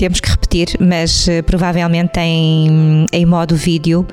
temos 0.00 0.18
que 0.18 0.30
repetir, 0.30 0.68
mas 0.80 1.26
uh, 1.26 1.42
provavelmente 1.44 2.18
em, 2.18 3.04
em 3.12 3.26
modo 3.26 3.54
vídeo 3.54 4.06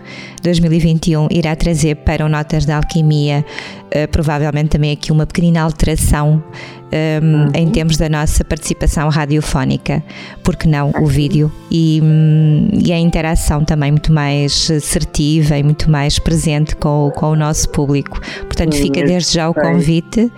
2021 0.44 1.30
irá 1.32 1.56
trazer 1.56 1.96
para 1.96 2.26
o 2.26 2.30
Notas 2.30 2.66
da 2.66 2.76
Alquimia 2.76 3.46
uh, 3.86 4.12
provavelmente 4.12 4.68
também 4.68 4.92
aqui 4.92 5.14
uma 5.14 5.26
pequenina 5.26 5.62
alteração 5.62 6.44
um, 6.92 7.46
uhum. 7.46 7.52
em 7.56 7.70
termos 7.70 7.96
da 7.96 8.10
nossa 8.10 8.44
participação 8.44 9.08
radiofónica, 9.08 10.04
porque 10.44 10.68
não 10.68 10.92
o 11.00 11.06
vídeo 11.06 11.50
e, 11.72 12.02
um, 12.04 12.68
e, 12.74 12.92
a 12.92 13.00
interação 13.00 13.64
também 13.64 13.92
muito 13.92 14.12
mais 14.12 14.70
assertiva 14.70 15.58
e 15.58 15.64
muito 15.64 15.90
mais 15.90 16.20
presente 16.20 16.76
com, 16.76 17.14
com 17.16 17.28
o 17.28 17.36
nosso 17.36 17.70
público. 17.70 18.20
Portanto, 18.42 18.76
fica 18.76 19.06
desde 19.06 19.36
já 19.36 19.50
o 19.50 19.54
convite 19.54 20.30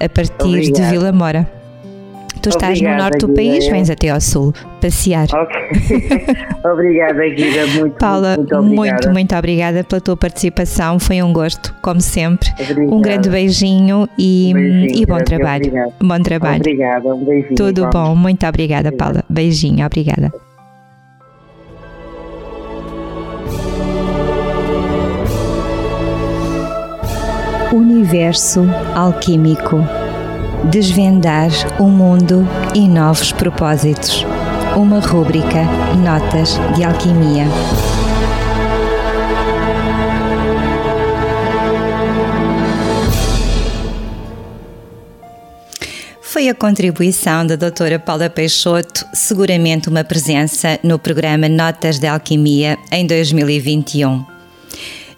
a 0.00 0.08
partir 0.08 0.72
de 0.72 0.82
Vila 0.82 1.12
Mora. 1.12 1.57
Tu 2.40 2.48
estás 2.48 2.78
Obrigada, 2.78 2.96
no 2.96 3.02
norte 3.02 3.26
do 3.26 3.34
país, 3.34 3.64
Guida. 3.64 3.70
vens 3.76 3.90
até 3.90 4.08
ao 4.10 4.20
sul 4.20 4.52
passear. 4.80 5.26
obrigada, 6.64 7.28
Guida. 7.28 7.66
Muito, 7.78 7.98
Paula, 7.98 8.36
muito, 8.36 8.62
muito, 8.62 9.10
muito, 9.10 9.36
obrigada 9.36 9.82
pela 9.84 10.00
tua 10.00 10.16
participação. 10.16 10.98
Foi 10.98 11.22
um 11.22 11.32
gosto, 11.32 11.74
como 11.82 12.00
sempre. 12.00 12.48
Obrigada. 12.60 12.94
Um 12.94 13.00
grande 13.00 13.28
beijinho 13.28 14.08
e, 14.18 14.50
um 14.50 14.54
beijinho, 14.54 15.02
e 15.02 15.06
bom 15.06 15.18
trabalho. 15.18 15.66
Obrigado. 15.66 15.92
Bom 16.00 16.22
trabalho. 16.22 16.56
Obrigada, 16.56 17.14
um 17.14 17.24
beijinho. 17.24 17.54
Tudo 17.54 17.80
vamos. 17.82 17.94
bom. 17.94 18.14
Muito 18.14 18.46
obrigada, 18.46 18.92
Paula. 18.92 19.24
Beijinho, 19.28 19.84
obrigada. 19.84 20.32
Universo 27.72 28.64
Alquímico 28.94 29.84
Desvendar 30.64 31.48
o 31.80 31.84
mundo 31.84 32.46
e 32.74 32.86
novos 32.86 33.32
propósitos. 33.32 34.26
Uma 34.76 35.00
rúbrica 35.00 35.62
Notas 36.04 36.58
de 36.76 36.84
Alquimia. 36.84 37.44
Foi 46.20 46.48
a 46.48 46.54
contribuição 46.54 47.46
da 47.46 47.56
doutora 47.56 47.98
Paula 47.98 48.28
Peixoto, 48.28 49.06
seguramente 49.14 49.88
uma 49.88 50.04
presença 50.04 50.78
no 50.82 50.98
programa 50.98 51.48
Notas 51.48 51.98
de 51.98 52.06
Alquimia 52.06 52.76
em 52.92 53.06
2021. 53.06 54.24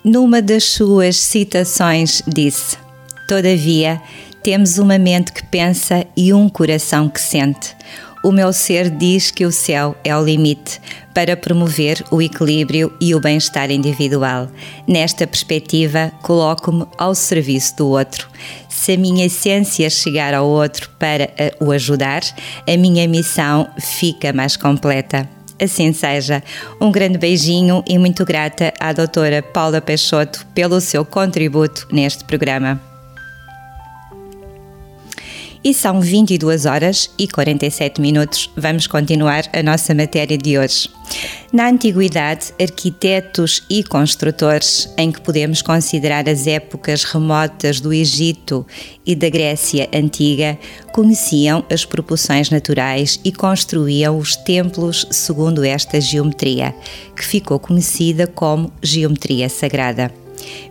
Numa 0.05 0.41
das 0.41 0.64
suas 0.64 1.16
citações 1.16 2.22
disse: 2.26 2.78
Todavia, 3.26 4.01
temos 4.43 4.78
uma 4.78 4.99
mente 4.99 5.32
que 5.32 5.45
pensa 5.45 6.07
e 6.16 6.32
um 6.32 6.49
coração 6.49 7.09
que 7.09 7.20
sente. 7.20 7.76
O 8.22 8.30
meu 8.30 8.53
ser 8.53 8.91
diz 8.91 9.30
que 9.30 9.47
o 9.47 9.53
céu 9.53 9.97
é 10.05 10.14
o 10.14 10.22
limite 10.22 10.78
para 11.14 11.36
promover 11.36 12.05
o 12.11 12.20
equilíbrio 12.20 12.93
e 13.01 13.14
o 13.14 13.20
bem-estar 13.20 13.70
individual. 13.70 14.49
Nesta 14.86 15.26
perspectiva, 15.26 16.12
coloco-me 16.22 16.84
ao 16.99 17.14
serviço 17.14 17.78
do 17.78 17.88
outro. 17.88 18.28
Se 18.68 18.93
a 18.93 18.97
minha 18.99 19.24
essência 19.24 19.88
chegar 19.88 20.34
ao 20.34 20.47
outro 20.47 20.91
para 20.99 21.30
o 21.59 21.72
ajudar, 21.72 22.20
a 22.68 22.76
minha 22.76 23.09
missão 23.09 23.66
fica 23.78 24.34
mais 24.34 24.55
completa. 24.55 25.26
Assim 25.59 25.93
seja. 25.93 26.43
Um 26.80 26.91
grande 26.91 27.16
beijinho 27.16 27.82
e 27.86 27.99
muito 27.99 28.24
grata 28.24 28.72
à 28.78 28.93
doutora 28.93 29.43
Paula 29.43 29.80
Peixoto 29.80 30.47
pelo 30.55 30.80
seu 30.80 31.05
contributo 31.05 31.86
neste 31.91 32.24
programa. 32.24 32.89
E 35.63 35.75
são 35.75 36.01
22 36.01 36.65
horas 36.65 37.11
e 37.19 37.29
47 37.29 38.01
minutos. 38.01 38.51
Vamos 38.57 38.87
continuar 38.87 39.45
a 39.53 39.63
nossa 39.63 39.95
matéria 39.95 40.39
de 40.39 40.59
hoje. 40.59 40.89
Na 41.53 41.69
antiguidade, 41.69 42.55
arquitetos 42.59 43.63
e 43.69 43.85
construtores, 43.85 44.89
em 44.97 45.13
que 45.13 45.21
podemos 45.21 45.61
considerar 45.61 46.27
as 46.29 46.47
épocas 46.47 47.05
remotas 47.05 47.79
do 47.79 47.93
Egito 47.93 48.67
e 49.05 49.15
da 49.15 49.29
Grécia 49.29 49.87
antiga, 49.93 50.59
conheciam 50.93 51.63
as 51.71 51.85
proporções 51.85 52.49
naturais 52.49 53.21
e 53.23 53.31
construíam 53.31 54.17
os 54.17 54.37
templos 54.37 55.07
segundo 55.11 55.63
esta 55.63 56.01
geometria, 56.01 56.75
que 57.15 57.25
ficou 57.25 57.59
conhecida 57.59 58.27
como 58.27 58.73
geometria 58.83 59.49
sagrada. 59.51 60.20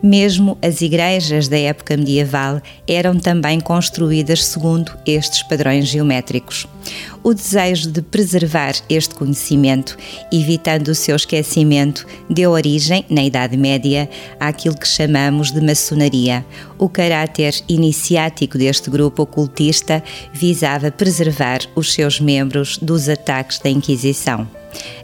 Mesmo 0.02 0.58
as 0.62 0.82
igrejas 0.82 1.48
da 1.48 1.58
época 1.58 1.98
medieval 1.98 2.62
eram 2.88 3.18
também 3.20 3.60
construídas 3.60 4.46
segundo 4.46 4.92
estes 5.06 5.44
padrões 5.44 5.88
geométricos. 5.88 6.68
O 7.24 7.34
desejo 7.34 7.92
de 7.92 8.02
preservar 8.02 8.74
este 8.90 9.14
conhecimento, 9.14 9.98
evitando 10.32 10.88
o 10.88 10.96
seu 10.96 11.16
esquecimento, 11.16 12.06
deu 12.30 12.52
origem, 12.52 13.06
na 13.10 13.24
Idade 13.24 13.58
Média, 13.58 14.10
àquilo 14.40 14.78
que 14.78 14.88
chamamos 14.88 15.52
de 15.52 15.62
maçonaria. 15.62 16.46
O 16.78 16.88
caráter 16.88 17.54
iniciático 17.68 18.58
deste 18.58 18.90
grupo 18.90 19.24
ocultista 19.24 20.02
visava 20.34 20.92
preservar 20.92 21.60
os 21.76 21.94
seus 21.94 22.20
membros 22.20 22.78
dos 22.78 23.10
ataques 23.10 23.60
da 23.60 23.70
Inquisição. 23.70 24.59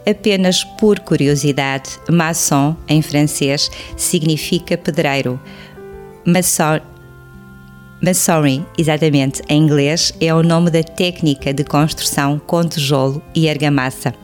Apenas 0.08 0.64
por 0.64 1.00
curiosidade, 1.00 1.90
maçon, 2.10 2.76
em 2.88 3.02
francês, 3.02 3.70
significa 3.96 4.76
pedreiro. 4.76 5.40
Maçon, 6.24 6.80
Masonry, 8.02 8.64
exatamente, 8.76 9.42
em 9.48 9.62
inglês, 9.62 10.12
é 10.20 10.32
o 10.34 10.42
nome 10.42 10.70
da 10.70 10.82
técnica 10.82 11.52
de 11.52 11.64
construção 11.64 12.38
com 12.38 12.62
tijolo 12.62 13.22
e 13.34 13.48
argamassa. 13.48 14.14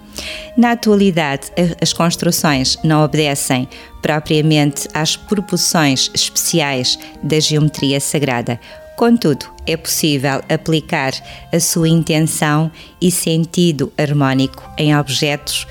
Na 0.57 0.73
atualidade, 0.73 1.51
as 1.81 1.93
construções 1.93 2.79
não 2.85 3.03
obedecem 3.03 3.67
propriamente 4.03 4.87
às 4.93 5.17
proporções 5.17 6.11
especiais 6.15 6.99
da 7.23 7.41
geometria 7.41 7.99
sagrada, 7.99 8.61
Contudo, 8.97 9.47
é 9.67 9.77
possível 9.77 10.43
aplicar 10.49 11.13
a 11.53 11.59
sua 11.59 11.89
intenção 11.89 12.71
e 13.01 13.11
sentido 13.11 13.93
harmônico 13.99 14.63
em 14.77 14.97
objetos 14.97 15.67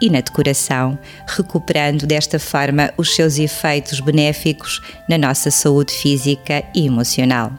e 0.00 0.10
na 0.10 0.20
decoração, 0.20 0.98
recuperando 1.26 2.06
desta 2.06 2.38
forma 2.38 2.92
os 2.96 3.14
seus 3.14 3.38
efeitos 3.38 4.00
benéficos 4.00 4.80
na 5.08 5.16
nossa 5.16 5.50
saúde 5.50 5.92
física 5.92 6.62
e 6.74 6.86
emocional. 6.86 7.52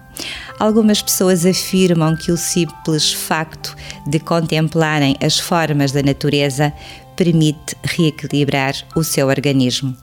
Algumas 0.60 1.02
pessoas 1.02 1.46
afirmam 1.46 2.16
que 2.16 2.32
o 2.32 2.38
simples 2.38 3.14
facto 3.14 3.76
de 4.08 4.20
contemplarem 4.20 5.16
as 5.22 5.40
formas 5.40 5.92
da 5.92 6.02
natureza 6.02 6.74
permite 7.18 7.76
reequilibrar 7.84 8.74
o 8.96 9.04
seu 9.04 9.28
organismo. 9.28 9.98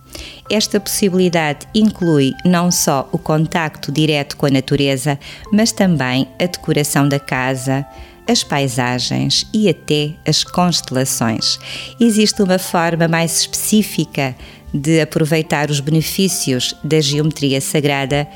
Esta 0.51 0.79
possibilidade 0.79 1.67
inclui 1.75 2.35
não 2.45 2.71
só 2.71 3.09
o 3.13 3.19
contacto 3.19 3.91
direto 3.91 4.37
com 4.37 4.47
a 4.47 4.51
natureza, 4.51 5.19
mas 5.53 5.73
também 5.73 6.29
a 6.39 6.45
decoração 6.45 7.09
da 7.09 7.19
casa, 7.19 7.87
as 8.29 8.43
paisagens 8.43 9.47
e 9.53 9.69
até 9.69 10.15
as 10.27 10.45
constelações. 10.45 11.59
Existe 11.99 12.43
uma 12.43 12.59
forma 12.59 13.09
mais 13.09 13.41
específica 13.41 14.35
de 14.73 15.01
aproveitar 15.01 15.71
os 15.71 15.81
benefícios 15.81 16.75
da 16.83 17.01
geometria 17.01 17.61
sagrada 17.61 18.29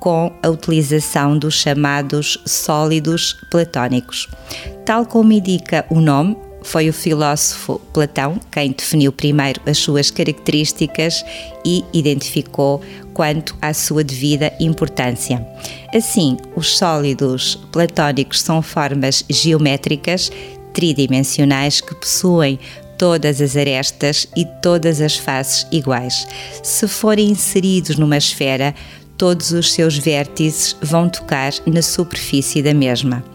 com 0.00 0.30
a 0.42 0.48
utilização 0.50 1.38
dos 1.38 1.54
chamados 1.54 2.38
sólidos 2.44 3.38
platónicos. 3.50 4.28
Tal 4.84 5.06
como 5.06 5.32
indica 5.32 5.86
o 5.88 5.98
nome, 5.98 6.36
foi 6.64 6.88
o 6.88 6.92
filósofo 6.92 7.80
Platão 7.92 8.40
quem 8.50 8.72
definiu 8.72 9.12
primeiro 9.12 9.60
as 9.66 9.78
suas 9.78 10.10
características 10.10 11.24
e 11.64 11.84
identificou 11.92 12.80
quanto 13.12 13.54
à 13.62 13.72
sua 13.72 14.02
devida 14.02 14.52
importância. 14.58 15.46
Assim, 15.94 16.36
os 16.56 16.76
sólidos 16.76 17.56
platónicos 17.70 18.40
são 18.40 18.60
formas 18.60 19.24
geométricas 19.28 20.32
tridimensionais 20.72 21.80
que 21.80 21.94
possuem 21.94 22.58
todas 22.98 23.40
as 23.40 23.56
arestas 23.56 24.26
e 24.34 24.44
todas 24.60 25.00
as 25.00 25.16
faces 25.16 25.66
iguais. 25.70 26.26
Se 26.62 26.88
forem 26.88 27.30
inseridos 27.30 27.96
numa 27.96 28.16
esfera, 28.16 28.74
todos 29.16 29.52
os 29.52 29.72
seus 29.72 29.96
vértices 29.96 30.76
vão 30.82 31.08
tocar 31.08 31.52
na 31.66 31.82
superfície 31.82 32.62
da 32.62 32.74
mesma 32.74 33.33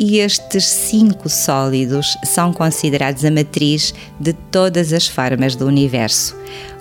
e 0.00 0.18
estes 0.18 0.64
cinco 0.64 1.28
sólidos 1.28 2.16
são 2.24 2.54
considerados 2.54 3.22
a 3.22 3.30
matriz 3.30 3.92
de 4.18 4.32
todas 4.32 4.94
as 4.94 5.06
formas 5.06 5.54
do 5.54 5.66
universo. 5.66 6.34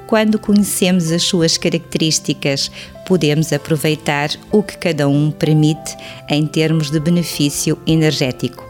Quando 0.07 0.39
conhecemos 0.39 1.11
as 1.11 1.23
suas 1.23 1.57
características, 1.57 2.71
podemos 3.05 3.51
aproveitar 3.51 4.29
o 4.49 4.63
que 4.63 4.77
cada 4.77 5.09
um 5.09 5.31
permite 5.31 5.97
em 6.29 6.47
termos 6.47 6.89
de 6.89 6.99
benefício 6.99 7.77
energético. 7.85 8.65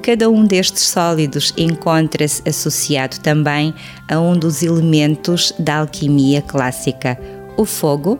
Cada 0.00 0.30
um 0.30 0.44
destes 0.44 0.84
sólidos 0.84 1.52
encontra-se 1.56 2.48
associado 2.48 3.18
também 3.18 3.74
a 4.08 4.20
um 4.20 4.38
dos 4.38 4.62
elementos 4.62 5.52
da 5.58 5.78
alquimia 5.78 6.40
clássica: 6.40 7.18
o 7.56 7.64
fogo, 7.64 8.18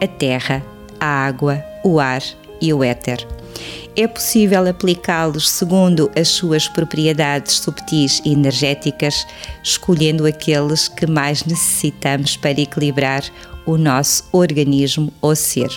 a 0.00 0.06
terra, 0.08 0.62
a 0.98 1.06
água, 1.06 1.62
o 1.84 2.00
ar 2.00 2.22
e 2.60 2.74
o 2.74 2.82
éter 2.82 3.24
é 3.96 4.06
possível 4.06 4.68
aplicá-los 4.68 5.50
segundo 5.50 6.10
as 6.16 6.28
suas 6.28 6.68
propriedades 6.68 7.56
subtis 7.56 8.20
e 8.24 8.32
energéticas, 8.32 9.26
escolhendo 9.62 10.26
aqueles 10.26 10.88
que 10.88 11.06
mais 11.06 11.44
necessitamos 11.44 12.36
para 12.36 12.60
equilibrar 12.60 13.22
o 13.66 13.76
nosso 13.76 14.24
organismo 14.32 15.12
ou 15.20 15.36
ser. 15.36 15.68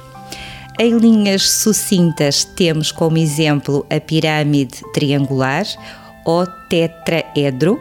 Em 0.80 0.98
linhas 0.98 1.50
sucintas, 1.50 2.44
temos 2.44 2.92
como 2.92 3.18
exemplo 3.18 3.86
a 3.90 4.00
pirâmide 4.00 4.82
triangular 4.94 5.66
ou 6.26 6.46
tetraedro, 6.70 7.80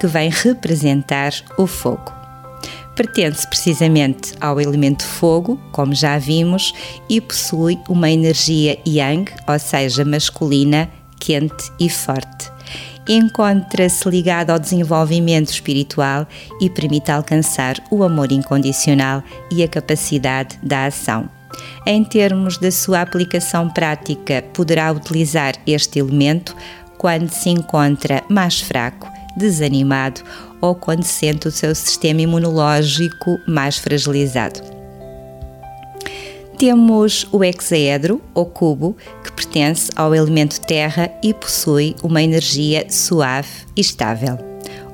que 0.00 0.06
vem 0.08 0.30
representar 0.30 1.32
o 1.56 1.66
fogo. 1.66 2.21
Pertence 2.94 3.46
precisamente 3.48 4.34
ao 4.40 4.60
elemento 4.60 5.02
fogo, 5.04 5.58
como 5.72 5.94
já 5.94 6.18
vimos, 6.18 6.74
e 7.08 7.20
possui 7.20 7.78
uma 7.88 8.10
energia 8.10 8.78
yang, 8.86 9.24
ou 9.48 9.58
seja, 9.58 10.04
masculina, 10.04 10.90
quente 11.18 11.72
e 11.80 11.88
forte. 11.88 12.50
Encontra-se 13.08 14.08
ligado 14.08 14.50
ao 14.50 14.58
desenvolvimento 14.58 15.50
espiritual 15.50 16.26
e 16.60 16.68
permite 16.68 17.10
alcançar 17.10 17.82
o 17.90 18.04
amor 18.04 18.30
incondicional 18.30 19.22
e 19.50 19.62
a 19.62 19.68
capacidade 19.68 20.58
da 20.62 20.86
ação. 20.86 21.28
Em 21.86 22.04
termos 22.04 22.58
da 22.58 22.70
sua 22.70 23.00
aplicação 23.00 23.68
prática, 23.68 24.44
poderá 24.52 24.92
utilizar 24.92 25.54
este 25.66 25.98
elemento 25.98 26.54
quando 26.98 27.28
se 27.30 27.50
encontra 27.50 28.22
mais 28.28 28.60
fraco, 28.60 29.10
desanimado 29.36 30.22
ou 30.62 30.74
quando 30.74 31.02
sente 31.02 31.48
o 31.48 31.50
seu 31.50 31.74
sistema 31.74 32.22
imunológico 32.22 33.38
mais 33.46 33.76
fragilizado. 33.76 34.60
Temos 36.56 37.26
o 37.32 37.42
hexaedro, 37.42 38.22
ou 38.32 38.46
cubo, 38.46 38.96
que 39.24 39.32
pertence 39.32 39.90
ao 39.96 40.14
elemento 40.14 40.60
terra 40.60 41.10
e 41.20 41.34
possui 41.34 41.96
uma 42.04 42.22
energia 42.22 42.86
suave 42.88 43.48
e 43.76 43.80
estável. 43.80 44.38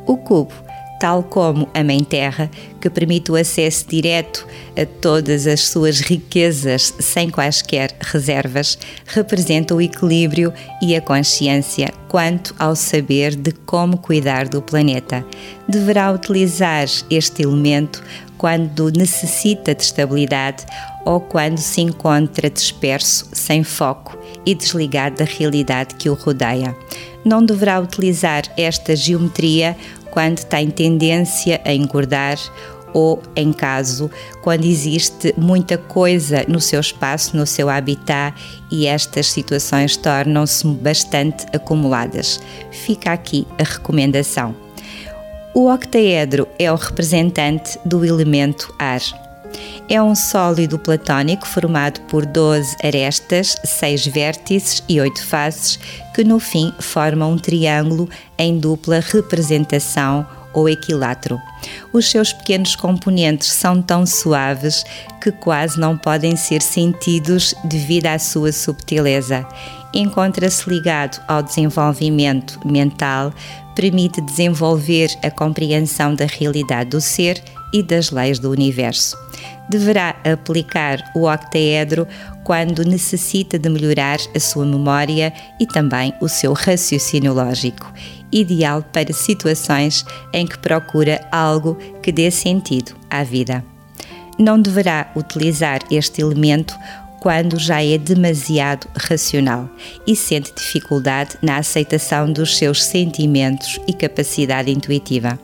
O 0.07 0.16
cubo 0.16 0.55
tal 0.99 1.22
como 1.22 1.68
a 1.74 1.82
Mãe 1.84 2.03
Terra, 2.03 2.51
que 2.80 2.90
permite 2.90 3.30
o 3.30 3.36
acesso 3.36 3.86
direto 3.88 4.46
a 4.76 4.84
todas 5.01 5.46
as 5.46 5.68
suas 5.68 6.01
riquezas 6.01 6.94
sem 6.99 7.30
quaisquer 7.30 7.94
reservas, 8.01 8.78
representa 9.07 9.74
o 9.74 9.80
equilíbrio 9.80 10.53
e 10.82 10.94
a 10.96 11.01
consciência 11.01 11.92
quanto 12.09 12.55
ao 12.59 12.74
saber 12.74 13.34
de 13.34 13.53
como 13.53 13.99
cuidar 13.99 14.49
do 14.49 14.62
planeta. 14.62 15.24
Deverá 15.68 16.11
utilizar 16.11 16.86
este 17.11 17.42
elemento 17.42 18.03
quando 18.38 18.90
necessita 18.90 19.74
de 19.74 19.82
estabilidade 19.82 20.64
ou 21.05 21.20
quando 21.20 21.59
se 21.59 21.80
encontra 21.80 22.49
disperso, 22.49 23.28
sem 23.32 23.64
foco 23.64 24.16
e 24.46 24.55
desligado 24.55 25.16
da 25.16 25.24
realidade 25.24 25.94
que 25.96 26.09
o 26.09 26.14
rodeia. 26.14 26.74
Não 27.24 27.44
deverá 27.44 27.80
utilizar 27.80 28.44
esta 28.57 28.94
geometria 28.94 29.76
quando 30.19 30.43
tem 30.47 30.69
tendência 30.69 31.61
a 31.64 31.73
engordar 31.73 32.37
ou, 32.93 33.23
em 33.37 33.53
caso, 33.53 34.11
quando 34.43 34.64
existe 34.64 35.33
muita 35.39 35.79
coisa 35.79 36.45
no 36.49 36.61
seu 36.61 36.81
espaço, 36.81 37.37
no 37.37 37.47
seu 37.47 37.71
habitat 37.71 38.37
e 38.69 38.89
estas 38.89 39.29
situações 39.29 39.97
tornam-se 39.97 40.66
bastante 40.66 41.47
acumuladas. 41.53 42.41
Fica 42.73 43.12
aqui 43.12 43.47
a 43.61 43.62
recomendação. 43.62 44.57
O 45.55 45.73
octaedro 45.73 46.49
é 46.59 46.73
o 46.73 46.75
representante 46.75 47.79
do 47.85 48.05
elemento 48.05 48.75
ar. 48.77 49.28
É 49.88 50.03
um 50.03 50.14
sólido 50.14 50.78
platônico 50.78 51.46
formado 51.46 52.01
por 52.03 52.26
12 52.26 52.76
arestas, 52.84 53.57
6 53.64 54.07
vértices 54.09 54.82
e 54.88 55.01
8 55.01 55.24
faces, 55.24 55.78
que 56.14 56.22
no 56.22 56.38
fim 56.38 56.74
formam 56.78 57.32
um 57.32 57.38
triângulo 57.38 58.09
em 58.36 58.59
dupla 58.59 59.01
representação 59.01 60.26
ou 60.53 60.68
equilátero. 60.68 61.40
Os 61.92 62.11
seus 62.11 62.32
pequenos 62.32 62.76
componentes 62.76 63.51
são 63.51 63.80
tão 63.80 64.05
suaves 64.05 64.84
que 65.22 65.32
quase 65.32 65.78
não 65.78 65.96
podem 65.96 66.36
ser 66.36 66.62
sentidos 66.62 67.55
devido 67.64 68.07
à 68.07 68.18
sua 68.18 68.53
subtileza. 68.53 69.46
Encontra-se 69.94 70.68
ligado 70.68 71.22
ao 71.26 71.42
desenvolvimento 71.42 72.61
mental, 72.66 73.32
permite 73.74 74.20
desenvolver 74.20 75.11
a 75.22 75.30
compreensão 75.30 76.14
da 76.14 76.26
realidade 76.26 76.90
do 76.90 77.01
ser 77.01 77.42
e 77.72 77.82
das 77.82 78.11
leis 78.11 78.38
do 78.38 78.51
universo. 78.51 79.28
Deverá 79.69 80.16
aplicar 80.25 81.12
o 81.14 81.31
octaedro 81.31 82.07
quando 82.43 82.85
necessita 82.85 83.59
de 83.59 83.69
melhorar 83.69 84.19
a 84.35 84.41
sua 84.41 84.64
memória 84.64 85.33
e 85.61 85.66
também 85.66 86.14
o 86.21 86.29
seu 86.29 86.53
raciocínio 86.55 87.35
lógico, 87.35 87.93
ideal 88.33 88.83
para 88.83 89.12
situações 89.12 90.05
em 90.33 90.47
que 90.47 90.59
procura 90.59 91.21
algo 91.31 91.77
que 92.03 92.11
dê 92.11 92.31
sentido 92.31 92.95
à 93.11 93.23
vida. 93.23 93.62
Não 94.39 94.61
deverá 94.61 95.11
utilizar 95.16 95.81
este 95.91 96.23
elemento 96.23 96.75
quando 97.21 97.59
já 97.59 97.83
é 97.83 97.99
demasiado 97.99 98.87
racional 98.97 99.69
e 100.07 100.14
sente 100.14 100.55
dificuldade 100.55 101.37
na 101.43 101.57
aceitação 101.57 102.33
dos 102.33 102.57
seus 102.57 102.85
sentimentos 102.85 103.79
e 103.87 103.93
capacidade 103.93 104.71
intuitiva. 104.71 105.39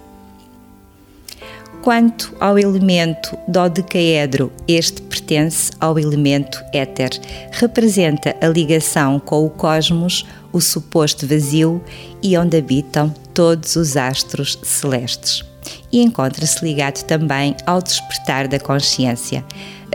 Quanto 1.85 2.35
ao 2.41 2.59
elemento 2.59 3.37
dodecaedro, 3.47 4.51
este 4.67 5.03
pertence 5.03 5.71
ao 5.79 5.99
elemento 5.99 6.65
éter. 6.73 7.11
Representa 7.53 8.35
a 8.41 8.47
ligação 8.49 9.21
com 9.21 9.45
o 9.45 9.51
cosmos, 9.51 10.25
o 10.51 10.63
suposto 10.63 11.27
vazio 11.27 11.85
e 12.23 12.39
onde 12.39 12.57
habitam 12.57 13.15
todos 13.35 13.77
os 13.77 13.99
astros 13.99 14.59
celestes. 14.63 15.45
E 15.93 16.01
encontra-se 16.01 16.65
ligado 16.65 17.05
também 17.05 17.55
ao 17.67 17.83
despertar 17.83 18.49
da 18.49 18.59
consciência. 18.59 19.45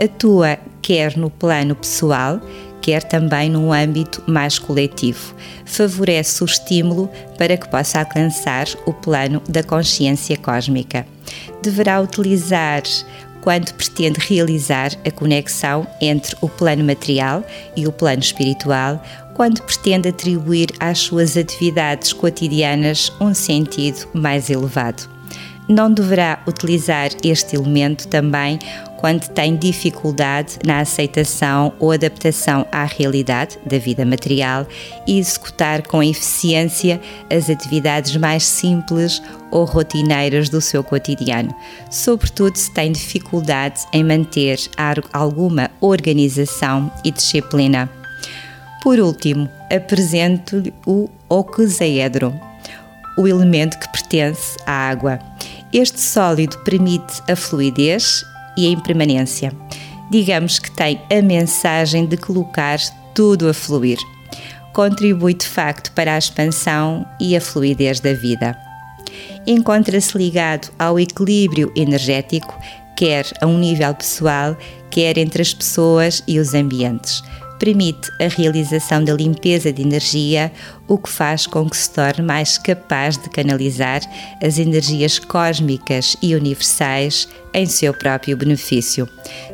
Atua 0.00 0.58
quer 0.80 1.16
no 1.16 1.28
plano 1.28 1.74
pessoal, 1.74 2.40
quer 2.80 3.02
também 3.02 3.50
num 3.50 3.72
âmbito 3.72 4.22
mais 4.26 4.58
coletivo. 4.58 5.34
Favorece 5.64 6.42
o 6.42 6.46
estímulo 6.46 7.10
para 7.38 7.56
que 7.56 7.68
possa 7.68 8.00
alcançar 8.00 8.66
o 8.86 8.92
plano 8.92 9.42
da 9.48 9.62
consciência 9.62 10.36
cósmica 10.36 11.06
deverá 11.62 12.00
utilizar 12.00 12.82
quando 13.40 13.72
pretende 13.72 14.18
realizar 14.20 14.90
a 15.04 15.10
conexão 15.10 15.86
entre 16.00 16.36
o 16.40 16.48
plano 16.48 16.84
material 16.84 17.42
e 17.74 17.86
o 17.86 17.92
plano 17.92 18.20
espiritual, 18.20 19.02
quando 19.34 19.62
pretende 19.62 20.08
atribuir 20.08 20.68
às 20.78 20.98
suas 20.98 21.36
atividades 21.36 22.12
cotidianas 22.12 23.10
um 23.18 23.32
sentido 23.32 24.06
mais 24.12 24.50
elevado. 24.50 25.19
Não 25.70 25.88
deverá 25.88 26.42
utilizar 26.48 27.10
este 27.22 27.54
elemento 27.54 28.08
também 28.08 28.58
quando 28.96 29.28
tem 29.28 29.56
dificuldade 29.56 30.58
na 30.66 30.80
aceitação 30.80 31.72
ou 31.78 31.92
adaptação 31.92 32.66
à 32.72 32.84
realidade 32.84 33.56
da 33.64 33.78
vida 33.78 34.04
material 34.04 34.66
e 35.06 35.20
executar 35.20 35.86
com 35.86 36.02
eficiência 36.02 37.00
as 37.32 37.48
atividades 37.48 38.16
mais 38.16 38.42
simples 38.42 39.22
ou 39.52 39.64
rotineiras 39.64 40.48
do 40.48 40.60
seu 40.60 40.82
cotidiano, 40.82 41.54
sobretudo 41.88 42.56
se 42.56 42.74
tem 42.74 42.90
dificuldade 42.90 43.82
em 43.92 44.02
manter 44.02 44.58
alguma 45.12 45.70
organização 45.80 46.90
e 47.04 47.12
disciplina. 47.12 47.88
Por 48.82 48.98
último, 48.98 49.48
apresento-lhe 49.70 50.74
o 50.84 51.08
oxaedro, 51.28 52.34
o 53.16 53.28
elemento 53.28 53.78
que 53.78 53.88
pertence 53.88 54.58
à 54.66 54.72
água. 54.90 55.20
Este 55.72 56.00
sólido 56.00 56.58
permite 56.64 57.22
a 57.30 57.36
fluidez 57.36 58.24
e 58.56 58.66
a 58.66 58.70
impermanência. 58.70 59.52
Digamos 60.10 60.58
que 60.58 60.68
tem 60.72 61.00
a 61.08 61.22
mensagem 61.22 62.06
de 62.06 62.16
colocar 62.16 62.80
tudo 63.14 63.48
a 63.48 63.54
fluir. 63.54 63.98
Contribui 64.72 65.34
de 65.34 65.46
facto 65.46 65.92
para 65.92 66.14
a 66.14 66.18
expansão 66.18 67.06
e 67.20 67.36
a 67.36 67.40
fluidez 67.40 68.00
da 68.00 68.12
vida. 68.12 68.58
Encontra-se 69.46 70.18
ligado 70.18 70.72
ao 70.76 70.98
equilíbrio 70.98 71.72
energético, 71.76 72.58
quer 72.96 73.26
a 73.40 73.46
um 73.46 73.56
nível 73.56 73.94
pessoal, 73.94 74.56
quer 74.90 75.18
entre 75.18 75.40
as 75.40 75.54
pessoas 75.54 76.20
e 76.26 76.40
os 76.40 76.52
ambientes 76.52 77.22
permite 77.60 78.10
a 78.18 78.26
realização 78.26 79.04
da 79.04 79.12
limpeza 79.12 79.70
de 79.70 79.82
energia, 79.82 80.50
o 80.88 80.96
que 80.96 81.10
faz 81.10 81.46
com 81.46 81.68
que 81.68 81.76
se 81.76 81.90
torne 81.90 82.22
mais 82.22 82.56
capaz 82.56 83.18
de 83.18 83.28
canalizar 83.28 84.00
as 84.42 84.58
energias 84.58 85.18
cósmicas 85.18 86.16
e 86.22 86.34
universais 86.34 87.28
em 87.52 87.66
seu 87.66 87.92
próprio 87.92 88.34
benefício. 88.34 89.06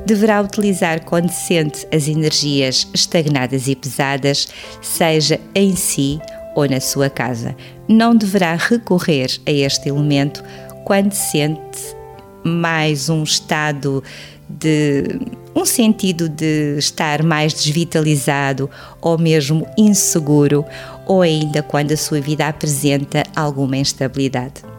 Deverá 0.06 0.40
utilizar 0.40 1.04
quando 1.04 1.30
sente 1.30 1.84
as 1.92 2.06
energias 2.06 2.88
estagnadas 2.94 3.66
e 3.66 3.74
pesadas, 3.74 4.46
seja 4.80 5.40
em 5.52 5.74
si 5.74 6.20
ou 6.54 6.68
na 6.68 6.80
sua 6.80 7.10
casa. 7.10 7.56
Não 7.88 8.14
deverá 8.14 8.54
recorrer 8.54 9.36
a 9.44 9.50
este 9.50 9.88
elemento 9.88 10.44
quando 10.84 11.12
sente 11.12 11.96
mais 12.44 13.08
um 13.08 13.24
estado 13.24 14.02
de 14.48 15.18
um 15.56 15.64
sentido 15.64 16.28
de 16.28 16.76
estar 16.76 17.22
mais 17.22 17.54
desvitalizado 17.54 18.70
ou 19.00 19.16
mesmo 19.16 19.66
inseguro, 19.78 20.66
ou 21.06 21.22
ainda 21.22 21.62
quando 21.62 21.92
a 21.92 21.96
sua 21.96 22.20
vida 22.20 22.46
apresenta 22.46 23.22
alguma 23.34 23.78
instabilidade. 23.78 24.76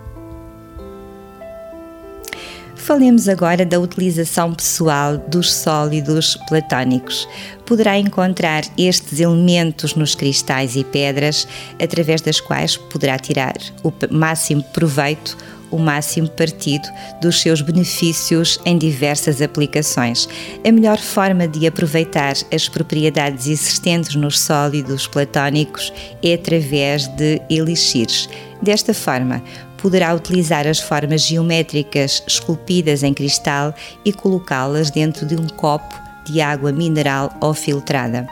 Falemos 2.75 3.27
agora 3.27 3.65
da 3.65 3.79
utilização 3.79 4.53
pessoal 4.53 5.17
dos 5.17 5.51
sólidos 5.53 6.37
platônicos. 6.47 7.27
Poderá 7.65 7.97
encontrar 7.97 8.63
estes 8.77 9.19
elementos 9.19 9.93
nos 9.93 10.15
cristais 10.15 10.75
e 10.77 10.85
pedras, 10.85 11.47
através 11.81 12.21
das 12.21 12.39
quais 12.39 12.77
poderá 12.77 13.17
tirar 13.19 13.55
o 13.83 13.91
máximo 14.09 14.63
proveito 14.71 15.35
o 15.71 15.77
máximo 15.77 16.29
partido 16.29 16.87
dos 17.21 17.41
seus 17.41 17.61
benefícios 17.61 18.59
em 18.65 18.77
diversas 18.77 19.41
aplicações. 19.41 20.27
A 20.65 20.71
melhor 20.71 20.97
forma 20.97 21.47
de 21.47 21.67
aproveitar 21.67 22.35
as 22.53 22.69
propriedades 22.69 23.47
existentes 23.47 24.15
nos 24.15 24.39
sólidos 24.39 25.07
platónicos 25.07 25.91
é 26.23 26.33
através 26.33 27.07
de 27.07 27.41
elixires. 27.49 28.29
Desta 28.61 28.93
forma, 28.93 29.43
poderá 29.77 30.13
utilizar 30.13 30.67
as 30.67 30.79
formas 30.79 31.21
geométricas 31.21 32.23
esculpidas 32.27 33.03
em 33.03 33.13
cristal 33.13 33.73
e 34.03 34.11
colocá-las 34.11 34.89
dentro 34.89 35.25
de 35.25 35.35
um 35.35 35.47
copo 35.47 35.95
de 36.25 36.41
água 36.41 36.71
mineral 36.71 37.31
ou 37.39 37.53
filtrada. 37.53 38.27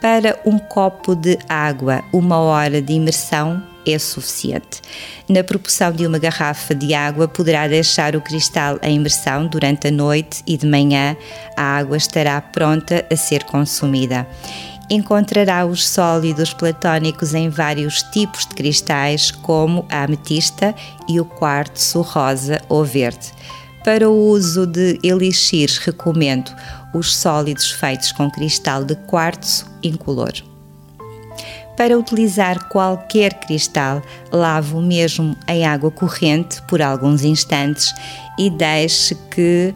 Para 0.00 0.38
um 0.44 0.58
copo 0.58 1.14
de 1.14 1.38
água, 1.48 2.02
uma 2.12 2.38
hora 2.38 2.82
de 2.82 2.92
imersão 2.92 3.62
é 3.86 3.98
suficiente. 3.98 4.80
Na 5.28 5.42
proporção 5.42 5.92
de 5.92 6.06
uma 6.06 6.18
garrafa 6.18 6.74
de 6.74 6.94
água, 6.94 7.28
poderá 7.28 7.66
deixar 7.68 8.14
o 8.16 8.20
cristal 8.20 8.78
em 8.82 8.96
imersão 8.96 9.46
durante 9.46 9.88
a 9.88 9.90
noite 9.90 10.42
e 10.46 10.56
de 10.56 10.66
manhã 10.66 11.16
a 11.56 11.78
água 11.78 11.96
estará 11.96 12.40
pronta 12.40 13.04
a 13.10 13.16
ser 13.16 13.44
consumida. 13.44 14.26
Encontrará 14.90 15.64
os 15.64 15.88
sólidos 15.88 16.52
platônicos 16.52 17.34
em 17.34 17.48
vários 17.48 18.02
tipos 18.12 18.46
de 18.46 18.54
cristais, 18.54 19.30
como 19.30 19.86
a 19.90 20.04
ametista 20.04 20.74
e 21.08 21.18
o 21.18 21.24
quartzo 21.24 22.02
rosa 22.02 22.60
ou 22.68 22.84
verde. 22.84 23.32
Para 23.84 24.08
o 24.08 24.28
uso 24.28 24.66
de 24.66 24.98
elixires, 25.02 25.78
recomendo 25.78 26.52
os 26.94 27.16
sólidos 27.16 27.70
feitos 27.70 28.12
com 28.12 28.30
cristal 28.30 28.84
de 28.84 28.94
quartzo 28.94 29.66
incolor. 29.82 30.51
Para 31.82 31.98
utilizar 31.98 32.68
qualquer 32.68 33.34
cristal, 33.40 34.00
lave-o 34.30 34.80
mesmo 34.80 35.36
em 35.48 35.66
água 35.66 35.90
corrente 35.90 36.62
por 36.68 36.80
alguns 36.80 37.24
instantes 37.24 37.92
e 38.38 38.48
deixe 38.48 39.16
que 39.28 39.74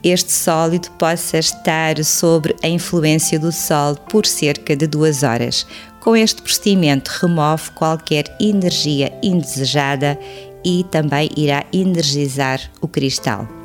este 0.00 0.30
sólido 0.30 0.88
possa 0.92 1.38
estar 1.38 2.04
sob 2.04 2.54
a 2.62 2.68
influência 2.68 3.36
do 3.36 3.50
sol 3.50 3.96
por 3.96 4.26
cerca 4.26 4.76
de 4.76 4.86
duas 4.86 5.24
horas. 5.24 5.66
Com 5.98 6.14
este 6.14 6.40
procedimento, 6.40 7.10
remove 7.20 7.72
qualquer 7.72 8.26
energia 8.38 9.12
indesejada 9.20 10.16
e 10.64 10.84
também 10.84 11.30
irá 11.36 11.64
energizar 11.72 12.60
o 12.80 12.86
cristal. 12.86 13.59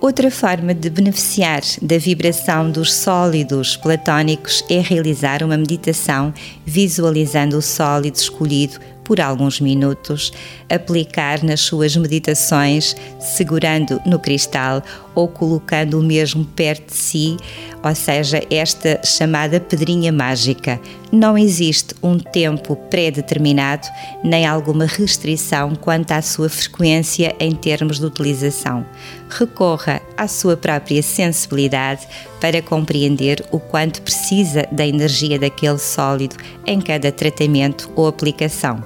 Outra 0.00 0.30
forma 0.30 0.72
de 0.72 0.88
beneficiar 0.90 1.60
da 1.82 1.98
vibração 1.98 2.70
dos 2.70 2.94
sólidos 2.94 3.76
platônicos 3.76 4.64
é 4.70 4.78
realizar 4.78 5.42
uma 5.42 5.56
meditação 5.56 6.32
visualizando 6.64 7.58
o 7.58 7.62
sólido 7.62 8.14
escolhido 8.14 8.78
por 9.02 9.20
alguns 9.20 9.60
minutos, 9.60 10.32
aplicar 10.70 11.42
nas 11.42 11.62
suas 11.62 11.96
meditações, 11.96 12.94
segurando 13.18 14.00
no 14.06 14.20
cristal 14.20 14.84
ou 15.18 15.26
colocando 15.26 15.98
o 15.98 16.02
mesmo 16.02 16.44
perto 16.44 16.92
de 16.92 16.96
si, 16.96 17.36
ou 17.82 17.92
seja, 17.92 18.40
esta 18.48 19.00
chamada 19.04 19.58
pedrinha 19.58 20.12
mágica. 20.12 20.80
Não 21.10 21.36
existe 21.36 21.92
um 22.00 22.20
tempo 22.20 22.76
pré-determinado 22.88 23.88
nem 24.22 24.46
alguma 24.46 24.86
restrição 24.86 25.74
quanto 25.74 26.12
à 26.12 26.22
sua 26.22 26.48
frequência 26.48 27.34
em 27.40 27.50
termos 27.50 27.98
de 27.98 28.06
utilização. 28.06 28.86
Recorra 29.28 30.00
à 30.16 30.28
sua 30.28 30.56
própria 30.56 31.02
sensibilidade 31.02 32.06
para 32.40 32.62
compreender 32.62 33.44
o 33.50 33.58
quanto 33.58 34.02
precisa 34.02 34.68
da 34.70 34.86
energia 34.86 35.36
daquele 35.36 35.78
sólido 35.78 36.36
em 36.64 36.80
cada 36.80 37.10
tratamento 37.10 37.90
ou 37.96 38.06
aplicação 38.06 38.84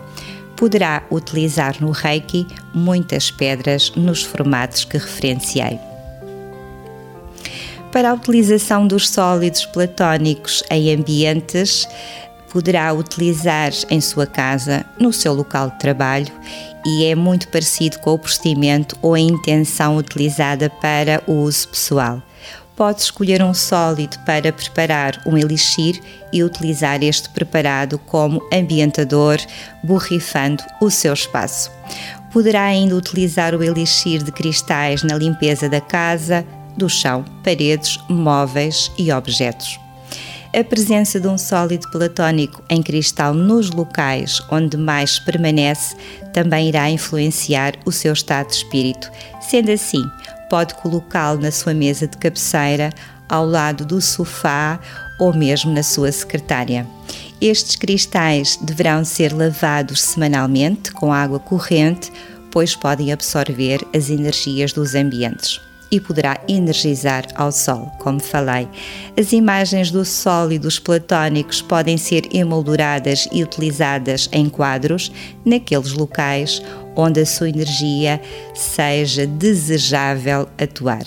poderá 0.54 1.02
utilizar 1.10 1.74
no 1.80 1.90
Reiki 1.90 2.46
muitas 2.72 3.32
pedras 3.32 3.90
nos 3.96 4.22
formatos 4.22 4.84
que 4.84 4.96
referenciei. 4.96 5.91
Para 7.92 8.10
a 8.10 8.14
utilização 8.14 8.86
dos 8.86 9.08
sólidos 9.10 9.66
platónicos 9.66 10.64
em 10.70 10.94
ambientes, 10.94 11.86
poderá 12.50 12.92
utilizar 12.92 13.70
em 13.90 14.00
sua 14.00 14.26
casa, 14.26 14.84
no 14.98 15.12
seu 15.12 15.34
local 15.34 15.70
de 15.70 15.78
trabalho, 15.78 16.32
e 16.86 17.04
é 17.04 17.14
muito 17.14 17.48
parecido 17.48 17.98
com 17.98 18.14
o 18.14 18.18
procedimento 18.18 18.96
ou 19.02 19.14
a 19.14 19.20
intenção 19.20 19.98
utilizada 19.98 20.70
para 20.70 21.22
o 21.26 21.32
uso 21.32 21.68
pessoal 21.68 22.22
pode 22.82 23.02
escolher 23.02 23.42
um 23.42 23.54
sólido 23.54 24.18
para 24.26 24.52
preparar 24.52 25.20
um 25.26 25.36
elixir 25.36 26.00
e 26.32 26.42
utilizar 26.42 27.02
este 27.02 27.28
preparado 27.28 27.98
como 27.98 28.42
ambientador, 28.52 29.38
borrifando 29.84 30.64
o 30.80 30.90
seu 30.90 31.12
espaço. 31.12 31.70
Poderá 32.32 32.62
ainda 32.62 32.96
utilizar 32.96 33.54
o 33.54 33.62
elixir 33.62 34.22
de 34.22 34.32
cristais 34.32 35.02
na 35.02 35.14
limpeza 35.14 35.68
da 35.68 35.80
casa, 35.80 36.44
do 36.76 36.88
chão, 36.88 37.24
paredes, 37.42 37.98
móveis 38.08 38.90
e 38.98 39.12
objetos. 39.12 39.78
A 40.54 40.62
presença 40.62 41.18
de 41.18 41.26
um 41.26 41.38
sólido 41.38 41.90
platónico 41.90 42.62
em 42.68 42.82
cristal 42.82 43.32
nos 43.32 43.70
locais 43.70 44.42
onde 44.50 44.76
mais 44.76 45.18
permanece 45.18 45.96
também 46.34 46.68
irá 46.68 46.90
influenciar 46.90 47.72
o 47.86 47.90
seu 47.90 48.12
estado 48.12 48.48
de 48.48 48.56
espírito. 48.56 49.10
Sendo 49.40 49.70
assim, 49.70 50.04
pode 50.50 50.74
colocá-lo 50.74 51.40
na 51.40 51.50
sua 51.50 51.72
mesa 51.72 52.06
de 52.06 52.18
cabeceira, 52.18 52.90
ao 53.30 53.46
lado 53.46 53.86
do 53.86 53.98
sofá 54.02 54.78
ou 55.18 55.32
mesmo 55.32 55.72
na 55.72 55.82
sua 55.82 56.12
secretária. 56.12 56.86
Estes 57.40 57.76
cristais 57.76 58.58
deverão 58.60 59.06
ser 59.06 59.32
lavados 59.32 60.02
semanalmente 60.02 60.92
com 60.92 61.10
água 61.10 61.40
corrente, 61.40 62.12
pois 62.50 62.76
podem 62.76 63.10
absorver 63.10 63.80
as 63.94 64.10
energias 64.10 64.74
dos 64.74 64.94
ambientes 64.94 65.58
e 65.92 66.00
poderá 66.00 66.40
energizar 66.48 67.26
ao 67.34 67.52
Sol, 67.52 67.92
como 67.98 68.18
falei. 68.18 68.66
As 69.16 69.32
imagens 69.32 69.90
do 69.90 70.04
Sol 70.06 70.50
e 70.50 70.58
dos 70.58 70.78
platónicos 70.78 71.60
podem 71.60 71.98
ser 71.98 72.34
emolduradas 72.34 73.28
e 73.30 73.42
utilizadas 73.42 74.28
em 74.32 74.48
quadros 74.48 75.12
naqueles 75.44 75.92
locais 75.92 76.62
onde 76.96 77.20
a 77.20 77.26
sua 77.26 77.50
energia 77.50 78.20
seja 78.54 79.26
desejável 79.26 80.48
atuar. 80.58 81.04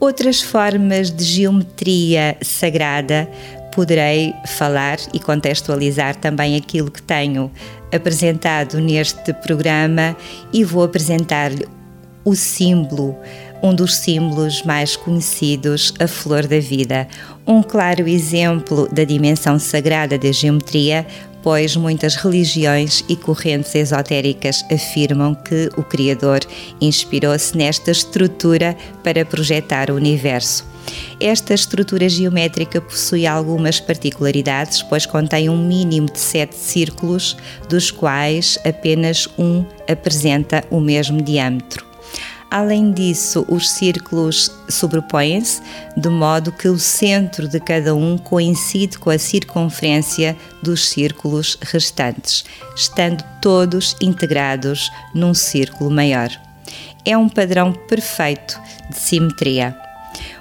Outras 0.00 0.40
formas 0.42 1.12
de 1.12 1.22
geometria 1.22 2.36
sagrada 2.42 3.30
poderei 3.72 4.34
falar 4.58 4.98
e 5.14 5.20
contextualizar 5.20 6.16
também 6.16 6.56
aquilo 6.56 6.90
que 6.90 7.00
tenho 7.00 7.50
apresentado 7.94 8.80
neste 8.80 9.32
programa 9.32 10.16
e 10.52 10.64
vou 10.64 10.82
apresentar-lhe 10.82 11.66
o 12.24 12.34
símbolo, 12.34 13.16
um 13.62 13.74
dos 13.74 13.96
símbolos 13.96 14.62
mais 14.62 14.96
conhecidos, 14.96 15.92
a 15.98 16.06
flor 16.06 16.46
da 16.46 16.60
vida. 16.60 17.06
Um 17.46 17.62
claro 17.62 18.08
exemplo 18.08 18.88
da 18.92 19.04
dimensão 19.04 19.58
sagrada 19.58 20.18
da 20.18 20.32
geometria 20.32 21.06
pois 21.42 21.76
muitas 21.76 22.14
religiões 22.14 23.04
e 23.08 23.16
correntes 23.16 23.74
esotéricas 23.74 24.64
afirmam 24.70 25.34
que 25.34 25.68
o 25.76 25.82
Criador 25.82 26.40
inspirou-se 26.80 27.56
nesta 27.56 27.90
estrutura 27.90 28.76
para 29.02 29.24
projetar 29.24 29.90
o 29.90 29.96
universo. 29.96 30.70
Esta 31.20 31.54
estrutura 31.54 32.08
geométrica 32.08 32.80
possui 32.80 33.26
algumas 33.26 33.80
particularidades, 33.80 34.82
pois 34.82 35.06
contém 35.06 35.48
um 35.48 35.56
mínimo 35.56 36.10
de 36.10 36.18
sete 36.18 36.56
círculos, 36.56 37.36
dos 37.68 37.90
quais 37.90 38.58
apenas 38.64 39.28
um 39.38 39.64
apresenta 39.88 40.64
o 40.70 40.80
mesmo 40.80 41.22
diâmetro. 41.22 41.91
Além 42.52 42.92
disso, 42.92 43.46
os 43.48 43.70
círculos 43.70 44.54
sobrepõem-se, 44.68 45.62
de 45.96 46.10
modo 46.10 46.52
que 46.52 46.68
o 46.68 46.78
centro 46.78 47.48
de 47.48 47.58
cada 47.58 47.94
um 47.94 48.18
coincide 48.18 48.98
com 48.98 49.08
a 49.08 49.18
circunferência 49.18 50.36
dos 50.62 50.86
círculos 50.86 51.56
restantes, 51.62 52.44
estando 52.76 53.24
todos 53.40 53.96
integrados 54.02 54.90
num 55.14 55.32
círculo 55.32 55.90
maior. 55.90 56.28
É 57.06 57.16
um 57.16 57.26
padrão 57.26 57.72
perfeito 57.72 58.60
de 58.90 58.98
simetria. 58.98 59.74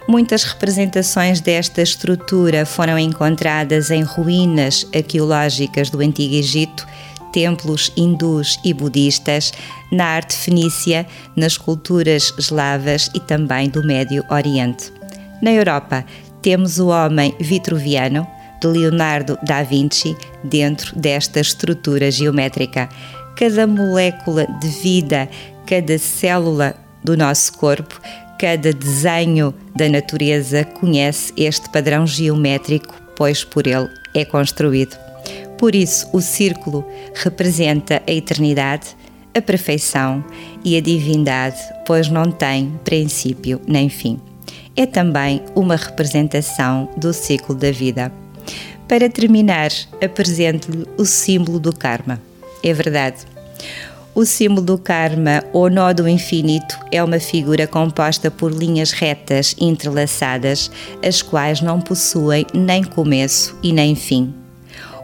Muitas 0.06 0.44
representações 0.44 1.40
desta 1.40 1.82
estrutura 1.82 2.66
foram 2.66 3.00
encontradas 3.00 3.90
em 3.90 4.04
ruínas 4.04 4.86
arqueológicas 4.94 5.90
do 5.90 6.02
Antigo 6.02 6.36
Egito 6.36 6.86
templos 7.32 7.92
hindus 7.96 8.60
e 8.64 8.74
budistas, 8.74 9.52
na 9.92 10.06
arte 10.06 10.36
fenícia, 10.36 11.06
nas 11.36 11.58
culturas 11.58 12.34
eslavas 12.38 13.10
e 13.14 13.20
também 13.20 13.70
do 13.70 13.86
Médio 13.86 14.24
Oriente. 14.30 14.92
Na 15.42 15.52
Europa, 15.52 16.06
temos 16.42 16.80
o 16.80 16.88
homem 16.88 17.36
vitruviano, 17.40 18.28
de 18.62 18.68
Leonardo 18.68 19.38
da 19.42 19.64
Vinci, 19.64 20.16
dentro 20.44 20.96
desta 20.98 21.40
estrutura 21.40 22.12
geométrica. 22.12 22.88
Cada 23.36 23.66
molécula 23.66 24.46
de 24.60 24.68
vida, 24.68 25.28
cada 25.66 25.98
célula 25.98 26.76
do 27.04 27.18
nosso 27.18 27.54
corpo, 27.54 28.00
cada 28.40 28.72
desenho 28.72 29.54
da 29.76 29.90
natureza 29.90 30.64
conhece 30.64 31.34
este 31.36 31.70
padrão 31.70 32.06
geométrico, 32.06 32.94
pois 33.16 33.44
por 33.44 33.66
ele 33.66 33.90
é 34.14 34.26
construído. 34.26 35.11
Por 35.62 35.76
isso, 35.76 36.10
o 36.12 36.20
círculo 36.20 36.84
representa 37.14 38.02
a 38.08 38.12
eternidade, 38.12 38.98
a 39.32 39.40
perfeição 39.40 40.26
e 40.66 40.76
a 40.76 40.82
divindade, 40.82 41.60
pois 41.86 42.10
não 42.10 42.32
tem 42.32 42.80
princípio 42.84 43.62
nem 43.68 43.88
fim. 43.88 44.20
É 44.76 44.88
também 44.88 45.40
uma 45.54 45.76
representação 45.76 46.90
do 46.98 47.14
ciclo 47.14 47.54
da 47.54 47.72
vida. 47.72 48.12
Para 48.88 49.08
terminar, 49.08 49.70
apresento-lhe 50.04 50.88
o 50.98 51.06
símbolo 51.06 51.60
do 51.60 51.72
karma. 51.72 52.20
É 52.64 52.74
verdade. 52.74 53.18
O 54.16 54.26
símbolo 54.26 54.66
do 54.66 54.80
karma, 54.80 55.44
ou 55.54 55.70
nó 55.70 55.94
do 55.94 56.10
infinito, 56.10 56.76
é 56.92 57.04
uma 57.04 57.20
figura 57.20 57.68
composta 57.68 58.32
por 58.32 58.52
linhas 58.52 58.94
retas 58.94 59.56
entrelaçadas, 59.62 60.72
as 61.06 61.22
quais 61.22 61.62
não 61.62 61.80
possuem 61.80 62.48
nem 62.52 62.84
começo 62.84 63.56
e 63.62 63.72
nem 63.72 63.94
fim. 63.94 64.41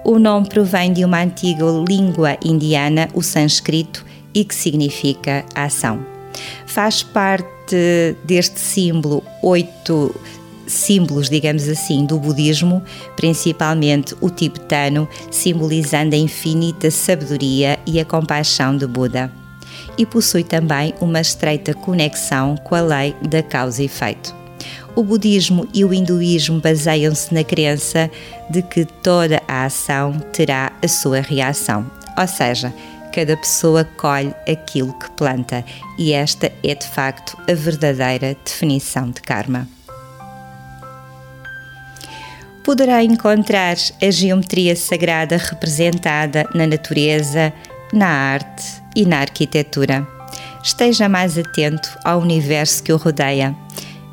O 0.04 0.20
nome 0.20 0.48
provém 0.48 0.94
de 0.94 1.04
uma 1.04 1.22
antiga 1.22 1.66
língua 1.88 2.38
indiana, 2.44 3.10
o 3.14 3.22
sânscrito, 3.22 4.06
e 4.34 4.44
que 4.44 4.56
significa 4.56 5.44
ação. 5.56 6.06
Faz 6.66 7.02
parte 7.02 8.16
deste 8.24 8.60
símbolo 8.60 9.24
oito 9.42 10.14
símbolos, 10.68 11.30
digamos 11.30 11.68
assim, 11.68 12.06
do 12.06 12.20
budismo, 12.20 12.84
principalmente 13.16 14.16
o 14.22 14.30
tibetano, 14.30 15.08
simbolizando 15.32 16.14
a 16.14 16.18
infinita 16.18 16.92
sabedoria 16.92 17.80
e 17.86 18.00
a 18.00 18.06
compaixão 18.06 18.76
de 18.78 18.86
Buda. 18.86 19.32
E 19.98 20.06
possui 20.06 20.44
também 20.44 20.94
uma 21.00 21.22
estreita 21.22 21.74
conexão 21.74 22.56
com 22.58 22.76
a 22.76 22.82
lei 22.82 23.16
da 23.28 23.42
causa 23.42 23.82
e 23.82 23.86
efeito 23.86 24.36
o 24.98 25.04
budismo 25.04 25.68
e 25.76 25.86
o 25.86 25.94
hinduísmo 25.94 26.60
baseiam-se 26.60 27.32
na 27.32 27.44
crença 27.44 28.10
de 28.50 28.64
que 28.64 28.84
toda 28.84 29.40
a 29.48 29.66
ação 29.66 30.14
terá 30.34 30.72
a 30.84 30.88
sua 30.88 31.22
reação, 31.22 31.86
ou 32.18 32.28
seja, 32.28 32.74
cada 33.14 33.38
pessoa 33.38 33.84
colhe 33.96 34.34
aquilo 34.52 34.92
que 34.98 35.12
planta, 35.12 35.64
e 36.00 36.14
esta 36.14 36.52
é 36.64 36.74
de 36.74 36.88
facto 36.88 37.38
a 37.48 37.54
verdadeira 37.54 38.36
definição 38.44 39.12
de 39.12 39.22
karma. 39.22 39.68
Poderá 42.64 43.04
encontrar 43.04 43.78
a 44.02 44.10
geometria 44.10 44.76
sagrada 44.76 45.38
representada 45.38 46.50
na 46.56 46.66
natureza, 46.66 47.54
na 47.94 48.08
arte 48.08 48.66
e 48.96 49.06
na 49.06 49.20
arquitetura. 49.20 50.08
Esteja 50.64 51.08
mais 51.08 51.38
atento 51.38 51.88
ao 52.04 52.20
universo 52.20 52.82
que 52.82 52.92
o 52.92 52.98
rodeia 52.98 53.56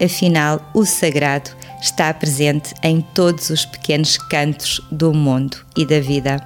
Afinal, 0.05 0.61
o 0.75 0.85
sagrado 0.85 1.51
está 1.81 2.13
presente 2.13 2.75
em 2.83 3.01
todos 3.01 3.49
os 3.49 3.65
pequenos 3.65 4.19
cantos 4.19 4.81
do 4.91 5.15
mundo 5.15 5.57
e 5.75 5.87
da 5.87 5.99
vida. 5.99 6.37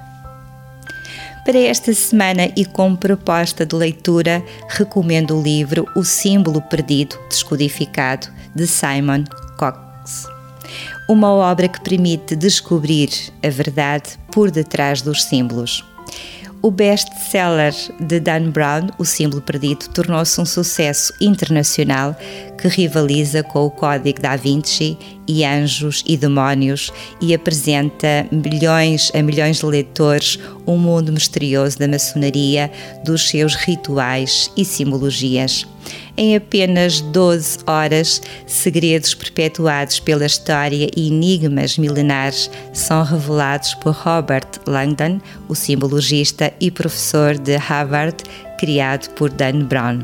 Para 1.45 1.57
esta 1.57 1.93
semana 1.93 2.51
e 2.55 2.63
como 2.63 2.95
proposta 2.95 3.65
de 3.65 3.75
leitura, 3.75 4.41
recomendo 4.69 5.37
o 5.37 5.41
livro 5.41 5.85
O 5.95 6.03
Símbolo 6.03 6.61
Perdido, 6.61 7.17
Descodificado, 7.27 8.27
de 8.55 8.65
Simon 8.65 9.23
Cox. 9.57 10.25
Uma 11.09 11.31
obra 11.31 11.67
que 11.67 11.81
permite 11.81 12.35
descobrir 12.35 13.09
a 13.43 13.49
verdade 13.49 14.11
por 14.31 14.51
detrás 14.51 15.01
dos 15.01 15.23
símbolos. 15.23 15.83
O 16.61 16.71
best-seller 16.71 17.73
de 18.01 18.19
Dan 18.19 18.49
Brown, 18.49 18.89
O 18.97 19.05
Símbolo 19.05 19.41
Perdido, 19.41 19.87
tornou-se 19.93 20.41
um 20.41 20.45
sucesso 20.45 21.13
internacional 21.21 22.13
que 22.57 22.67
rivaliza 22.67 23.41
com 23.43 23.65
o 23.65 23.71
Código 23.71 24.21
da 24.21 24.35
Vinci 24.35 24.97
e 25.25 25.45
Anjos 25.45 26.03
e 26.05 26.17
Demónios 26.17 26.91
e 27.21 27.33
apresenta 27.33 28.27
milhões 28.29 29.09
a 29.15 29.21
milhões 29.21 29.59
de 29.59 29.65
leitores 29.65 30.37
um 30.67 30.77
mundo 30.77 31.13
misterioso 31.13 31.79
da 31.79 31.87
maçonaria, 31.87 32.69
dos 33.05 33.29
seus 33.29 33.55
rituais 33.55 34.51
e 34.57 34.65
simbologias 34.65 35.65
em 36.19 36.35
apenas 36.35 36.99
12 36.99 37.59
horas, 37.65 38.21
segredos 38.45 39.15
perpetuados 39.15 40.01
pela 40.01 40.25
história 40.25 40.89
e 40.93 41.07
enigmas 41.07 41.77
milenares 41.77 42.51
são 42.73 43.03
revelados 43.03 43.73
por 43.75 43.93
Robert 43.93 44.49
Langdon, 44.67 45.21
o 45.47 45.55
simbologista 45.55 46.51
e 46.59 46.69
professor 46.69 47.37
de 47.37 47.55
Harvard, 47.55 48.17
criado 48.59 49.09
por 49.11 49.29
Dan 49.29 49.63
Brown. 49.63 49.99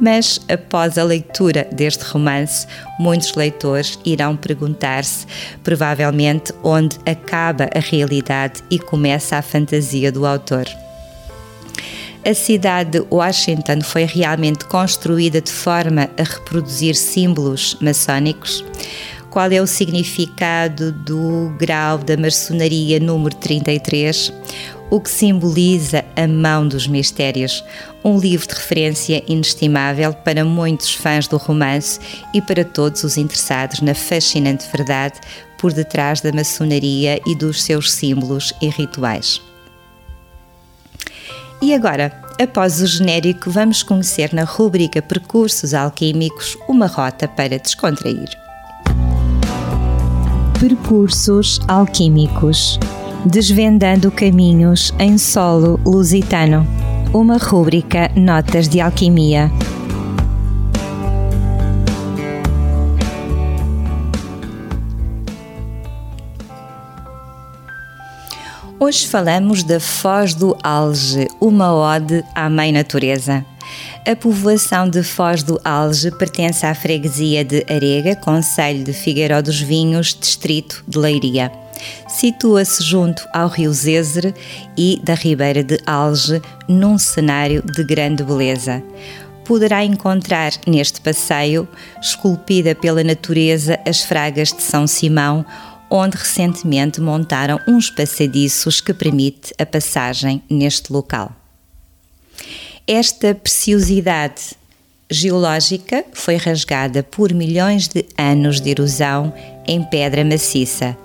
Mas, 0.00 0.40
após 0.48 0.96
a 0.96 1.04
leitura 1.04 1.68
deste 1.70 2.04
romance, 2.04 2.66
muitos 2.98 3.34
leitores 3.34 3.98
irão 4.02 4.34
perguntar-se, 4.34 5.26
provavelmente, 5.62 6.54
onde 6.64 6.96
acaba 7.04 7.68
a 7.74 7.80
realidade 7.80 8.62
e 8.70 8.78
começa 8.78 9.36
a 9.36 9.42
fantasia 9.42 10.10
do 10.10 10.24
autor 10.24 10.64
a 12.24 12.34
cidade 12.34 12.98
de 12.98 13.06
Washington 13.10 13.80
foi 13.82 14.04
realmente 14.04 14.64
construída 14.66 15.40
de 15.40 15.50
forma 15.50 16.08
a 16.18 16.22
reproduzir 16.22 16.94
símbolos 16.94 17.76
maçónicos? 17.80 18.64
Qual 19.30 19.50
é 19.50 19.60
o 19.60 19.66
significado 19.66 20.92
do 20.92 21.54
grau 21.58 21.98
da 21.98 22.16
maçonaria 22.16 22.98
número 22.98 23.34
33? 23.36 24.32
O 24.90 25.00
que 25.00 25.08
simboliza 25.08 26.04
a 26.16 26.26
mão 26.26 26.66
dos 26.66 26.88
mistérios? 26.88 27.64
Um 28.04 28.18
livro 28.18 28.48
de 28.48 28.54
referência 28.54 29.22
inestimável 29.28 30.12
para 30.12 30.44
muitos 30.44 30.94
fãs 30.94 31.28
do 31.28 31.36
romance 31.36 32.00
e 32.34 32.42
para 32.42 32.64
todos 32.64 33.04
os 33.04 33.16
interessados 33.16 33.80
na 33.80 33.94
fascinante 33.94 34.66
verdade 34.72 35.20
por 35.56 35.72
detrás 35.72 36.20
da 36.20 36.32
maçonaria 36.32 37.20
e 37.24 37.34
dos 37.36 37.62
seus 37.62 37.92
símbolos 37.92 38.52
e 38.60 38.68
rituais. 38.68 39.40
E 41.62 41.74
agora, 41.74 42.10
após 42.40 42.80
o 42.80 42.86
genérico, 42.86 43.50
vamos 43.50 43.82
conhecer 43.82 44.32
na 44.32 44.44
rubrica 44.44 45.02
Percursos 45.02 45.74
Alquímicos 45.74 46.56
uma 46.68 46.86
rota 46.86 47.28
para 47.28 47.58
descontrair. 47.58 48.30
Percursos 50.58 51.60
Alquímicos 51.68 52.78
Desvendando 53.24 54.10
caminhos 54.10 54.94
em 54.98 55.18
solo 55.18 55.78
lusitano. 55.84 56.66
Uma 57.12 57.36
rúbrica 57.36 58.10
Notas 58.16 58.66
de 58.66 58.80
Alquimia 58.80 59.50
Hoje 68.82 69.06
falamos 69.06 69.62
da 69.62 69.78
Foz 69.78 70.32
do 70.32 70.56
Alge, 70.62 71.28
uma 71.38 71.70
ode 71.70 72.24
à 72.34 72.48
Mãe 72.48 72.72
Natureza. 72.72 73.44
A 74.08 74.16
povoação 74.16 74.88
de 74.88 75.02
Foz 75.02 75.42
do 75.42 75.60
Alge 75.62 76.10
pertence 76.10 76.64
à 76.64 76.74
freguesia 76.74 77.44
de 77.44 77.62
Arega, 77.68 78.16
Conselho 78.16 78.82
de 78.82 78.94
Figueiró 78.94 79.42
dos 79.42 79.60
Vinhos, 79.60 80.16
Distrito 80.18 80.82
de 80.88 80.98
Leiria. 80.98 81.52
Situa-se 82.08 82.82
junto 82.82 83.22
ao 83.34 83.48
rio 83.48 83.70
Zézer 83.70 84.34
e 84.74 84.98
da 85.04 85.12
Ribeira 85.12 85.62
de 85.62 85.78
Alge, 85.86 86.40
num 86.66 86.96
cenário 86.96 87.62
de 87.62 87.84
grande 87.84 88.24
beleza 88.24 88.82
poderá 89.50 89.84
encontrar 89.84 90.52
neste 90.64 91.00
passeio, 91.00 91.66
esculpida 92.00 92.72
pela 92.72 93.02
natureza, 93.02 93.80
as 93.84 94.00
fragas 94.00 94.50
de 94.52 94.62
São 94.62 94.86
Simão, 94.86 95.44
onde 95.90 96.16
recentemente 96.16 97.00
montaram 97.00 97.58
uns 97.66 97.90
passadiços 97.90 98.80
que 98.80 98.94
permite 98.94 99.52
a 99.58 99.66
passagem 99.66 100.42
neste 100.48 100.92
local. 100.92 101.34
Esta 102.86 103.34
preciosidade 103.34 104.54
geológica 105.10 106.04
foi 106.12 106.36
rasgada 106.36 107.02
por 107.02 107.34
milhões 107.34 107.88
de 107.88 108.06
anos 108.16 108.60
de 108.60 108.70
erosão 108.70 109.34
em 109.66 109.82
pedra 109.82 110.24
maciça. 110.24 110.96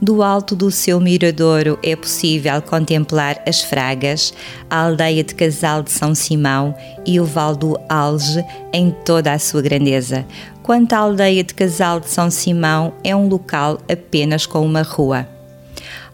Do 0.00 0.22
alto 0.22 0.54
do 0.54 0.70
seu 0.70 1.00
miradouro 1.00 1.78
é 1.82 1.94
possível 1.94 2.60
contemplar 2.62 3.42
as 3.46 3.62
Fragas, 3.62 4.34
a 4.68 4.84
aldeia 4.84 5.22
de 5.22 5.34
Casal 5.34 5.82
de 5.82 5.90
São 5.90 6.14
Simão 6.14 6.74
e 7.06 7.20
o 7.20 7.24
Val 7.24 7.56
do 7.56 7.78
Alge 7.88 8.44
em 8.72 8.90
toda 9.04 9.32
a 9.32 9.38
sua 9.38 9.62
grandeza, 9.62 10.26
quanto 10.62 10.92
à 10.92 10.98
aldeia 10.98 11.42
de 11.42 11.54
Casal 11.54 12.00
de 12.00 12.08
São 12.08 12.30
Simão, 12.30 12.92
é 13.02 13.14
um 13.14 13.28
local 13.28 13.78
apenas 13.88 14.46
com 14.46 14.64
uma 14.64 14.82
rua. 14.82 15.31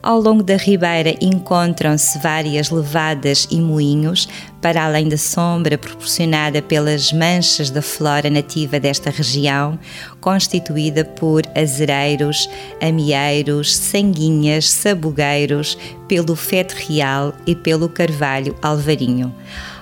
Ao 0.09 0.19
longo 0.19 0.43
da 0.43 0.57
ribeira 0.57 1.15
encontram-se 1.21 2.19
várias 2.21 2.71
levadas 2.71 3.47
e 3.51 3.61
moinhos, 3.61 4.27
para 4.59 4.83
além 4.83 5.07
da 5.07 5.19
sombra 5.19 5.77
proporcionada 5.77 6.63
pelas 6.63 7.13
manchas 7.13 7.69
da 7.69 7.83
flora 7.83 8.31
nativa 8.31 8.81
desta 8.81 9.11
região, 9.11 9.79
constituída 10.19 11.05
por 11.05 11.43
azereiros, 11.55 12.49
amieiros, 12.81 13.77
sanguinhas, 13.77 14.71
sabugueiros, 14.71 15.77
pelo 16.09 16.35
fete 16.35 16.73
real 16.89 17.35
e 17.47 17.55
pelo 17.55 17.87
carvalho 17.87 18.57
alvarinho. 18.63 19.35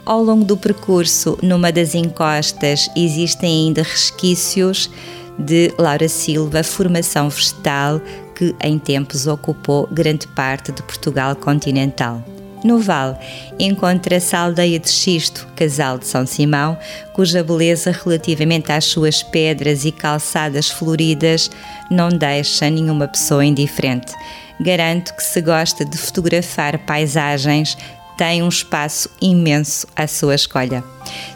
Ao 0.05 0.21
longo 0.25 0.45
do 0.45 0.57
percurso, 0.57 1.39
numa 1.41 1.71
das 1.71 1.95
encostas, 1.95 2.91
existem 2.97 3.69
ainda 3.69 3.85
resquícios 3.85 4.91
de 5.39 5.73
Laura 5.79 6.09
Silva, 6.09 6.65
formação 6.65 7.29
vegetal 7.29 8.01
que 8.37 8.55
em 8.63 8.79
tempos 8.79 9.27
ocupou 9.27 9.89
grande 9.91 10.29
parte 10.29 10.71
de 10.71 10.83
Portugal 10.83 11.35
continental. 11.35 12.23
No 12.63 12.79
Vale 12.79 13.17
encontra-se 13.59 14.35
a 14.35 14.41
aldeia 14.41 14.79
de 14.79 14.89
Xisto, 14.89 15.47
casal 15.55 15.99
de 15.99 16.07
São 16.07 16.27
Simão, 16.27 16.77
cuja 17.13 17.43
beleza 17.43 17.93
relativamente 17.93 18.73
às 18.73 18.85
suas 18.85 19.23
pedras 19.23 19.85
e 19.85 19.93
calçadas 19.93 20.69
floridas 20.69 21.51
não 21.91 22.09
deixa 22.09 22.69
nenhuma 22.69 23.09
pessoa 23.09 23.45
indiferente. 23.45 24.13
Garanto 24.59 25.15
que 25.15 25.23
se 25.23 25.41
gosta 25.43 25.85
de 25.85 25.99
fotografar 25.99 26.79
paisagens, 26.79 27.77
tem 28.17 28.43
um 28.43 28.49
espaço 28.49 29.11
imenso 29.21 29.87
à 29.95 30.07
sua 30.07 30.35
escolha. 30.35 30.83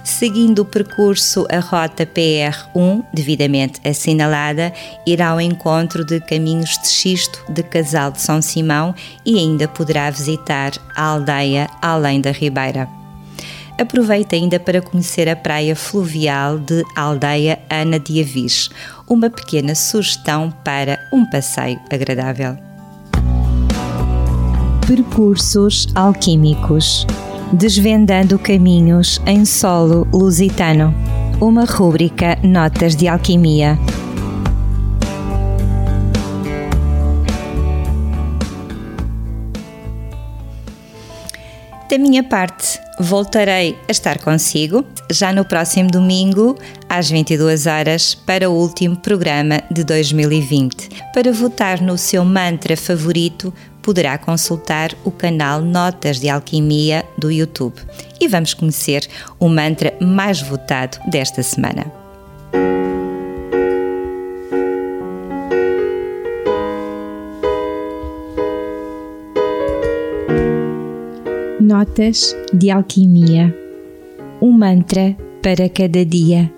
Seguindo 0.03 0.61
o 0.61 0.65
percurso, 0.65 1.47
a 1.51 1.61
rota 1.61 2.05
PR1, 2.07 3.05
devidamente 3.13 3.81
assinalada, 3.89 4.73
irá 5.07 5.29
ao 5.29 5.41
encontro 5.41 6.05
de 6.05 6.21
caminhos 6.21 6.79
de 6.79 6.89
xisto 6.89 7.45
de 7.49 7.63
Casal 7.63 8.11
de 8.11 8.21
São 8.21 8.43
Simão 8.43 8.95
e 9.25 9.39
ainda 9.39 9.69
poderá 9.69 10.11
visitar 10.11 10.73
a 10.97 11.05
aldeia 11.05 11.69
além 11.81 12.21
da 12.21 12.31
Ribeira. 12.31 12.89
Aproveita 13.79 14.37
ainda 14.37 14.61
para 14.61 14.83
conhecer 14.83 15.27
a 15.27 15.35
praia 15.35 15.75
fluvial 15.75 16.59
de 16.59 16.85
Aldeia 16.95 17.59
Ana 17.71 17.99
de 17.99 18.21
Avis, 18.21 18.69
uma 19.09 19.31
pequena 19.31 19.75
sugestão 19.75 20.51
para 20.63 20.99
um 21.11 21.25
passeio 21.25 21.81
agradável. 21.91 22.70
Percursos 24.91 25.87
Alquímicos 25.95 27.07
Desvendando 27.53 28.37
Caminhos 28.41 29.21
em 29.25 29.45
Solo 29.45 30.05
Lusitano 30.13 30.93
Uma 31.41 31.65
rúbrica 31.65 32.37
Notas 32.43 32.97
de 32.97 33.07
Alquimia 33.07 33.79
Da 41.89 41.99
minha 41.99 42.23
parte, 42.23 42.79
voltarei 43.01 43.77
a 43.89 43.91
estar 43.91 44.19
consigo 44.19 44.85
já 45.11 45.33
no 45.33 45.45
próximo 45.45 45.91
domingo, 45.91 46.57
às 46.89 47.11
22 47.11 47.67
horas, 47.67 48.15
para 48.15 48.49
o 48.49 48.53
último 48.53 48.97
programa 48.97 49.61
de 49.69 49.83
2020. 49.83 50.89
Para 51.13 51.33
votar 51.33 51.81
no 51.81 51.99
seu 51.99 52.25
mantra 52.25 52.77
favorito, 52.77 53.53
poderá 53.83 54.19
consultar 54.19 54.95
o 55.05 55.11
canal 55.11 55.61
Notas 55.61 56.21
de 56.21 56.29
Alquimia 56.29 57.05
do 57.17 57.31
YouTube 57.31 57.75
e 58.21 58.29
vamos 58.29 58.55
conhecer 58.55 59.07
o 59.39 59.49
mantra 59.49 59.95
mais 60.01 60.41
votado 60.41 60.99
desta 61.11 61.43
semana. 61.43 61.91
Notas 71.61 72.37
de 72.53 72.71
Alquimia 72.71 73.55
Um 74.43 74.53
mantra 74.53 75.17
para 75.43 75.69
cada 75.69 76.05
dia, 76.05 76.51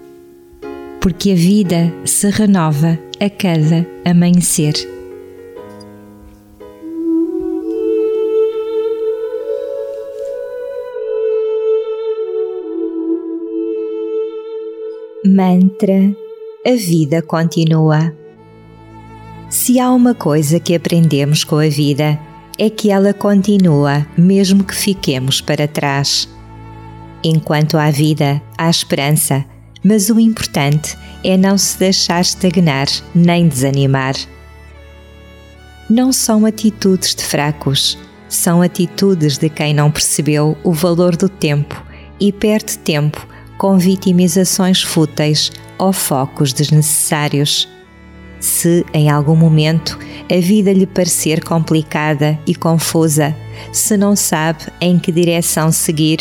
porque 1.00 1.32
a 1.32 1.34
vida 1.34 1.92
se 2.04 2.30
renova 2.30 2.98
a 3.20 3.28
cada 3.28 3.86
amanhecer. 4.04 4.74
Mantra 15.24 16.12
A 16.66 16.74
vida 16.74 17.22
continua. 17.22 18.12
Se 19.48 19.78
há 19.78 19.88
uma 19.92 20.16
coisa 20.16 20.58
que 20.58 20.74
aprendemos 20.74 21.44
com 21.44 21.58
a 21.58 21.68
vida, 21.68 22.18
é 22.58 22.68
que 22.68 22.90
ela 22.90 23.14
continua, 23.14 24.04
mesmo 24.18 24.64
que 24.64 24.74
fiquemos 24.74 25.40
para 25.40 25.68
trás. 25.68 26.28
Enquanto 27.22 27.78
há 27.78 27.88
vida, 27.88 28.42
há 28.58 28.68
esperança, 28.68 29.44
mas 29.84 30.10
o 30.10 30.18
importante 30.18 30.98
é 31.22 31.36
não 31.36 31.56
se 31.56 31.78
deixar 31.78 32.20
estagnar 32.22 32.88
nem 33.14 33.46
desanimar. 33.46 34.16
Não 35.88 36.12
são 36.12 36.44
atitudes 36.44 37.14
de 37.14 37.22
fracos, 37.22 37.96
são 38.28 38.60
atitudes 38.60 39.38
de 39.38 39.48
quem 39.48 39.72
não 39.72 39.88
percebeu 39.88 40.58
o 40.64 40.72
valor 40.72 41.14
do 41.14 41.28
tempo 41.28 41.80
e 42.18 42.32
perde 42.32 42.76
tempo 42.78 43.30
com 43.62 43.78
vitimizações 43.78 44.82
fúteis 44.82 45.52
ou 45.78 45.92
focos 45.92 46.52
desnecessários. 46.52 47.68
Se 48.40 48.84
em 48.92 49.08
algum 49.08 49.36
momento 49.36 49.96
a 50.28 50.40
vida 50.40 50.72
lhe 50.72 50.84
parecer 50.84 51.44
complicada 51.44 52.36
e 52.44 52.56
confusa, 52.56 53.36
se 53.72 53.96
não 53.96 54.16
sabe 54.16 54.64
em 54.80 54.98
que 54.98 55.12
direção 55.12 55.70
seguir, 55.70 56.18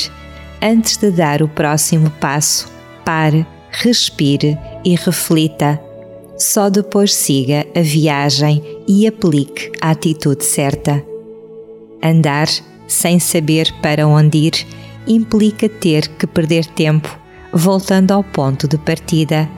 antes 0.61 0.97
de 0.97 1.09
dar 1.09 1.41
o 1.41 1.47
próximo 1.47 2.11
passo, 2.11 2.71
pare, 3.03 3.43
respire 3.71 4.55
e 4.85 4.93
reflita. 4.93 5.81
Só 6.37 6.69
depois 6.69 7.11
siga 7.11 7.65
a 7.75 7.81
viagem 7.81 8.61
e 8.87 9.07
aplique 9.07 9.71
a 9.81 9.89
atitude 9.89 10.45
certa. 10.45 11.03
Andar 12.03 12.47
sem 12.87 13.17
saber 13.17 13.73
para 13.81 14.07
onde 14.07 14.37
ir 14.37 14.67
implica 15.07 15.67
ter 15.67 16.07
que 16.07 16.27
perder 16.27 16.67
tempo 16.67 17.19
voltando 17.53 18.11
ao 18.11 18.23
ponto 18.23 18.67
de 18.67 18.77
partida 18.77 19.49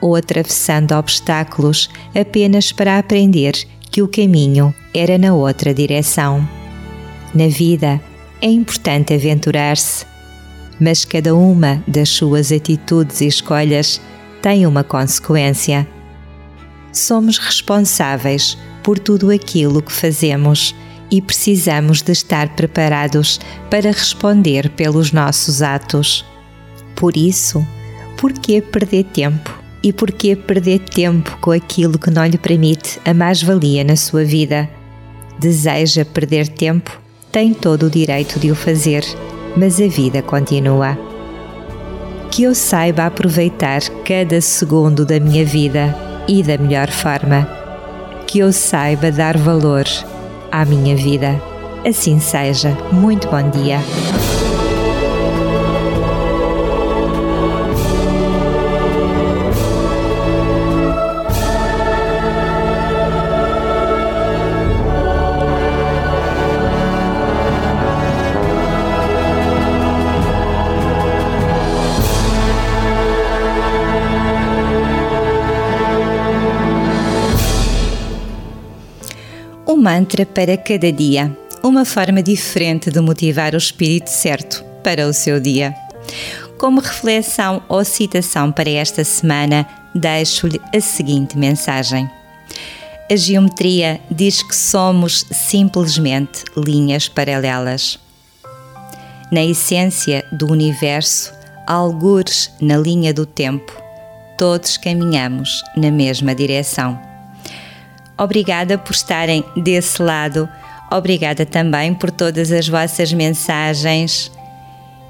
ou 0.00 0.16
atravessando 0.16 0.92
obstáculos 0.94 1.88
apenas 2.14 2.72
para 2.72 2.98
aprender 2.98 3.54
que 3.90 4.02
o 4.02 4.08
caminho 4.08 4.74
era 4.92 5.16
na 5.16 5.34
outra 5.34 5.72
direção. 5.72 6.46
Na 7.34 7.48
vida 7.48 8.00
é 8.40 8.46
importante 8.46 9.14
aventurar-se, 9.14 10.04
mas 10.78 11.04
cada 11.04 11.34
uma 11.34 11.82
das 11.86 12.10
suas 12.10 12.52
atitudes 12.52 13.20
e 13.20 13.26
escolhas 13.26 14.00
tem 14.42 14.66
uma 14.66 14.84
consequência. 14.84 15.86
Somos 16.92 17.38
responsáveis 17.38 18.56
por 18.82 18.98
tudo 18.98 19.30
aquilo 19.30 19.82
que 19.82 19.92
fazemos 19.92 20.74
e 21.10 21.20
precisamos 21.22 22.02
de 22.02 22.12
estar 22.12 22.54
preparados 22.54 23.40
para 23.70 23.90
responder 23.90 24.70
pelos 24.70 25.12
nossos 25.12 25.62
atos. 25.62 26.24
Por 26.96 27.16
isso, 27.16 27.64
por 28.18 28.32
que 28.32 28.60
perder 28.62 29.04
tempo? 29.04 29.54
E 29.82 29.92
por 29.92 30.10
que 30.10 30.34
perder 30.34 30.80
tempo 30.80 31.36
com 31.40 31.52
aquilo 31.52 31.98
que 31.98 32.10
não 32.10 32.26
lhe 32.26 32.38
permite 32.38 32.98
a 33.04 33.12
mais-valia 33.12 33.84
na 33.84 33.94
sua 33.94 34.24
vida? 34.24 34.68
Deseja 35.38 36.04
perder 36.04 36.48
tempo? 36.48 36.98
Tem 37.30 37.52
todo 37.52 37.86
o 37.86 37.90
direito 37.90 38.40
de 38.40 38.50
o 38.50 38.54
fazer, 38.54 39.04
mas 39.56 39.80
a 39.80 39.86
vida 39.86 40.22
continua. 40.22 40.98
Que 42.30 42.44
eu 42.44 42.54
saiba 42.54 43.04
aproveitar 43.04 43.82
cada 44.04 44.40
segundo 44.40 45.04
da 45.04 45.20
minha 45.20 45.44
vida 45.44 45.94
e 46.26 46.42
da 46.42 46.56
melhor 46.56 46.90
forma. 46.90 47.46
Que 48.26 48.38
eu 48.38 48.52
saiba 48.52 49.12
dar 49.12 49.36
valor 49.36 49.84
à 50.50 50.64
minha 50.64 50.96
vida. 50.96 51.40
Assim 51.86 52.18
seja. 52.18 52.76
Muito 52.90 53.28
bom 53.28 53.50
dia. 53.50 53.78
Mantra 79.86 80.26
para 80.26 80.56
cada 80.56 80.90
dia, 80.90 81.30
uma 81.62 81.84
forma 81.84 82.20
diferente 82.20 82.90
de 82.90 83.00
motivar 83.00 83.54
o 83.54 83.56
espírito 83.56 84.10
certo 84.10 84.64
para 84.82 85.06
o 85.06 85.12
seu 85.12 85.38
dia. 85.38 85.72
Como 86.58 86.80
reflexão 86.80 87.62
ou 87.68 87.84
citação 87.84 88.50
para 88.50 88.68
esta 88.68 89.04
semana, 89.04 89.64
deixo-lhe 89.94 90.60
a 90.74 90.80
seguinte 90.80 91.38
mensagem. 91.38 92.10
A 93.08 93.14
geometria 93.14 94.00
diz 94.10 94.42
que 94.42 94.56
somos 94.56 95.24
simplesmente 95.30 96.42
linhas 96.56 97.08
paralelas. 97.08 97.96
Na 99.30 99.44
essência 99.44 100.24
do 100.32 100.50
universo, 100.50 101.32
algures 101.64 102.50
na 102.60 102.76
linha 102.76 103.14
do 103.14 103.24
tempo, 103.24 103.72
todos 104.36 104.76
caminhamos 104.76 105.62
na 105.76 105.92
mesma 105.92 106.34
direção. 106.34 107.15
Obrigada 108.18 108.78
por 108.78 108.92
estarem 108.92 109.44
desse 109.56 110.02
lado. 110.02 110.48
Obrigada 110.90 111.44
também 111.44 111.92
por 111.94 112.10
todas 112.10 112.52
as 112.52 112.68
vossas 112.68 113.12
mensagens 113.12 114.30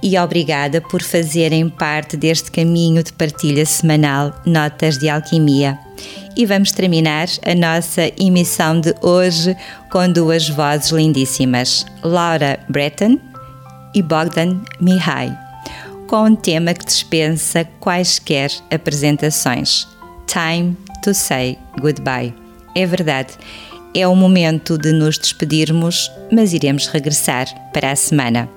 e 0.02 0.18
obrigada 0.18 0.80
por 0.80 1.02
fazerem 1.02 1.68
parte 1.68 2.16
deste 2.16 2.50
caminho 2.50 3.02
de 3.02 3.12
partilha 3.12 3.64
semanal 3.64 4.32
Notas 4.44 4.98
de 4.98 5.08
Alquimia. 5.08 5.78
E 6.36 6.44
vamos 6.44 6.70
terminar 6.70 7.28
a 7.44 7.54
nossa 7.54 8.02
emissão 8.18 8.78
de 8.78 8.94
hoje 9.00 9.56
com 9.90 10.10
duas 10.10 10.48
vozes 10.48 10.90
lindíssimas, 10.90 11.86
Laura 12.02 12.60
Breton 12.68 13.18
e 13.94 14.02
Bogdan 14.02 14.60
Mihai, 14.78 15.36
com 16.06 16.24
um 16.24 16.36
tema 16.36 16.74
que 16.74 16.84
dispensa 16.84 17.64
quaisquer 17.80 18.50
apresentações: 18.70 19.88
Time 20.26 20.76
to 21.02 21.14
Say 21.14 21.58
Goodbye. 21.80 22.45
É 22.78 22.84
verdade, 22.84 23.32
é 23.94 24.06
o 24.06 24.14
momento 24.14 24.76
de 24.76 24.92
nos 24.92 25.16
despedirmos, 25.16 26.12
mas 26.30 26.52
iremos 26.52 26.88
regressar 26.88 27.46
para 27.72 27.90
a 27.90 27.96
semana. 27.96 28.50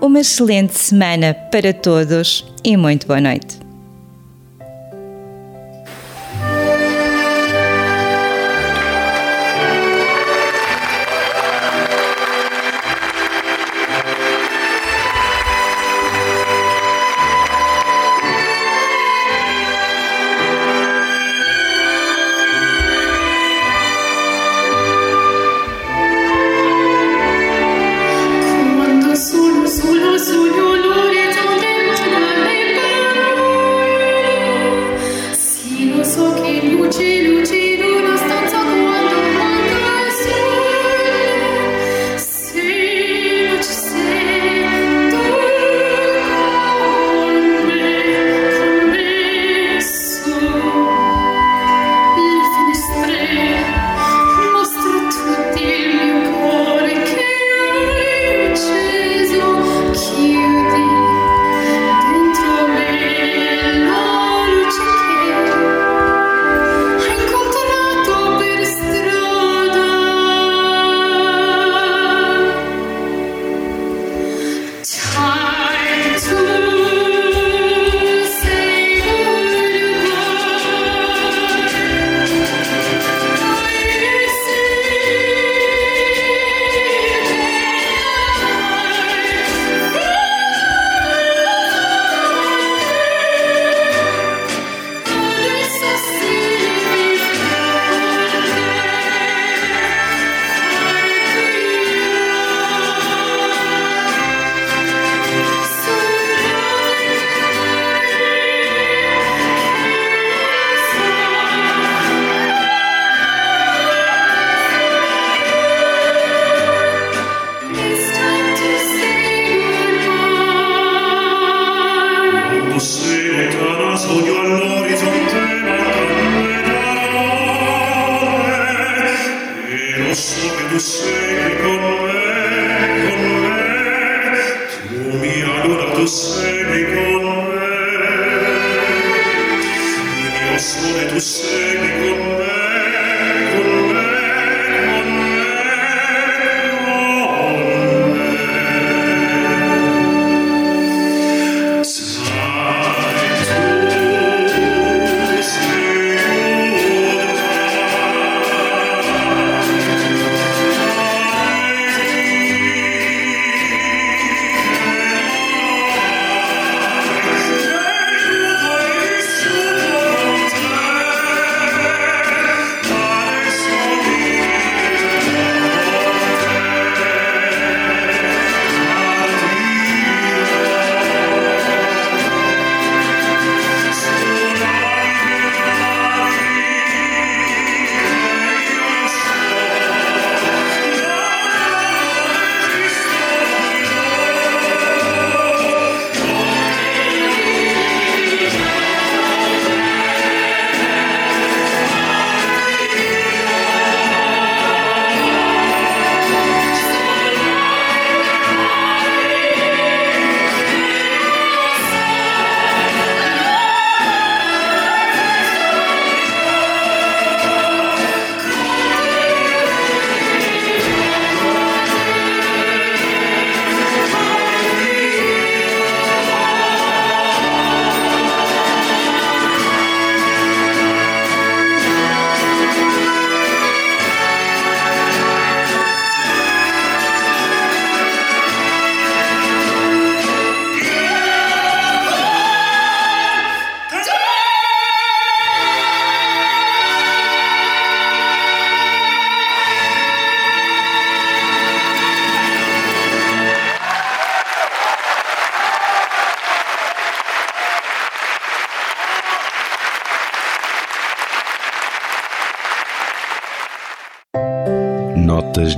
Uma 0.00 0.20
excelente 0.20 0.72
semana 0.72 1.34
para 1.34 1.74
todos 1.74 2.42
e 2.64 2.74
muito 2.74 3.06
boa 3.06 3.20
noite. 3.20 3.61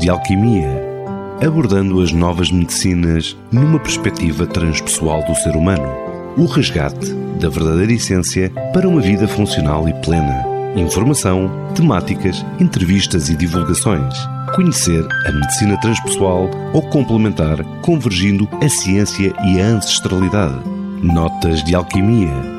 De 0.04 0.10
Alquimia 0.10 0.68
abordando 1.40 2.02
as 2.02 2.12
novas 2.12 2.50
medicinas 2.50 3.34
numa 3.50 3.80
perspectiva 3.80 4.46
transpessoal 4.46 5.24
do 5.24 5.34
ser 5.36 5.56
humano. 5.56 5.88
O 6.36 6.44
resgate 6.44 7.14
da 7.40 7.48
verdadeira 7.48 7.94
essência 7.94 8.50
para 8.74 8.86
uma 8.86 9.00
vida 9.00 9.26
funcional 9.26 9.88
e 9.88 9.94
plena. 10.02 10.44
Informação, 10.76 11.50
temáticas, 11.74 12.44
entrevistas 12.60 13.30
e 13.30 13.36
divulgações. 13.36 14.14
Conhecer 14.54 15.08
a 15.26 15.32
medicina 15.32 15.80
transpessoal 15.80 16.50
ou 16.74 16.82
complementar, 16.90 17.64
convergindo 17.80 18.46
a 18.62 18.68
ciência 18.68 19.32
e 19.46 19.58
a 19.58 19.64
ancestralidade. 19.64 20.60
Notas 21.02 21.64
de 21.64 21.74
Alquimia 21.74 22.53